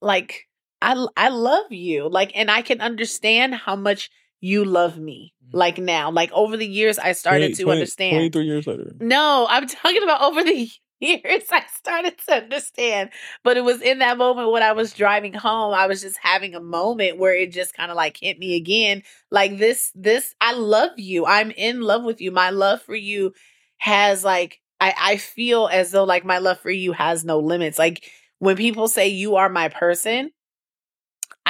like 0.00 0.48
I 0.80 1.06
I 1.16 1.28
love 1.28 1.72
you, 1.72 2.08
like, 2.08 2.32
and 2.34 2.50
I 2.50 2.62
can 2.62 2.80
understand 2.80 3.54
how 3.54 3.76
much 3.76 4.10
you 4.42 4.64
love 4.64 4.98
me, 4.98 5.32
Mhm. 5.42 5.50
like 5.54 5.78
now, 5.78 6.10
like 6.10 6.30
over 6.32 6.56
the 6.58 6.66
years, 6.66 6.98
I 6.98 7.12
started 7.12 7.46
20 7.46 7.54
to 7.54 7.62
20 7.62 7.72
understand. 7.80 8.12
23 8.32 8.44
years 8.44 8.66
later. 8.66 8.92
No, 9.00 9.46
I'm 9.48 9.66
talking 9.66 10.02
about 10.02 10.20
over 10.20 10.42
the 10.44 10.68
years 11.00 11.44
I 11.50 11.64
started 11.78 12.18
to 12.26 12.34
understand. 12.34 13.10
But 13.44 13.56
it 13.56 13.62
was 13.64 13.80
in 13.80 14.00
that 14.00 14.18
moment 14.18 14.50
when 14.50 14.62
I 14.62 14.72
was 14.72 14.92
driving 14.92 15.32
home, 15.32 15.72
I 15.74 15.86
was 15.86 16.02
just 16.02 16.18
having 16.20 16.54
a 16.54 16.60
moment 16.60 17.18
where 17.18 17.34
it 17.34 17.52
just 17.52 17.74
kind 17.74 17.90
of 17.90 17.96
like 17.96 18.18
hit 18.20 18.38
me 18.38 18.56
again. 18.56 19.02
Like 19.30 19.58
this, 19.58 19.92
this, 19.94 20.34
I 20.40 20.52
love 20.54 20.90
you. 20.98 21.24
I'm 21.24 21.50
in 21.52 21.80
love 21.80 22.02
with 22.04 22.20
you. 22.20 22.30
My 22.32 22.50
love 22.50 22.82
for 22.82 22.94
you 22.96 23.32
has 23.78 24.24
like, 24.24 24.60
I, 24.80 24.94
I 24.98 25.16
feel 25.18 25.68
as 25.72 25.92
though 25.92 26.04
like 26.04 26.24
my 26.24 26.38
love 26.38 26.58
for 26.58 26.70
you 26.70 26.92
has 26.92 27.24
no 27.24 27.38
limits. 27.38 27.78
Like 27.78 28.04
when 28.40 28.56
people 28.56 28.88
say 28.88 29.06
you 29.08 29.36
are 29.36 29.48
my 29.48 29.68
person, 29.68 30.30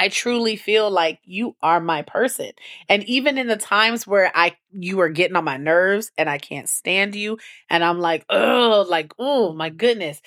I 0.02 0.08
truly 0.08 0.56
feel 0.56 0.90
like 0.90 1.20
you 1.22 1.54
are 1.62 1.78
my 1.78 2.02
person. 2.02 2.50
And 2.88 3.04
even 3.04 3.38
in 3.38 3.46
the 3.46 3.56
times 3.56 4.04
where 4.04 4.32
I 4.34 4.56
you 4.72 4.98
are 4.98 5.08
getting 5.08 5.36
on 5.36 5.44
my 5.44 5.58
nerves 5.58 6.10
and 6.18 6.28
I 6.28 6.38
can't 6.38 6.68
stand 6.68 7.14
you 7.14 7.38
and 7.70 7.84
I'm 7.84 8.00
like, 8.00 8.24
oh, 8.28 8.84
like, 8.90 9.12
oh 9.20 9.52
my 9.52 9.70
goodness. 9.70 10.20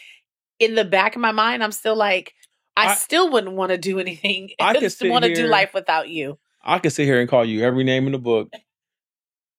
In 0.59 0.75
the 0.75 0.85
back 0.85 1.17
of 1.17 1.21
my 1.21 1.33
mind, 1.33 1.61
I'm 1.61 1.73
still 1.73 1.97
like, 1.97 2.33
I, 2.77 2.91
I- 2.91 2.95
still 2.95 3.29
wouldn't 3.29 3.57
want 3.57 3.71
to 3.71 3.77
do 3.77 3.99
anything. 3.99 4.51
I 4.61 4.79
just 4.79 5.03
want 5.03 5.25
to 5.25 5.35
do 5.35 5.45
life 5.47 5.73
without 5.73 6.07
you. 6.07 6.39
I 6.63 6.79
could 6.79 6.93
sit 6.93 7.03
here 7.03 7.19
and 7.19 7.29
call 7.29 7.43
you 7.43 7.61
every 7.65 7.83
name 7.83 8.05
in 8.05 8.13
the 8.13 8.17
book, 8.17 8.53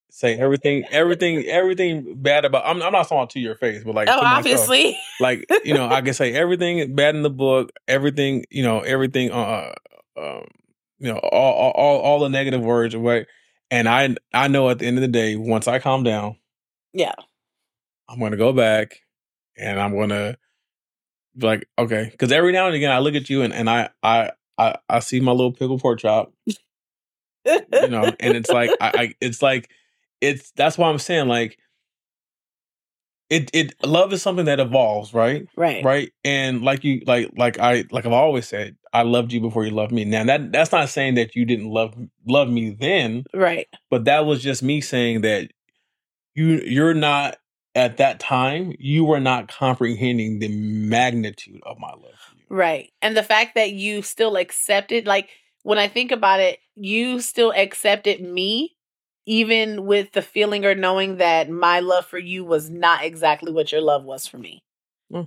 say 0.09 0.39
everything, 0.39 0.87
everything, 0.91 1.45
everything 1.45 2.15
bad 2.17 2.47
about. 2.47 2.65
I'm, 2.65 2.81
I'm 2.81 2.93
not 2.93 3.07
talking 3.07 3.29
to 3.35 3.39
your 3.41 3.55
face, 3.55 3.85
but 3.85 3.95
like 3.95 4.09
Oh, 4.09 4.19
to 4.19 4.23
myself. 4.25 4.39
obviously. 4.39 4.99
like 5.21 5.45
you 5.63 5.75
know, 5.75 5.87
I 5.87 6.01
can 6.01 6.15
say 6.15 6.33
everything 6.33 6.95
bad 6.95 7.15
in 7.15 7.21
the 7.23 7.29
book, 7.29 7.71
everything 7.87 8.47
you 8.51 8.63
know, 8.63 8.81
everything. 8.81 9.31
Uh, 9.31 9.75
um, 10.17 10.47
you 10.99 11.13
know, 11.13 11.19
all, 11.19 11.73
all 11.73 11.99
all 11.99 12.21
the 12.21 12.29
negative 12.29 12.61
words, 12.63 12.95
right? 12.97 13.27
And 13.71 13.89
I 13.89 14.15
I 14.33 14.49
know 14.49 14.71
at 14.71 14.79
the 14.79 14.87
end 14.87 14.99
of 14.99 15.03
the 15.03 15.09
day, 15.09 15.37
once 15.37 15.69
I 15.69 15.79
calm 15.79 16.03
down, 16.03 16.37
Yeah. 16.93 17.13
I'm 18.09 18.21
gonna 18.21 18.37
go 18.37 18.53
back 18.53 19.01
and 19.57 19.81
I'm 19.81 19.97
gonna 19.97 20.37
be 21.37 21.47
like, 21.47 21.69
okay, 21.79 22.09
because 22.11 22.33
every 22.33 22.53
now 22.53 22.67
and 22.67 22.75
again 22.75 22.93
I 22.93 22.99
look 23.01 23.15
at 23.15 23.29
you 23.29 23.43
and 23.43 23.53
and 23.53 23.69
I 23.69 23.91
I 24.03 24.31
I, 24.59 24.77
I 24.89 24.99
see 25.01 25.21
my 25.21 25.33
little 25.33 25.53
pickle 25.53 25.79
pork 25.79 25.99
chop, 25.99 26.33
you 27.45 27.89
know, 27.89 28.05
and 28.21 28.37
it's 28.37 28.51
like 28.51 28.71
I, 28.81 28.93
I 28.95 29.15
it's 29.21 29.43
like 29.43 29.69
it's 30.21 30.51
that's 30.53 30.79
why 30.79 30.89
I'm 30.89 30.99
saying 30.99 31.29
like 31.29 31.59
it 33.29 33.51
it 33.53 33.75
love 33.85 34.13
is 34.13 34.23
something 34.23 34.45
that 34.47 34.61
evolves, 34.61 35.13
right? 35.13 35.47
Right. 35.57 35.85
Right. 35.85 36.13
And 36.25 36.63
like 36.63 36.85
you 36.85 37.03
like 37.07 37.31
like 37.37 37.59
I 37.59 37.85
like 37.91 38.07
I've 38.07 38.13
always 38.13 38.47
said, 38.47 38.77
I 38.93 39.03
loved 39.03 39.33
you 39.33 39.41
before 39.41 39.65
you 39.65 39.73
loved 39.73 39.93
me. 39.93 40.05
Now 40.05 40.25
that 40.25 40.53
that's 40.53 40.73
not 40.73 40.89
saying 40.89 41.15
that 41.17 41.35
you 41.35 41.45
didn't 41.45 41.69
love 41.69 41.95
love 42.27 42.49
me 42.49 42.71
then, 42.79 43.25
Right. 43.35 43.67
but 43.91 44.05
that 44.05 44.27
was 44.27 44.43
just 44.43 44.63
me 44.63 44.81
saying 44.81 45.23
that 45.23 45.51
you 46.35 46.61
you're 46.65 46.95
not 46.95 47.37
at 47.75 47.99
that 47.99 48.21
time, 48.21 48.73
you 48.79 49.05
were 49.05 49.21
not 49.21 49.49
comprehending 49.49 50.39
the 50.39 50.49
magnitude 50.49 51.61
of 51.67 51.79
my 51.79 51.91
love 51.91 52.01
for 52.01 52.37
you. 52.37 52.45
Right. 52.49 52.91
And 53.03 53.17
the 53.17 53.23
fact 53.23 53.55
that 53.57 53.73
you 53.73 54.03
still 54.03 54.37
accepted, 54.37 55.07
like 55.07 55.29
when 55.63 55.79
I 55.79 55.89
think 55.89 56.13
about 56.13 56.41
it, 56.41 56.59
you 56.75 57.21
still 57.21 57.53
accepted 57.55 58.21
me, 58.23 58.76
even 59.27 59.85
with 59.87 60.13
the 60.13 60.23
feeling 60.23 60.65
or 60.65 60.75
knowing 60.75 61.17
that 61.17 61.51
my 61.51 61.81
love 61.81 62.07
for 62.07 62.19
you 62.19 62.45
was 62.45 62.71
not 62.71 63.05
exactly 63.05 63.53
what 63.53 63.73
your 63.73 63.81
love 63.81 64.05
was 64.05 64.27
for 64.27 64.39
me. 64.39 64.63
Hmm. 65.11 65.23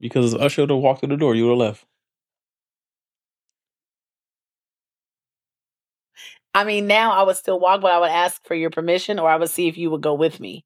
Because 0.00 0.34
Usher 0.34 0.62
would 0.62 0.70
have 0.70 0.78
walked 0.80 1.00
through 1.00 1.10
the 1.10 1.16
door, 1.16 1.34
you 1.34 1.44
would 1.44 1.52
have 1.52 1.58
left. 1.58 1.86
I 6.54 6.64
mean, 6.64 6.86
now 6.86 7.12
I 7.12 7.22
would 7.22 7.36
still 7.36 7.58
walk, 7.58 7.80
but 7.80 7.92
I 7.92 7.98
would 7.98 8.10
ask 8.10 8.44
for 8.46 8.54
your 8.54 8.70
permission 8.70 9.18
or 9.18 9.28
I 9.28 9.36
would 9.36 9.48
see 9.50 9.68
if 9.68 9.78
you 9.78 9.90
would 9.90 10.02
go 10.02 10.14
with 10.14 10.40
me. 10.40 10.64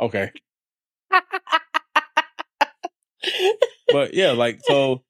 Okay. 0.00 0.30
But 3.90 4.12
yeah, 4.14 4.32
like 4.32 4.60
so 4.64 5.02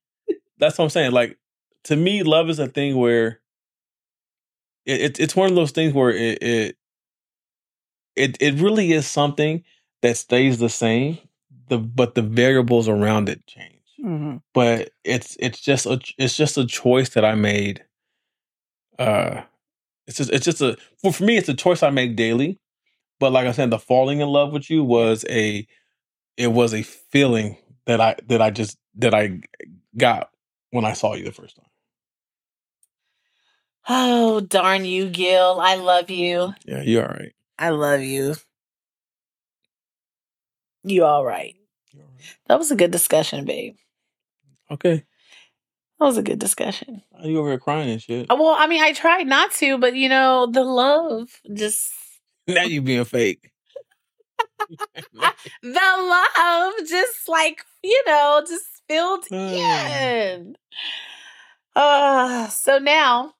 that's 0.58 0.78
what 0.78 0.84
I'm 0.84 0.90
saying. 0.90 1.12
Like 1.12 1.38
to 1.84 1.96
me, 1.96 2.22
love 2.22 2.48
is 2.48 2.58
a 2.58 2.68
thing 2.68 2.96
where 2.96 3.40
it, 4.88 5.02
it 5.02 5.20
it's 5.20 5.36
one 5.36 5.50
of 5.50 5.56
those 5.56 5.72
things 5.72 5.94
where 5.94 6.10
it, 6.10 6.42
it 6.42 6.76
it 8.16 8.36
it 8.40 8.54
really 8.60 8.92
is 8.92 9.06
something 9.06 9.64
that 10.02 10.16
stays 10.16 10.58
the 10.58 10.68
same. 10.68 11.18
The 11.68 11.78
but 11.78 12.14
the 12.14 12.22
variables 12.22 12.88
around 12.88 13.28
it 13.28 13.46
change. 13.46 13.82
hmm 14.00 14.36
But 14.54 14.90
it's 15.04 15.36
it's 15.40 15.60
just 15.60 15.86
a 15.86 16.00
it's 16.18 16.36
just 16.36 16.58
a 16.58 16.66
choice 16.66 17.10
that 17.10 17.24
I 17.24 17.34
made. 17.34 17.84
Uh, 18.98 19.42
it's 20.06 20.18
just 20.18 20.30
it's 20.32 20.44
just 20.44 20.60
a 20.62 20.76
for, 21.02 21.12
for 21.12 21.24
me 21.24 21.36
it's 21.38 21.48
a 21.48 21.54
choice 21.54 21.82
I 21.82 21.90
make 21.90 22.16
daily. 22.16 22.60
But 23.20 23.32
like 23.32 23.46
I 23.48 23.52
said, 23.52 23.70
the 23.70 23.78
falling 23.78 24.20
in 24.20 24.28
love 24.28 24.52
with 24.52 24.70
you 24.70 24.84
was 24.84 25.24
a 25.28 25.66
it 26.36 26.48
was 26.48 26.74
a 26.74 26.82
feeling 26.82 27.58
that 27.86 28.00
I 28.00 28.16
that 28.28 28.42
I 28.42 28.50
just 28.50 28.78
that 28.96 29.14
I 29.14 29.40
got 29.96 30.30
when 30.70 30.84
I 30.84 30.94
saw 30.94 31.14
you 31.14 31.24
the 31.24 31.32
first 31.32 31.56
time. 31.56 31.66
Oh, 33.88 34.40
darn 34.40 34.84
you, 34.84 35.08
Gil. 35.08 35.58
I 35.60 35.76
love 35.76 36.10
you. 36.10 36.54
Yeah, 36.66 36.82
you're 36.82 37.02
all 37.02 37.08
right. 37.16 37.32
I 37.58 37.70
love 37.70 38.02
you. 38.02 38.34
You 40.84 41.04
all 41.04 41.24
right. 41.24 41.54
all 41.94 42.00
right. 42.02 42.36
That 42.46 42.58
was 42.58 42.70
a 42.70 42.76
good 42.76 42.90
discussion, 42.90 43.44
babe. 43.44 43.76
Okay. 44.70 45.04
That 45.98 46.04
was 46.04 46.18
a 46.18 46.22
good 46.22 46.38
discussion. 46.38 47.02
Are 47.18 47.26
you 47.26 47.38
over 47.40 47.48
here 47.48 47.58
crying 47.58 47.90
and 47.90 48.00
shit? 48.00 48.30
Uh, 48.30 48.36
Well, 48.38 48.54
I 48.56 48.66
mean, 48.66 48.82
I 48.82 48.92
tried 48.92 49.26
not 49.26 49.50
to, 49.52 49.78
but 49.78 49.96
you 49.96 50.08
know, 50.08 50.46
the 50.46 50.62
love 50.62 51.28
just 51.52 51.90
Now 52.46 52.62
you 52.62 52.80
being 52.82 53.04
fake. 53.04 53.50
the 54.72 55.32
love 55.62 56.72
just 56.88 57.28
like, 57.28 57.64
you 57.82 58.02
know, 58.06 58.42
just 58.46 58.66
filled 58.88 59.24
in. 59.32 60.56
Uh 61.74 62.48
so 62.48 62.78
now 62.78 63.34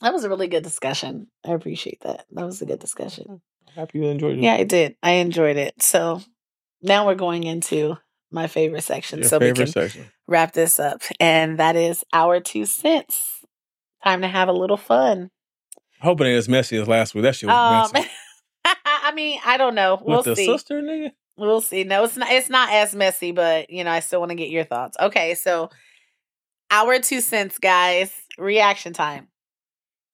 that 0.00 0.12
was 0.12 0.24
a 0.24 0.28
really 0.28 0.48
good 0.48 0.62
discussion. 0.62 1.26
I 1.46 1.52
appreciate 1.52 2.00
that. 2.02 2.26
That 2.32 2.44
was 2.46 2.60
a 2.62 2.66
good 2.66 2.78
discussion. 2.80 3.40
Happy 3.74 3.98
you 3.98 4.04
enjoyed 4.06 4.38
it. 4.38 4.42
Yeah, 4.42 4.54
I 4.54 4.64
did. 4.64 4.96
I 5.02 5.12
enjoyed 5.12 5.56
it. 5.56 5.80
So 5.82 6.20
now 6.82 7.06
we're 7.06 7.14
going 7.14 7.44
into 7.44 7.96
my 8.30 8.46
favorite 8.46 8.82
section. 8.82 9.20
Your 9.20 9.28
so 9.28 9.38
we 9.38 9.52
can 9.52 9.66
section. 9.66 10.06
wrap 10.26 10.52
this 10.52 10.80
up. 10.80 11.02
And 11.20 11.58
that 11.58 11.76
is 11.76 12.04
our 12.12 12.40
two 12.40 12.64
cents. 12.66 13.44
Time 14.02 14.22
to 14.22 14.28
have 14.28 14.48
a 14.48 14.52
little 14.52 14.76
fun. 14.76 15.30
Hoping 16.00 16.26
it 16.26 16.30
ain't 16.30 16.38
as 16.38 16.48
messy 16.48 16.76
as 16.78 16.88
last 16.88 17.14
week. 17.14 17.22
That 17.22 17.36
shit 17.36 17.48
was 17.48 17.86
Um, 17.88 17.92
messy. 17.92 18.10
I 18.64 19.12
mean, 19.14 19.38
I 19.44 19.56
don't 19.56 19.74
know. 19.74 20.00
We'll 20.02 20.18
With 20.18 20.26
the 20.26 20.36
see. 20.36 20.46
sister, 20.46 20.80
nigga. 20.80 21.10
We'll 21.36 21.60
see. 21.60 21.84
No, 21.84 22.04
it's 22.04 22.16
not. 22.16 22.30
It's 22.30 22.50
not 22.50 22.70
as 22.70 22.94
messy, 22.94 23.32
but 23.32 23.70
you 23.70 23.82
know, 23.84 23.90
I 23.90 24.00
still 24.00 24.20
want 24.20 24.30
to 24.30 24.36
get 24.36 24.50
your 24.50 24.64
thoughts. 24.64 24.96
Okay, 25.00 25.34
so 25.34 25.70
our 26.70 26.98
two 26.98 27.20
cents, 27.20 27.58
guys. 27.58 28.12
Reaction 28.38 28.92
time. 28.92 29.28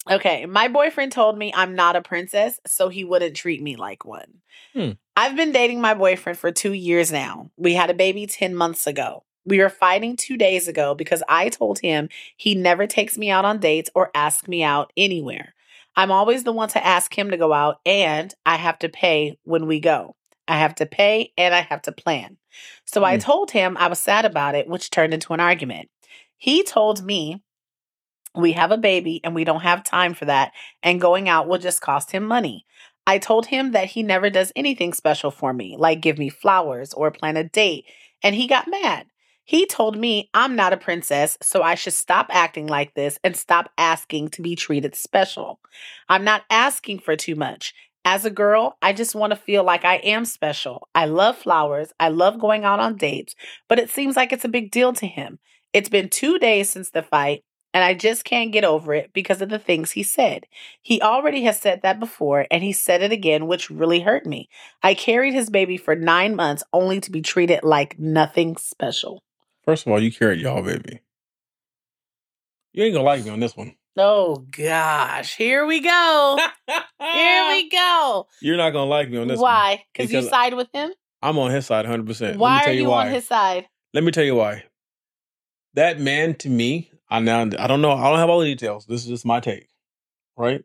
Okay, 0.08 0.46
my 0.46 0.68
boyfriend 0.68 1.12
told 1.12 1.36
me 1.36 1.52
I'm 1.54 1.74
not 1.74 1.96
a 1.96 2.02
princess, 2.02 2.60
so 2.66 2.88
he 2.88 3.04
wouldn't 3.04 3.36
treat 3.36 3.62
me 3.62 3.76
like 3.76 4.04
one. 4.04 4.40
Hmm. 4.72 4.92
I've 5.16 5.36
been 5.36 5.52
dating 5.52 5.80
my 5.80 5.94
boyfriend 5.94 6.38
for 6.38 6.52
two 6.52 6.72
years 6.72 7.10
now. 7.10 7.50
We 7.56 7.74
had 7.74 7.90
a 7.90 7.94
baby 7.94 8.26
10 8.26 8.54
months 8.54 8.86
ago. 8.86 9.24
We 9.44 9.58
were 9.60 9.68
fighting 9.68 10.16
two 10.16 10.36
days 10.36 10.68
ago 10.68 10.94
because 10.94 11.22
I 11.28 11.48
told 11.48 11.78
him 11.80 12.08
he 12.36 12.54
never 12.54 12.86
takes 12.86 13.16
me 13.16 13.30
out 13.30 13.44
on 13.44 13.58
dates 13.58 13.90
or 13.94 14.10
asks 14.14 14.48
me 14.48 14.62
out 14.62 14.92
anywhere. 14.96 15.54
I'm 15.96 16.12
always 16.12 16.44
the 16.44 16.52
one 16.52 16.68
to 16.70 16.84
ask 16.86 17.16
him 17.16 17.30
to 17.30 17.36
go 17.38 17.52
out, 17.52 17.80
and 17.86 18.34
I 18.44 18.56
have 18.56 18.78
to 18.80 18.88
pay 18.88 19.38
when 19.44 19.66
we 19.66 19.80
go. 19.80 20.14
I 20.46 20.58
have 20.58 20.74
to 20.76 20.86
pay 20.86 21.32
and 21.36 21.54
I 21.54 21.60
have 21.62 21.82
to 21.82 21.92
plan. 21.92 22.36
So 22.84 23.02
I 23.02 23.16
Hmm. 23.16 23.20
told 23.20 23.50
him 23.50 23.76
I 23.76 23.88
was 23.88 23.98
sad 23.98 24.24
about 24.24 24.54
it, 24.54 24.68
which 24.68 24.90
turned 24.90 25.14
into 25.14 25.32
an 25.32 25.40
argument. 25.40 25.88
He 26.36 26.62
told 26.62 27.02
me 27.02 27.42
we 28.36 28.52
have 28.52 28.70
a 28.70 28.78
baby 28.78 29.20
and 29.24 29.34
we 29.34 29.44
don't 29.44 29.62
have 29.62 29.82
time 29.84 30.14
for 30.14 30.26
that, 30.26 30.52
and 30.82 31.00
going 31.00 31.28
out 31.28 31.48
will 31.48 31.58
just 31.58 31.80
cost 31.80 32.10
him 32.10 32.24
money. 32.24 32.66
I 33.06 33.18
told 33.18 33.46
him 33.46 33.72
that 33.72 33.86
he 33.86 34.02
never 34.02 34.30
does 34.30 34.52
anything 34.56 34.92
special 34.92 35.30
for 35.30 35.52
me, 35.52 35.76
like 35.78 36.00
give 36.00 36.18
me 36.18 36.28
flowers 36.28 36.92
or 36.92 37.10
plan 37.10 37.36
a 37.36 37.44
date, 37.44 37.84
and 38.22 38.34
he 38.34 38.46
got 38.46 38.68
mad. 38.68 39.06
He 39.44 39.64
told 39.64 39.96
me 39.96 40.28
I'm 40.34 40.56
not 40.56 40.72
a 40.72 40.76
princess, 40.76 41.38
so 41.40 41.62
I 41.62 41.76
should 41.76 41.92
stop 41.92 42.26
acting 42.30 42.66
like 42.66 42.94
this 42.94 43.16
and 43.22 43.36
stop 43.36 43.70
asking 43.78 44.30
to 44.30 44.42
be 44.42 44.56
treated 44.56 44.96
special. 44.96 45.60
I'm 46.08 46.24
not 46.24 46.42
asking 46.50 46.98
for 46.98 47.14
too 47.14 47.36
much. 47.36 47.72
As 48.04 48.24
a 48.24 48.30
girl, 48.30 48.76
I 48.82 48.92
just 48.92 49.14
want 49.14 49.30
to 49.30 49.36
feel 49.36 49.62
like 49.62 49.84
I 49.84 49.96
am 49.96 50.24
special. 50.24 50.88
I 50.94 51.06
love 51.06 51.36
flowers. 51.36 51.92
I 51.98 52.08
love 52.08 52.40
going 52.40 52.64
out 52.64 52.80
on 52.80 52.96
dates, 52.96 53.36
but 53.68 53.78
it 53.78 53.90
seems 53.90 54.16
like 54.16 54.32
it's 54.32 54.44
a 54.44 54.48
big 54.48 54.72
deal 54.72 54.92
to 54.94 55.06
him. 55.06 55.38
It's 55.72 55.88
been 55.88 56.08
two 56.08 56.38
days 56.38 56.68
since 56.68 56.90
the 56.90 57.02
fight, 57.02 57.44
and 57.74 57.84
I 57.84 57.94
just 57.94 58.24
can't 58.24 58.52
get 58.52 58.64
over 58.64 58.94
it 58.94 59.12
because 59.12 59.42
of 59.42 59.48
the 59.48 59.58
things 59.58 59.90
he 59.92 60.02
said. 60.02 60.46
He 60.80 61.00
already 61.02 61.42
has 61.44 61.60
said 61.60 61.82
that 61.82 62.00
before, 62.00 62.46
and 62.50 62.62
he 62.62 62.72
said 62.72 63.02
it 63.02 63.12
again, 63.12 63.46
which 63.46 63.70
really 63.70 64.00
hurt 64.00 64.26
me. 64.26 64.48
I 64.82 64.94
carried 64.94 65.34
his 65.34 65.50
baby 65.50 65.76
for 65.76 65.94
nine 65.94 66.34
months 66.34 66.64
only 66.72 67.00
to 67.00 67.10
be 67.10 67.22
treated 67.22 67.62
like 67.62 67.98
nothing 67.98 68.56
special. 68.56 69.22
First 69.64 69.86
of 69.86 69.92
all, 69.92 70.02
you 70.02 70.12
carried 70.12 70.40
y'all 70.40 70.62
baby. 70.62 71.00
You 72.72 72.84
ain't 72.84 72.94
gonna 72.94 73.04
like 73.04 73.24
me 73.24 73.30
on 73.30 73.40
this 73.40 73.56
one. 73.56 73.74
Oh 73.96 74.44
gosh, 74.50 75.34
here 75.36 75.64
we 75.64 75.80
go. 75.80 76.38
Here 77.00 77.48
we 77.48 77.68
go. 77.70 78.26
You're 78.40 78.58
not 78.58 78.70
gonna 78.70 78.90
like 78.90 79.10
me 79.10 79.16
on 79.16 79.28
this 79.28 79.36
one. 79.40 79.42
Why? 79.44 79.84
Because 79.92 80.12
you 80.12 80.22
side 80.22 80.54
with 80.54 80.68
him? 80.74 80.92
I'm 81.22 81.38
on 81.38 81.50
his 81.50 81.66
side 81.66 81.86
100. 81.86 82.06
percent 82.06 82.38
Why 82.38 82.56
Let 82.56 82.66
me 82.66 82.70
are 82.70 82.74
you, 82.74 82.82
you 82.82 82.88
why. 82.90 83.06
on 83.06 83.12
his 83.12 83.26
side? 83.26 83.66
Let 83.94 84.04
me 84.04 84.12
tell 84.12 84.24
you 84.24 84.34
why. 84.34 84.64
That 85.74 85.98
man 86.00 86.34
to 86.36 86.50
me, 86.50 86.90
I 87.08 87.20
now 87.20 87.42
I 87.42 87.66
don't 87.66 87.80
know. 87.82 87.92
I 87.92 88.08
don't 88.10 88.18
have 88.18 88.28
all 88.30 88.40
the 88.40 88.46
details. 88.46 88.86
This 88.86 89.02
is 89.02 89.08
just 89.08 89.24
my 89.26 89.40
take, 89.40 89.68
right? 90.36 90.62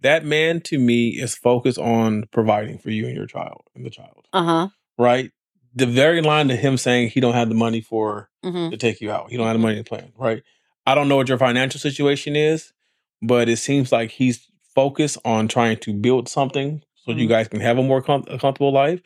That 0.00 0.24
man 0.24 0.60
to 0.62 0.78
me 0.78 1.08
is 1.10 1.34
focused 1.34 1.78
on 1.78 2.24
providing 2.32 2.78
for 2.78 2.90
you 2.90 3.06
and 3.06 3.14
your 3.14 3.26
child 3.26 3.62
and 3.74 3.84
the 3.84 3.90
child, 3.90 4.26
Uh 4.32 4.42
huh. 4.44 4.68
right? 4.98 5.30
The 5.74 5.86
very 5.86 6.22
line 6.22 6.48
to 6.48 6.56
him 6.56 6.76
saying 6.78 7.10
he 7.10 7.20
don't 7.20 7.34
have 7.34 7.48
the 7.48 7.54
money 7.54 7.80
for 7.80 8.30
hmm 8.42 8.70
to 8.70 8.76
take 8.76 9.00
you 9.00 9.10
out. 9.10 9.30
He 9.30 9.36
don't 9.36 9.46
have 9.46 9.54
the 9.56 9.58
money 9.62 9.76
to 9.76 9.84
plan, 9.84 10.12
right? 10.16 10.42
I 10.86 10.94
don't 10.94 11.08
know 11.08 11.16
what 11.16 11.28
your 11.28 11.38
financial 11.38 11.78
situation 11.80 12.34
is, 12.36 12.72
but 13.20 13.48
it 13.48 13.58
seems 13.58 13.92
like 13.92 14.10
he's 14.12 14.46
focused 14.74 15.18
on 15.24 15.48
trying 15.48 15.76
to 15.78 15.92
build 15.92 16.28
something 16.28 16.82
so 16.94 17.10
you 17.12 17.26
Mhm. 17.26 17.28
guys 17.28 17.48
can 17.48 17.60
have 17.60 17.76
a 17.78 17.82
more 17.82 18.00
com- 18.00 18.24
a 18.28 18.38
comfortable 18.38 18.72
life. 18.72 19.02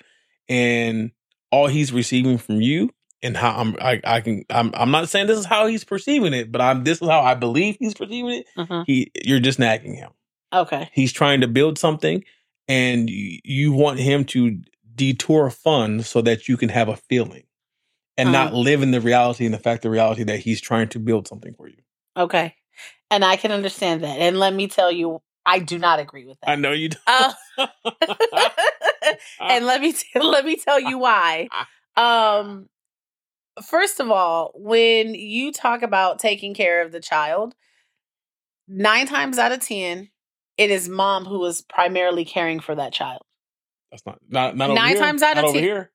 And 0.48 1.10
all 1.50 1.66
he's 1.66 1.92
receiving 1.92 2.38
from 2.38 2.60
you 2.60 2.90
and 3.22 3.36
how 3.36 3.52
I'm 3.58 3.76
I, 3.80 4.00
I 4.04 4.20
can 4.20 4.44
I'm 4.50 4.70
I'm 4.74 4.90
not 4.90 5.08
saying 5.08 5.26
this 5.26 5.38
is 5.38 5.44
how 5.46 5.66
he's 5.66 5.84
perceiving 5.84 6.34
it, 6.34 6.50
but 6.52 6.60
I'm 6.60 6.84
this 6.84 7.00
is 7.00 7.08
how 7.08 7.20
I 7.22 7.34
believe 7.34 7.76
he's 7.80 7.94
perceiving 7.94 8.30
it. 8.42 8.46
hmm 8.56 8.82
He 8.86 9.10
you're 9.24 9.40
just 9.40 9.58
nagging 9.58 9.94
him. 9.94 10.10
Okay. 10.52 10.90
He's 10.92 11.12
trying 11.12 11.40
to 11.40 11.48
build 11.48 11.78
something 11.78 12.22
and 12.68 13.10
you, 13.10 13.38
you 13.44 13.72
want 13.72 13.98
him 13.98 14.24
to 14.26 14.60
detour 14.94 15.50
funds 15.50 16.08
so 16.08 16.20
that 16.22 16.48
you 16.48 16.56
can 16.56 16.68
have 16.68 16.88
a 16.88 16.96
feeling 16.96 17.42
and 18.16 18.28
Uh-huh. 18.34 18.44
not 18.44 18.54
live 18.54 18.82
in 18.82 18.90
the 18.92 19.00
reality 19.00 19.44
and 19.44 19.52
the 19.54 19.58
fact 19.58 19.82
the 19.82 19.90
reality 19.90 20.22
that 20.24 20.38
he's 20.38 20.60
trying 20.60 20.88
to 20.90 20.98
build 21.00 21.26
something 21.26 21.54
for 21.54 21.66
you. 21.68 21.78
Okay. 22.16 22.54
And 23.10 23.24
I 23.24 23.36
can 23.36 23.50
understand 23.52 24.02
that. 24.04 24.18
And 24.20 24.38
let 24.38 24.54
me 24.54 24.68
tell 24.68 24.90
you, 24.92 25.20
I 25.46 25.58
do 25.58 25.78
not 25.78 25.98
agree 25.98 26.24
with 26.26 26.38
that. 26.40 26.50
I 26.50 26.54
know 26.56 26.72
you 26.72 26.90
do. 26.90 26.98
Uh, 27.06 27.32
and 29.40 29.66
let 29.66 29.80
me 29.80 29.92
t- 29.92 30.06
let 30.20 30.44
me 30.44 30.56
tell 30.56 30.80
you 30.80 30.98
why. 30.98 31.48
Um, 31.96 32.68
first 33.62 34.00
of 34.00 34.10
all, 34.10 34.52
when 34.54 35.14
you 35.14 35.52
talk 35.52 35.82
about 35.82 36.18
taking 36.18 36.54
care 36.54 36.82
of 36.82 36.92
the 36.92 37.00
child, 37.00 37.54
nine 38.68 39.06
times 39.06 39.38
out 39.38 39.52
of 39.52 39.60
ten, 39.60 40.08
it 40.56 40.70
is 40.70 40.88
mom 40.88 41.24
who 41.24 41.44
is 41.44 41.62
primarily 41.62 42.24
caring 42.24 42.60
for 42.60 42.74
that 42.74 42.92
child. 42.92 43.22
That's 43.90 44.04
not 44.06 44.18
not 44.28 44.56
not 44.56 44.70
over 44.70 44.80
Nine 44.80 44.88
here. 44.96 44.98
times 44.98 45.22
out 45.22 45.36
not 45.36 45.44
of 45.44 45.50
over 45.50 45.54
ten- 45.58 45.62
here. 45.64 45.90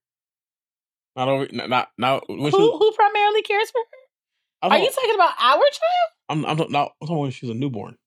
Not 1.15 1.27
over. 1.27 1.47
Not 1.51 1.89
not. 1.97 2.23
Who 2.27 2.49
she, 2.51 2.57
who 2.57 2.91
primarily 2.93 3.41
cares 3.41 3.69
for 3.71 3.81
her? 3.81 4.69
Are 4.69 4.77
you 4.77 4.89
talking 4.91 5.15
about 5.15 5.33
our 5.39 5.57
child? 5.57 6.09
I'm 6.29 6.45
I'm 6.45 6.57
not. 6.71 6.91
I'm 7.01 7.07
talking 7.07 7.17
when 7.17 7.31
she's 7.31 7.49
a 7.49 7.53
newborn. 7.53 7.97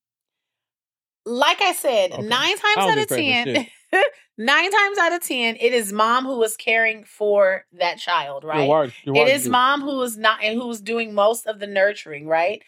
Like 1.25 1.61
I 1.61 1.73
said, 1.73 2.13
Okay. 2.13 2.23
nine 2.23 2.57
times 2.59 2.77
out 2.77 2.89
of 2.91 2.95
get 2.97 3.09
credit 3.09 3.45
for 3.45 3.55
ten, 3.55 3.67
nine 4.39 4.71
times 4.71 4.99
out 4.99 5.13
of 5.13 5.23
ten, 5.23 5.57
it 5.61 5.73
is 5.73 5.93
mom 5.93 6.25
who 6.25 6.43
is 6.43 6.57
caring 6.57 7.05
for 7.05 7.65
that 7.73 7.99
child, 7.99 8.45
right? 8.45 8.69
It 9.17 9.29
is 9.29 9.43
mom 9.49 9.83
who 9.83 10.03
is 10.03 10.17
not 10.17 10.43
and 10.43 10.61
who's 10.61 10.81
doing 10.81 11.15
most 11.15 11.47
of 11.47 11.59
the 11.59 11.67
nurturing, 11.67 12.27
right? 12.27 12.63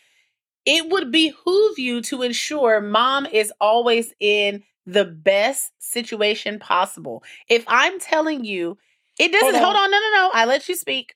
It 0.66 0.90
would 0.90 1.10
behoove 1.12 1.78
you 1.78 2.00
to 2.02 2.22
ensure 2.22 2.80
mom 2.80 3.26
is 3.26 3.52
always 3.60 4.12
in 4.20 4.62
the 4.86 5.04
best 5.04 5.72
situation 5.78 6.58
possible. 6.58 7.22
If 7.48 7.64
I'm 7.66 7.98
telling 8.00 8.44
you, 8.44 8.78
it 9.18 9.32
doesn't 9.32 9.54
Hold 9.54 9.64
hold 9.64 9.76
on. 9.76 9.84
on, 9.84 9.90
no, 9.90 9.98
no, 9.98 10.10
no. 10.14 10.30
I 10.32 10.44
let 10.44 10.68
you 10.68 10.74
speak. 10.74 11.14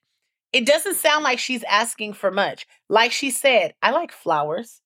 It 0.51 0.65
doesn't 0.65 0.95
sound 0.95 1.23
like 1.23 1.37
she's 1.37 1.63
asking 1.63 2.13
for 2.13 2.31
much. 2.31 2.65
Like 2.89 3.11
she 3.11 3.29
said, 3.29 3.73
I 3.83 3.91
like 3.91 4.11
flowers. 4.11 4.81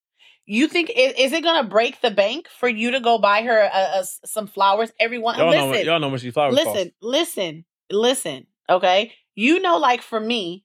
You 0.45 0.67
think 0.67 0.91
is, 0.95 1.13
is 1.17 1.31
it 1.33 1.43
going 1.43 1.63
to 1.63 1.69
break 1.69 2.01
the 2.01 2.11
bank 2.11 2.47
for 2.59 2.67
you 2.67 2.91
to 2.91 2.99
go 2.99 3.17
buy 3.17 3.43
her 3.43 3.59
a, 3.61 3.99
a- 4.01 4.05
some 4.27 4.47
flowers? 4.47 4.91
Everyone, 4.99 5.37
Y'all 5.37 5.49
listen, 5.49 5.69
what- 5.69 5.85
Y'all 5.85 5.99
know 5.99 6.09
what 6.09 6.21
she 6.21 6.31
flowers 6.31 6.55
listen, 6.55 6.73
cost. 6.89 6.91
listen, 7.01 7.65
listen. 7.89 8.47
Okay, 8.69 9.13
you 9.35 9.59
know, 9.59 9.77
like 9.77 10.01
for 10.01 10.19
me, 10.19 10.63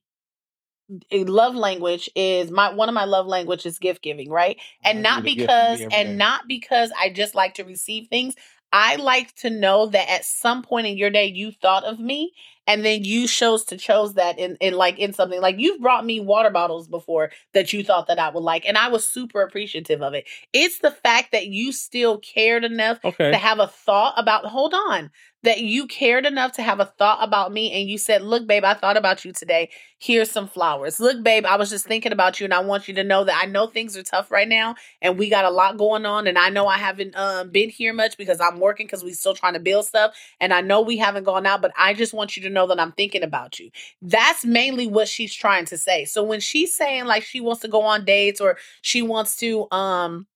a 1.10 1.24
love 1.24 1.54
language 1.54 2.08
is 2.16 2.50
my 2.50 2.72
one 2.72 2.88
of 2.88 2.94
my 2.94 3.04
love 3.04 3.26
languages 3.26 3.74
is 3.74 3.78
gift 3.78 4.02
giving, 4.02 4.30
right? 4.30 4.56
And 4.84 5.02
not 5.02 5.22
need 5.22 5.32
a 5.32 5.34
gift 5.36 5.48
because 5.48 5.80
and 5.92 6.18
not 6.18 6.48
because 6.48 6.92
I 6.98 7.10
just 7.10 7.34
like 7.34 7.54
to 7.54 7.64
receive 7.64 8.08
things. 8.08 8.34
I 8.72 8.96
like 8.96 9.34
to 9.36 9.50
know 9.50 9.86
that 9.86 10.10
at 10.10 10.24
some 10.24 10.62
point 10.62 10.86
in 10.86 10.96
your 10.98 11.10
day 11.10 11.26
you 11.26 11.52
thought 11.52 11.84
of 11.84 11.98
me 11.98 12.32
and 12.68 12.84
then 12.84 13.02
you 13.02 13.26
chose 13.26 13.64
to 13.64 13.76
chose 13.76 14.14
that 14.14 14.38
in, 14.38 14.56
in 14.60 14.74
like 14.74 14.98
in 15.00 15.12
something 15.12 15.40
like 15.40 15.58
you've 15.58 15.80
brought 15.80 16.06
me 16.06 16.20
water 16.20 16.50
bottles 16.50 16.86
before 16.86 17.30
that 17.54 17.72
you 17.72 17.82
thought 17.82 18.06
that 18.06 18.20
I 18.20 18.28
would 18.28 18.44
like 18.44 18.64
and 18.68 18.78
I 18.78 18.88
was 18.88 19.08
super 19.08 19.40
appreciative 19.42 20.02
of 20.02 20.14
it. 20.14 20.28
It's 20.52 20.78
the 20.78 20.92
fact 20.92 21.32
that 21.32 21.48
you 21.48 21.72
still 21.72 22.18
cared 22.18 22.64
enough 22.64 22.98
Okay. 23.04 23.32
to 23.32 23.36
have 23.38 23.58
a 23.58 23.66
thought 23.66 24.14
about 24.16 24.44
hold 24.44 24.74
on 24.74 25.10
that 25.44 25.60
you 25.60 25.86
cared 25.86 26.26
enough 26.26 26.52
to 26.52 26.62
have 26.62 26.80
a 26.80 26.84
thought 26.98 27.18
about 27.22 27.52
me 27.52 27.72
and 27.72 27.88
you 27.88 27.96
said 27.96 28.22
look 28.22 28.46
babe 28.46 28.64
i 28.64 28.74
thought 28.74 28.96
about 28.96 29.24
you 29.24 29.32
today 29.32 29.70
here's 30.00 30.30
some 30.30 30.48
flowers 30.48 30.98
look 30.98 31.22
babe 31.22 31.46
i 31.46 31.56
was 31.56 31.70
just 31.70 31.86
thinking 31.86 32.10
about 32.10 32.40
you 32.40 32.44
and 32.44 32.52
i 32.52 32.58
want 32.58 32.88
you 32.88 32.94
to 32.94 33.04
know 33.04 33.22
that 33.22 33.40
i 33.40 33.46
know 33.46 33.66
things 33.68 33.96
are 33.96 34.02
tough 34.02 34.30
right 34.32 34.48
now 34.48 34.74
and 35.00 35.16
we 35.16 35.28
got 35.30 35.44
a 35.44 35.50
lot 35.50 35.78
going 35.78 36.04
on 36.04 36.26
and 36.26 36.36
i 36.36 36.48
know 36.48 36.66
i 36.66 36.76
haven't 36.76 37.16
um, 37.16 37.50
been 37.50 37.68
here 37.70 37.92
much 37.92 38.16
because 38.18 38.40
i'm 38.40 38.58
working 38.58 38.84
because 38.86 39.04
we 39.04 39.12
still 39.12 39.34
trying 39.34 39.54
to 39.54 39.60
build 39.60 39.86
stuff 39.86 40.12
and 40.40 40.52
i 40.52 40.60
know 40.60 40.80
we 40.80 40.96
haven't 40.96 41.24
gone 41.24 41.46
out 41.46 41.62
but 41.62 41.72
i 41.78 41.94
just 41.94 42.12
want 42.12 42.36
you 42.36 42.42
to 42.42 42.50
know 42.50 42.57
that 42.66 42.80
i'm 42.80 42.92
thinking 42.92 43.22
about 43.22 43.58
you 43.58 43.70
that's 44.02 44.44
mainly 44.44 44.86
what 44.86 45.08
she's 45.08 45.34
trying 45.34 45.64
to 45.64 45.78
say 45.78 46.04
so 46.04 46.22
when 46.22 46.40
she's 46.40 46.74
saying 46.74 47.04
like 47.04 47.22
she 47.22 47.40
wants 47.40 47.62
to 47.62 47.68
go 47.68 47.82
on 47.82 48.04
dates 48.04 48.40
or 48.40 48.56
she 48.82 49.02
wants 49.02 49.36
to 49.36 49.70
um 49.70 50.26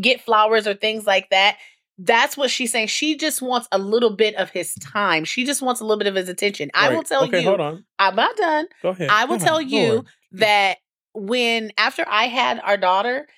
get 0.00 0.20
flowers 0.20 0.66
or 0.66 0.74
things 0.74 1.06
like 1.06 1.28
that 1.30 1.56
that's 1.98 2.36
what 2.36 2.50
she's 2.50 2.72
saying. 2.72 2.88
She 2.88 3.16
just 3.16 3.40
wants 3.40 3.68
a 3.70 3.78
little 3.78 4.10
bit 4.10 4.34
of 4.34 4.50
his 4.50 4.74
time. 4.76 5.24
She 5.24 5.44
just 5.44 5.62
wants 5.62 5.80
a 5.80 5.84
little 5.84 5.98
bit 5.98 6.08
of 6.08 6.14
his 6.16 6.28
attention. 6.28 6.70
I 6.74 6.92
will 6.92 7.02
tell 7.02 7.24
Okay, 7.24 7.42
you, 7.42 7.48
hold 7.48 7.60
on. 7.60 7.84
I'm 7.98 8.16
not 8.16 8.36
done. 8.36 8.66
Go 8.82 8.88
ahead. 8.90 9.10
I 9.10 9.26
will 9.26 9.38
Go 9.38 9.44
tell 9.44 9.58
ahead. 9.60 9.70
you 9.70 10.04
that 10.32 10.78
when 11.14 11.70
after 11.78 12.04
I 12.08 12.24
had 12.24 12.60
our 12.64 12.76
daughter, 12.76 13.28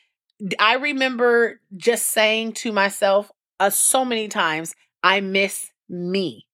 I 0.58 0.76
remember 0.76 1.60
just 1.76 2.06
saying 2.06 2.54
to 2.54 2.72
myself 2.72 3.30
uh, 3.60 3.70
so 3.70 4.04
many 4.04 4.28
times, 4.28 4.74
I 5.02 5.20
miss 5.20 5.70
me. 5.88 6.45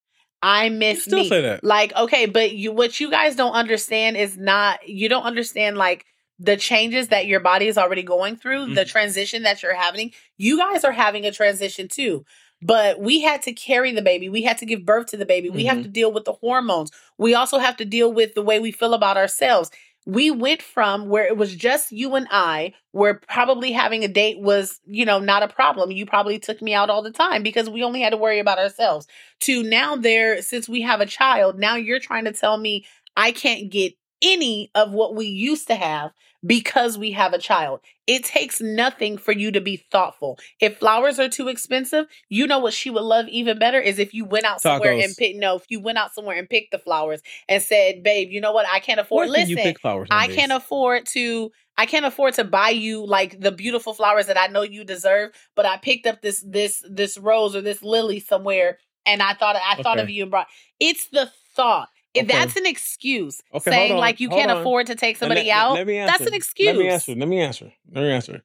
I 0.43 0.69
miss 0.69 1.07
me. 1.09 1.29
say 1.29 1.41
that. 1.43 1.63
Like, 1.65 1.95
okay, 1.95 2.27
but 2.27 2.53
you 2.53 2.73
what 2.73 2.99
you 3.01 3.11
guys 3.11 3.37
don't 3.37 3.53
understand 3.53 4.17
is 4.17 4.37
not 4.37 4.89
you 4.89 5.09
don't 5.09 5.23
understand 5.25 5.77
like 5.79 6.05
the 6.39 6.57
changes 6.57 7.09
that 7.09 7.27
your 7.27 7.39
body 7.41 7.69
is 7.69 7.79
already 7.79 8.03
going 8.03 8.37
through, 8.37 8.75
the 8.75 8.83
Mhm. 8.85 8.89
transition 8.89 9.45
that 9.45 9.63
you're 9.63 9.75
having. 9.75 10.13
You 10.39 10.59
guys 10.59 10.83
are 10.85 10.93
having 10.93 11.25
a 11.25 11.31
transition 11.31 11.87
too. 11.89 12.25
But 12.65 13.01
we 13.01 13.21
had 13.21 13.43
to 13.43 13.53
carry 13.53 13.93
the 13.93 14.03
baby. 14.03 14.29
We 14.29 14.43
had 14.43 14.59
to 14.59 14.67
give 14.67 14.85
birth 14.85 15.07
to 15.09 15.17
the 15.17 15.27
baby. 15.27 15.51
We 15.51 15.65
have 15.65 15.79
Mhm. 15.79 15.83
to 15.83 15.89
deal 15.89 16.13
with 16.13 16.25
the 16.25 16.33
hormones. 16.35 16.91
We 17.19 17.35
also 17.35 17.59
have 17.59 17.77
to 17.79 17.85
deal 17.85 18.13
with 18.13 18.35
the 18.35 18.43
way 18.43 18.59
we 18.61 18.71
feel 18.73 18.95
about 18.95 19.17
ourselves. 19.17 19.71
We 20.05 20.31
went 20.33 20.63
from 20.63 21.09
where 21.09 21.27
it 21.27 21.37
was 21.37 21.55
just 21.55 21.93
you 21.93 22.17
and 22.17 22.27
I, 22.31 22.75
where 22.91 23.15
probably 23.15 23.71
having 23.71 24.03
a 24.03 24.09
date 24.09 24.41
was, 24.41 24.81
you 24.85 25.05
know, 25.05 25.21
not 25.21 25.45
a 25.45 25.49
problem. 25.49 25.93
You 25.93 26.07
probably 26.07 26.41
took 26.41 26.61
me 26.61 26.75
out 26.75 26.91
all 26.91 27.03
the 27.03 27.13
time 27.13 27.43
because 27.45 27.71
we 27.71 27.85
only 27.85 28.03
had 28.03 28.11
to 28.11 28.17
worry 28.17 28.41
about 28.41 28.59
ourselves. 28.59 29.07
To 29.43 29.63
now 29.63 29.95
there, 29.97 30.43
since 30.43 30.69
we 30.69 30.83
have 30.83 31.01
a 31.01 31.07
child, 31.07 31.59
now 31.59 31.77
you're 31.77 32.01
trying 32.01 32.25
to 32.25 32.33
tell 32.33 32.59
me 32.59 32.85
I 33.17 33.31
can't 33.31 33.71
get 33.71 33.95
any 34.21 34.71
of 34.75 34.93
what 34.93 35.15
we 35.15 35.27
used 35.27 35.69
to 35.69 35.75
have 35.75 36.13
because 36.45 36.99
we 36.99 37.13
have 37.13 37.33
a 37.33 37.39
child. 37.39 37.81
It 38.07 38.25
takes 38.25 38.61
nothing 38.61 39.17
for 39.17 39.33
you 39.33 39.53
to 39.53 39.61
be 39.61 39.77
thoughtful. 39.77 40.39
If 40.61 40.79
flowers 40.79 41.19
are 41.19 41.29
too 41.29 41.49
expensive, 41.49 42.07
you 42.29 42.47
know 42.47 42.59
what 42.59 42.73
she 42.73 42.91
would 42.91 43.03
love 43.03 43.29
even 43.29 43.59
better 43.59 43.79
is 43.79 43.99
if 43.99 44.13
you 44.13 44.25
went 44.25 44.45
out 44.45 44.61
somewhere 44.61 44.93
and 44.93 45.15
pick 45.17 45.37
no, 45.37 45.57
if 45.57 45.65
you 45.69 45.81
went 45.81 45.99
out 45.99 46.13
somewhere 46.13 46.37
and 46.37 46.49
picked 46.49 46.73
the 46.73 46.79
flowers 46.79 47.21
and 47.49 47.63
said, 47.63 48.03
"Babe, 48.03 48.31
you 48.31 48.41
know 48.41 48.53
what? 48.53 48.67
I 48.71 48.81
can't 48.81 49.01
afford 49.01 49.29
Where 49.29 49.39
listen. 49.39 49.51
you 49.51 49.57
pick 49.57 49.81
flowers? 49.81 50.09
I 50.11 50.29
can't 50.29 50.53
afford 50.53 51.07
to 51.13 51.53
I 51.79 51.87
can't 51.87 52.05
afford 52.05 52.35
to 52.35 52.45
buy 52.45 52.71
you 52.71 53.07
like 53.07 53.41
the 53.41 53.53
beautiful 53.53 53.95
flowers 53.95 54.27
that 54.27 54.39
I 54.39 54.49
know 54.49 54.63
you 54.63 54.85
deserve, 54.85 55.31
but 55.55 55.65
I 55.65 55.77
picked 55.77 56.07
up 56.07 56.23
this 56.23 56.45
this 56.47 56.83
this 56.89 57.17
rose 57.19 57.55
or 57.55 57.61
this 57.61 57.83
lily 57.83 58.21
somewhere 58.21 58.79
and 59.07 59.23
I 59.23 59.35
thought 59.35 59.57
I 59.57 59.83
thought 59.83 59.99
of 59.99 60.11
you 60.11 60.23
and 60.23 60.31
brought 60.31 60.49
it's 60.81 61.09
the 61.09 61.31
thought. 61.55 61.89
If 62.15 62.25
Okay. 62.29 62.39
that's 62.39 62.57
an 62.57 62.67
excuse, 62.67 63.41
Okay, 63.55 63.71
saying 63.71 63.97
like 63.97 64.21
you 64.21 64.29
hold 64.29 64.39
can't 64.41 64.51
on. 64.51 64.59
afford 64.59 64.87
to 64.89 64.95
take 64.95 65.17
somebody 65.17 65.45
let- 65.47 65.51
out, 65.57 65.73
Let 65.75 65.87
me 65.87 65.97
that's 65.99 66.21
an 66.21 66.35
excuse. 66.35 66.67
Let 66.67 66.77
me 66.77 66.89
answer. 66.89 67.15
Let 67.15 67.29
me 67.29 67.41
answer. 67.41 67.73
Let 67.91 68.03
me 68.03 68.11
answer. 68.11 68.43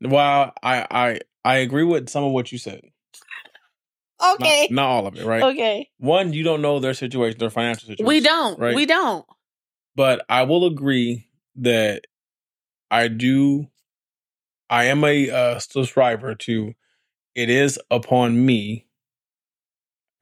While 0.00 0.52
I 0.62 0.86
I 0.90 1.20
I 1.44 1.56
agree 1.58 1.84
with 1.84 2.08
some 2.10 2.24
of 2.24 2.32
what 2.32 2.52
you 2.52 2.58
said. 2.58 2.82
Not- 2.82 4.40
Okay. 4.40 4.68
Not, 4.70 4.86
all 4.88 5.06
of 5.06 5.16
it, 5.16 5.24
right? 5.26 5.42
Okay. 5.42 5.90
One, 5.98 6.32
you 6.32 6.42
don't 6.42 6.62
know 6.62 6.78
their 6.80 6.94
situation, 6.94 7.38
their 7.38 7.50
financial 7.50 7.86
situation. 7.88 8.06
We 8.06 8.20
don't. 8.20 8.58
right? 8.58 8.74
We 8.74 8.86
don't. 8.86 9.26
But 9.94 10.24
I 10.28 10.42
will 10.44 10.66
agree 10.66 11.28
that 11.56 12.06
I 12.90 13.08
do. 13.08 13.66
I 14.70 14.84
am 14.84 15.04
a 15.04 15.30
uh, 15.30 15.58
subscriber 15.58 16.34
to. 16.34 16.74
It 17.34 17.50
is 17.50 17.78
upon 17.90 18.44
me, 18.46 18.86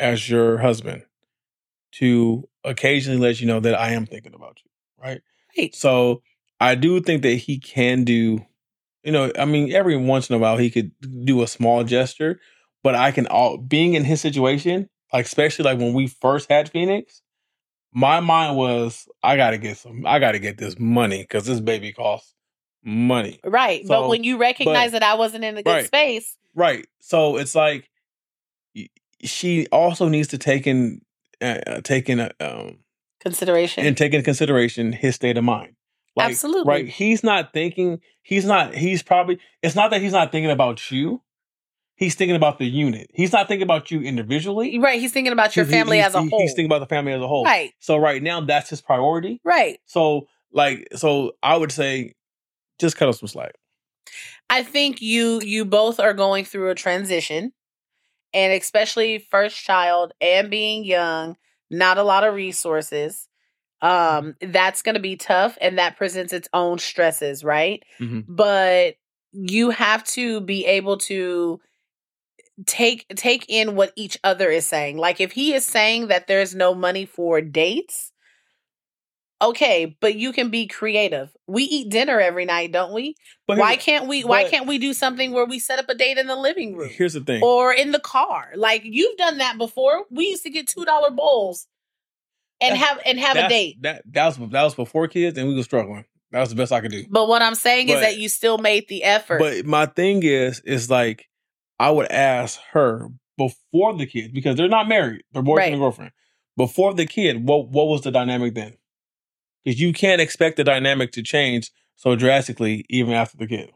as 0.01 0.28
your 0.28 0.59
husband, 0.59 1.05
to 1.99 2.49
occasionally 2.64 3.20
let 3.20 3.40
you 3.40 3.47
know 3.47 3.61
that 3.61 3.78
I 3.78 3.92
am 3.92 4.07
thinking 4.07 4.34
about 4.34 4.59
you. 4.64 4.70
Right. 5.03 5.20
Right. 5.57 5.74
So 5.74 6.22
I 6.61 6.74
do 6.74 7.01
think 7.01 7.22
that 7.22 7.34
he 7.34 7.59
can 7.59 8.05
do. 8.05 8.45
You 9.03 9.12
know, 9.12 9.30
I 9.38 9.45
mean, 9.45 9.72
every 9.72 9.97
once 9.97 10.30
in 10.30 10.36
a 10.36 10.38
while 10.38 10.57
he 10.57 10.70
could 10.70 10.92
do 11.24 11.42
a 11.42 11.47
small 11.47 11.84
gesture, 11.84 12.40
but 12.82 12.95
I 12.95 13.11
can 13.11 13.26
all 13.26 13.59
being 13.59 13.95
in 13.95 14.05
his 14.05 14.20
situation, 14.20 14.88
like 15.12 15.26
especially 15.26 15.64
like 15.66 15.78
when 15.78 15.92
we 15.92 16.07
first 16.07 16.51
had 16.51 16.70
Phoenix, 16.70 17.20
my 17.92 18.20
mind 18.20 18.57
was 18.57 19.07
I 19.22 19.36
gotta 19.36 19.59
get 19.59 19.76
some 19.76 20.07
I 20.07 20.18
gotta 20.18 20.38
get 20.38 20.57
this 20.59 20.78
money 20.78 21.18
because 21.22 21.45
this 21.47 21.61
baby 21.61 21.92
costs 21.92 22.34
money. 22.82 23.40
Right. 23.45 23.86
So, 23.86 23.88
but 23.88 24.09
when 24.09 24.24
you 24.24 24.38
recognize 24.38 24.92
that 24.92 25.03
I 25.03 25.14
wasn't 25.14 25.45
in 25.45 25.57
a 25.57 25.62
good 25.62 25.70
Right. 25.70 25.86
space, 25.86 26.36
Right. 26.55 26.86
So 27.01 27.36
it's 27.36 27.55
like 27.55 27.90
she 29.22 29.66
also 29.68 30.09
needs 30.09 30.28
to 30.28 30.38
take 30.38 30.66
in 30.66 31.01
uh, 31.41 31.59
uh, 31.66 31.80
take 31.82 32.09
uh, 32.11 32.28
um 32.41 32.78
consideration. 33.20 33.85
and 33.87 33.97
take 33.97 34.12
into 34.12 34.24
consideration 34.24 34.93
his 34.93 35.14
state 35.14 35.37
of 35.37 35.45
mind. 35.45 35.74
Like, 36.16 36.30
Absolutely. 36.30 36.70
Right. 36.70 36.89
He's 36.89 37.24
not 37.24 37.53
thinking 37.53 38.01
he's 38.22 38.45
not 38.45 38.74
he's 38.74 39.03
probably 39.03 39.39
it's 39.62 39.74
not 39.74 39.91
that 39.91 40.01
he's 40.01 40.12
not 40.12 40.30
thinking 40.32 40.51
about 40.51 40.91
you. 40.91 41.22
He's 41.97 42.14
thinking 42.16 42.35
about 42.37 42.59
the 42.59 42.66
unit. 42.66 43.09
He's 43.14 43.32
not 43.32 43.47
thinking 43.47 43.62
about 43.62 43.91
you 43.91 44.01
individually. 44.01 44.78
right. 44.78 45.01
He's 45.01 45.12
thinking 45.12 45.32
about 45.32 45.55
your 45.57 45.64
He- 45.64 45.72
he- 45.72 45.76
family 45.78 46.01
as 46.01 46.14
a 46.14 46.22
whole. 46.22 46.41
He's 46.41 46.51
thinking 46.51 46.66
about 46.66 46.80
the 46.80 46.87
family 46.87 47.12
as 47.12 47.20
a 47.20 47.28
whole. 47.28 47.45
right. 47.45 47.72
So 47.80 47.97
right 47.97 48.22
now 48.22 48.41
that's 48.41 48.70
his 48.70 48.80
priority. 48.80 49.41
Right. 49.45 49.78
So 49.87 50.26
like 50.53 50.89
so 50.97 51.32
I 51.43 51.57
would 51.57 51.72
say 51.72 52.14
just 52.78 52.97
cut 52.97 53.09
us 53.09 53.18
some 53.20 53.28
slack. 53.28 53.53
I 54.51 54.62
think 54.62 55.01
you 55.03 55.41
you 55.43 55.64
both 55.64 55.99
are 55.99 56.12
going 56.14 56.45
through 56.45 56.70
a 56.70 56.74
transition 56.74 57.53
and 58.35 58.53
especially 58.53 59.18
first 59.20 59.57
child 59.64 60.12
and 60.20 60.51
being 60.51 60.85
young, 60.85 61.37
not 61.70 61.99
a 61.99 62.05
lot 62.05 62.24
of 62.24 62.35
resources. 62.35 63.28
Um 63.82 64.37
that's 64.41 64.82
going 64.82 64.95
to 64.95 65.01
be 65.01 65.16
tough 65.16 65.59
and 65.61 65.78
that 65.78 65.97
presents 65.97 66.32
its 66.32 66.49
own 66.55 66.78
stresses, 66.78 67.45
right? 67.45 67.82
Mhm. 68.01 68.24
But 68.28 68.97
you 69.32 69.70
have 69.70 70.05
to 70.05 70.41
be 70.41 70.66
able 70.66 70.99
to 70.99 71.61
take 72.66 73.07
take 73.16 73.45
in 73.49 73.74
what 73.74 73.93
each 73.97 74.18
other 74.24 74.51
is 74.51 74.66
saying. 74.66 74.97
Like 74.97 75.20
if 75.20 75.32
he 75.32 75.55
is 75.55 75.64
saying 75.64 76.09
that 76.09 76.26
there's 76.26 76.55
no 76.55 76.74
money 76.74 77.05
for 77.07 77.41
dates, 77.41 78.12
Okay, 79.43 79.97
but 80.01 80.14
you 80.14 80.32
can 80.32 80.49
be 80.49 80.66
creative. 80.66 81.30
We 81.47 81.64
eat 81.64 81.91
dinner 81.91 82.18
every 82.20 82.45
night, 82.45 82.72
don't 82.72 82.93
we? 82.95 83.14
But 83.47 83.59
why 83.59 83.76
can't 83.76 84.07
we 84.07 84.22
why 84.24 84.45
can't 84.49 84.66
we 84.66 84.78
do 84.78 84.93
something 84.95 85.32
where 85.32 85.45
we 85.45 85.59
set 85.59 85.78
up 85.78 85.89
a 85.89 85.95
date 85.95 86.18
in 86.18 86.26
the 86.26 86.37
living 86.37 86.76
room 86.76 86.89
Here's 86.91 87.12
the 87.14 87.20
thing. 87.20 87.43
or 87.43 87.72
in 87.72 87.91
the 87.93 87.99
car? 87.99 88.53
Like 88.55 88.82
you've 88.85 89.16
done 89.18 89.39
that 89.39 89.59
before. 89.59 90.05
We 90.11 90.28
used 90.28 90.45
to 90.45 90.51
get 90.51 90.66
$2 90.68 91.14
bowls 91.16 91.66
and 92.61 92.74
That's- 92.76 92.89
have 92.89 93.01
and 93.05 93.18
have 93.18 93.37
a 93.37 93.49
date. 93.49 93.82
That 93.82 94.03
that 94.12 94.39
was 94.39 94.51
that 94.51 94.62
was 94.62 94.74
before 94.74 95.09
kids, 95.09 95.37
and 95.37 95.49
we 95.49 95.55
were 95.55 95.62
struggling. 95.64 96.05
That 96.30 96.41
was 96.41 96.49
the 96.51 96.57
best 96.57 96.72
I 96.72 96.80
could 96.80 96.93
do. 96.93 97.05
But 97.11 97.28
what 97.28 97.43
I'm 97.43 97.55
saying 97.57 97.89
is 97.91 98.01
that 98.01 98.16
you 98.18 98.28
still 98.28 98.59
made 98.59 98.89
the 98.89 99.05
effort. 99.05 99.41
But 99.41 99.66
my 99.66 99.87
thing 99.87 100.22
is, 100.22 100.61
is 100.64 100.89
like 100.89 101.26
I 101.78 101.91
would 101.91 102.11
ask 102.11 102.59
her 102.72 103.09
before 103.37 103.95
the 103.97 104.07
kids 104.07 104.32
because 104.32 104.57
they're 104.57 104.68
not 104.68 104.89
married; 104.89 105.22
they're 105.32 105.43
boyfriend 105.43 105.59
Right. 105.66 105.72
and 105.72 105.80
girlfriend. 105.82 106.12
Before 106.57 106.95
the 106.95 107.05
kid, 107.07 107.47
what 107.47 107.68
what 107.68 107.89
was 107.89 108.03
the 108.03 108.11
dynamic 108.12 108.55
then? 108.55 108.76
Because 109.65 109.81
you 109.81 109.93
can't 109.93 110.21
expect 110.21 110.57
the 110.57 110.65
dynamic 110.65 111.12
to 111.12 111.23
change 111.23 111.71
so 111.97 112.17
drastically 112.17 112.85
even 112.89 113.15
after 113.15 113.37
the 113.37 113.47
kid. 113.47 113.71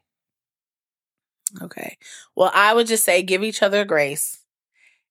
Okay. 1.62 1.96
Well, 2.36 2.50
I 2.54 2.74
would 2.74 2.86
just 2.86 3.04
say 3.04 3.22
give 3.22 3.42
each 3.42 3.62
other 3.62 3.84
grace 3.84 4.44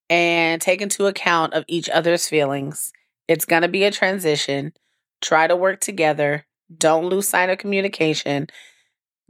and 0.08 0.60
take 0.62 0.80
into 0.80 1.06
account 1.06 1.54
of 1.54 1.64
each 1.66 1.88
other's 1.88 2.28
feelings. 2.28 2.92
It's 3.26 3.44
going 3.44 3.62
to 3.62 3.68
be 3.68 3.84
a 3.84 3.90
transition. 3.90 4.72
Try 5.20 5.46
to 5.46 5.56
work 5.56 5.80
together. 5.80 6.46
Don't 6.76 7.06
lose 7.06 7.28
sight 7.28 7.50
of 7.50 7.58
communication. 7.58 8.46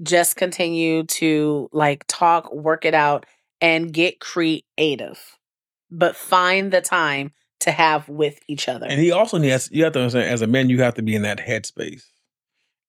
Just 0.02 0.36
continue 0.36 1.04
to 1.04 1.68
like 1.72 2.04
talk, 2.06 2.52
work 2.52 2.84
it 2.84 2.94
out 2.94 3.26
and 3.60 3.92
get 3.92 4.20
creative. 4.20 5.38
But 5.90 6.14
find 6.14 6.70
the 6.72 6.80
time 6.80 7.32
to 7.60 7.70
have 7.72 8.08
with 8.08 8.38
each 8.48 8.68
other. 8.68 8.86
And 8.86 9.00
he 9.00 9.10
also 9.12 9.38
needs 9.38 9.68
you 9.72 9.84
have 9.84 9.92
to 9.94 10.00
understand 10.00 10.30
as 10.30 10.42
a 10.42 10.46
man, 10.46 10.68
you 10.70 10.80
have 10.82 10.94
to 10.94 11.02
be 11.02 11.14
in 11.14 11.22
that 11.22 11.38
headspace. 11.38 12.02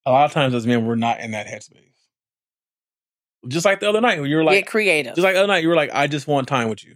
A 0.05 0.11
lot 0.11 0.25
of 0.25 0.31
times 0.31 0.53
as 0.53 0.65
men, 0.67 0.85
we're 0.85 0.95
not 0.95 1.19
in 1.19 1.31
that 1.31 1.47
headspace. 1.47 1.85
Just 3.47 3.65
like 3.65 3.79
the 3.79 3.87
other 3.89 4.01
night 4.01 4.19
when 4.19 4.29
you 4.29 4.37
were 4.37 4.43
like, 4.43 4.65
get 4.65 4.67
creative. 4.67 5.15
just 5.15 5.23
like 5.23 5.33
the 5.33 5.39
other 5.39 5.47
night, 5.47 5.63
you 5.63 5.69
were 5.69 5.75
like, 5.75 5.91
I 5.93 6.07
just 6.07 6.27
want 6.27 6.47
time 6.47 6.69
with 6.69 6.83
you. 6.83 6.95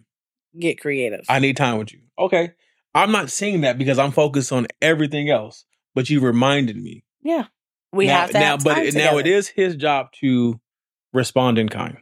get 0.60 0.80
creative. 0.82 1.22
I 1.30 1.40
need 1.40 1.56
time 1.58 1.78
with 1.78 1.94
you. 1.94 2.00
Okay. 2.20 2.52
I'm 2.94 3.12
not 3.12 3.30
saying 3.32 3.62
that 3.62 3.78
because 3.78 3.98
I'm 3.98 4.12
focused 4.12 4.52
on 4.52 4.68
everything 4.82 5.30
else, 5.30 5.66
but 5.96 6.10
you 6.10 6.20
reminded 6.20 6.78
me. 6.78 7.04
yeah. 7.22 7.46
We 7.92 8.08
now, 8.08 8.22
have 8.22 8.32
to 8.32 8.40
now, 8.40 8.46
have 8.54 8.64
but 8.64 8.78
it- 8.80 8.96
now 8.96 9.20
it 9.20 9.28
is 9.28 9.48
his 9.48 9.76
job 9.76 10.08
to 10.22 10.60
respond 11.14 11.60
in 11.60 11.70
kind. 11.70 11.98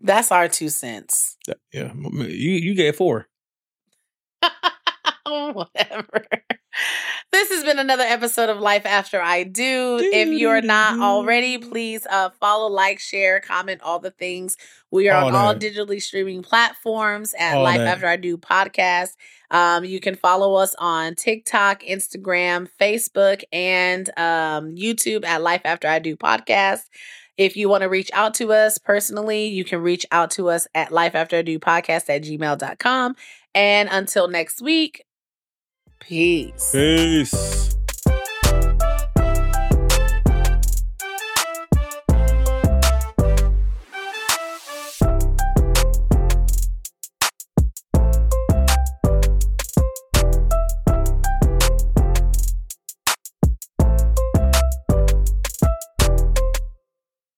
That's 0.00 0.30
our 0.30 0.48
two 0.48 0.68
cents. 0.68 1.36
Yeah, 1.72 1.92
you 1.94 2.52
you 2.52 2.74
gave 2.74 2.96
four. 2.96 3.28
Whatever. 5.26 6.26
This 7.32 7.50
has 7.50 7.64
been 7.64 7.78
another 7.80 8.04
episode 8.04 8.48
of 8.48 8.60
Life 8.60 8.86
After 8.86 9.20
I 9.20 9.42
Do. 9.42 9.98
If 10.00 10.28
you're 10.28 10.62
not 10.62 11.00
already, 11.00 11.58
please 11.58 12.06
uh, 12.08 12.30
follow, 12.40 12.68
like, 12.68 13.00
share, 13.00 13.40
comment, 13.40 13.80
all 13.82 13.98
the 13.98 14.12
things. 14.12 14.56
We 14.92 15.08
are 15.08 15.20
All 15.20 15.28
on 15.28 15.34
all 15.34 15.54
digitally 15.54 16.00
streaming 16.00 16.42
platforms 16.42 17.34
at 17.36 17.56
All 17.56 17.64
Life 17.64 17.78
that. 17.78 17.88
After 17.88 18.06
I 18.06 18.16
Do 18.16 18.36
podcast. 18.36 19.16
Um, 19.50 19.84
you 19.84 19.98
can 19.98 20.14
follow 20.14 20.54
us 20.54 20.76
on 20.78 21.16
TikTok, 21.16 21.82
Instagram, 21.82 22.68
Facebook, 22.80 23.42
and 23.52 24.08
um, 24.16 24.76
YouTube 24.76 25.24
at 25.24 25.42
Life 25.42 25.62
After 25.64 25.88
I 25.88 25.98
Do 25.98 26.16
podcast. 26.16 26.82
If 27.36 27.56
you 27.56 27.68
want 27.68 27.82
to 27.82 27.88
reach 27.88 28.10
out 28.12 28.34
to 28.34 28.52
us 28.52 28.78
personally, 28.78 29.46
you 29.46 29.64
can 29.64 29.80
reach 29.80 30.06
out 30.12 30.30
to 30.32 30.48
us 30.50 30.66
at 30.74 30.92
Life 30.92 31.14
After 31.14 31.38
I 31.38 31.42
Do 31.42 31.58
podcast 31.58 32.08
at 32.08 32.22
gmail.com. 32.22 33.16
And 33.54 33.88
until 33.90 34.28
next 34.28 34.62
week, 34.62 35.04
peace. 36.00 36.70
Peace. 36.72 37.76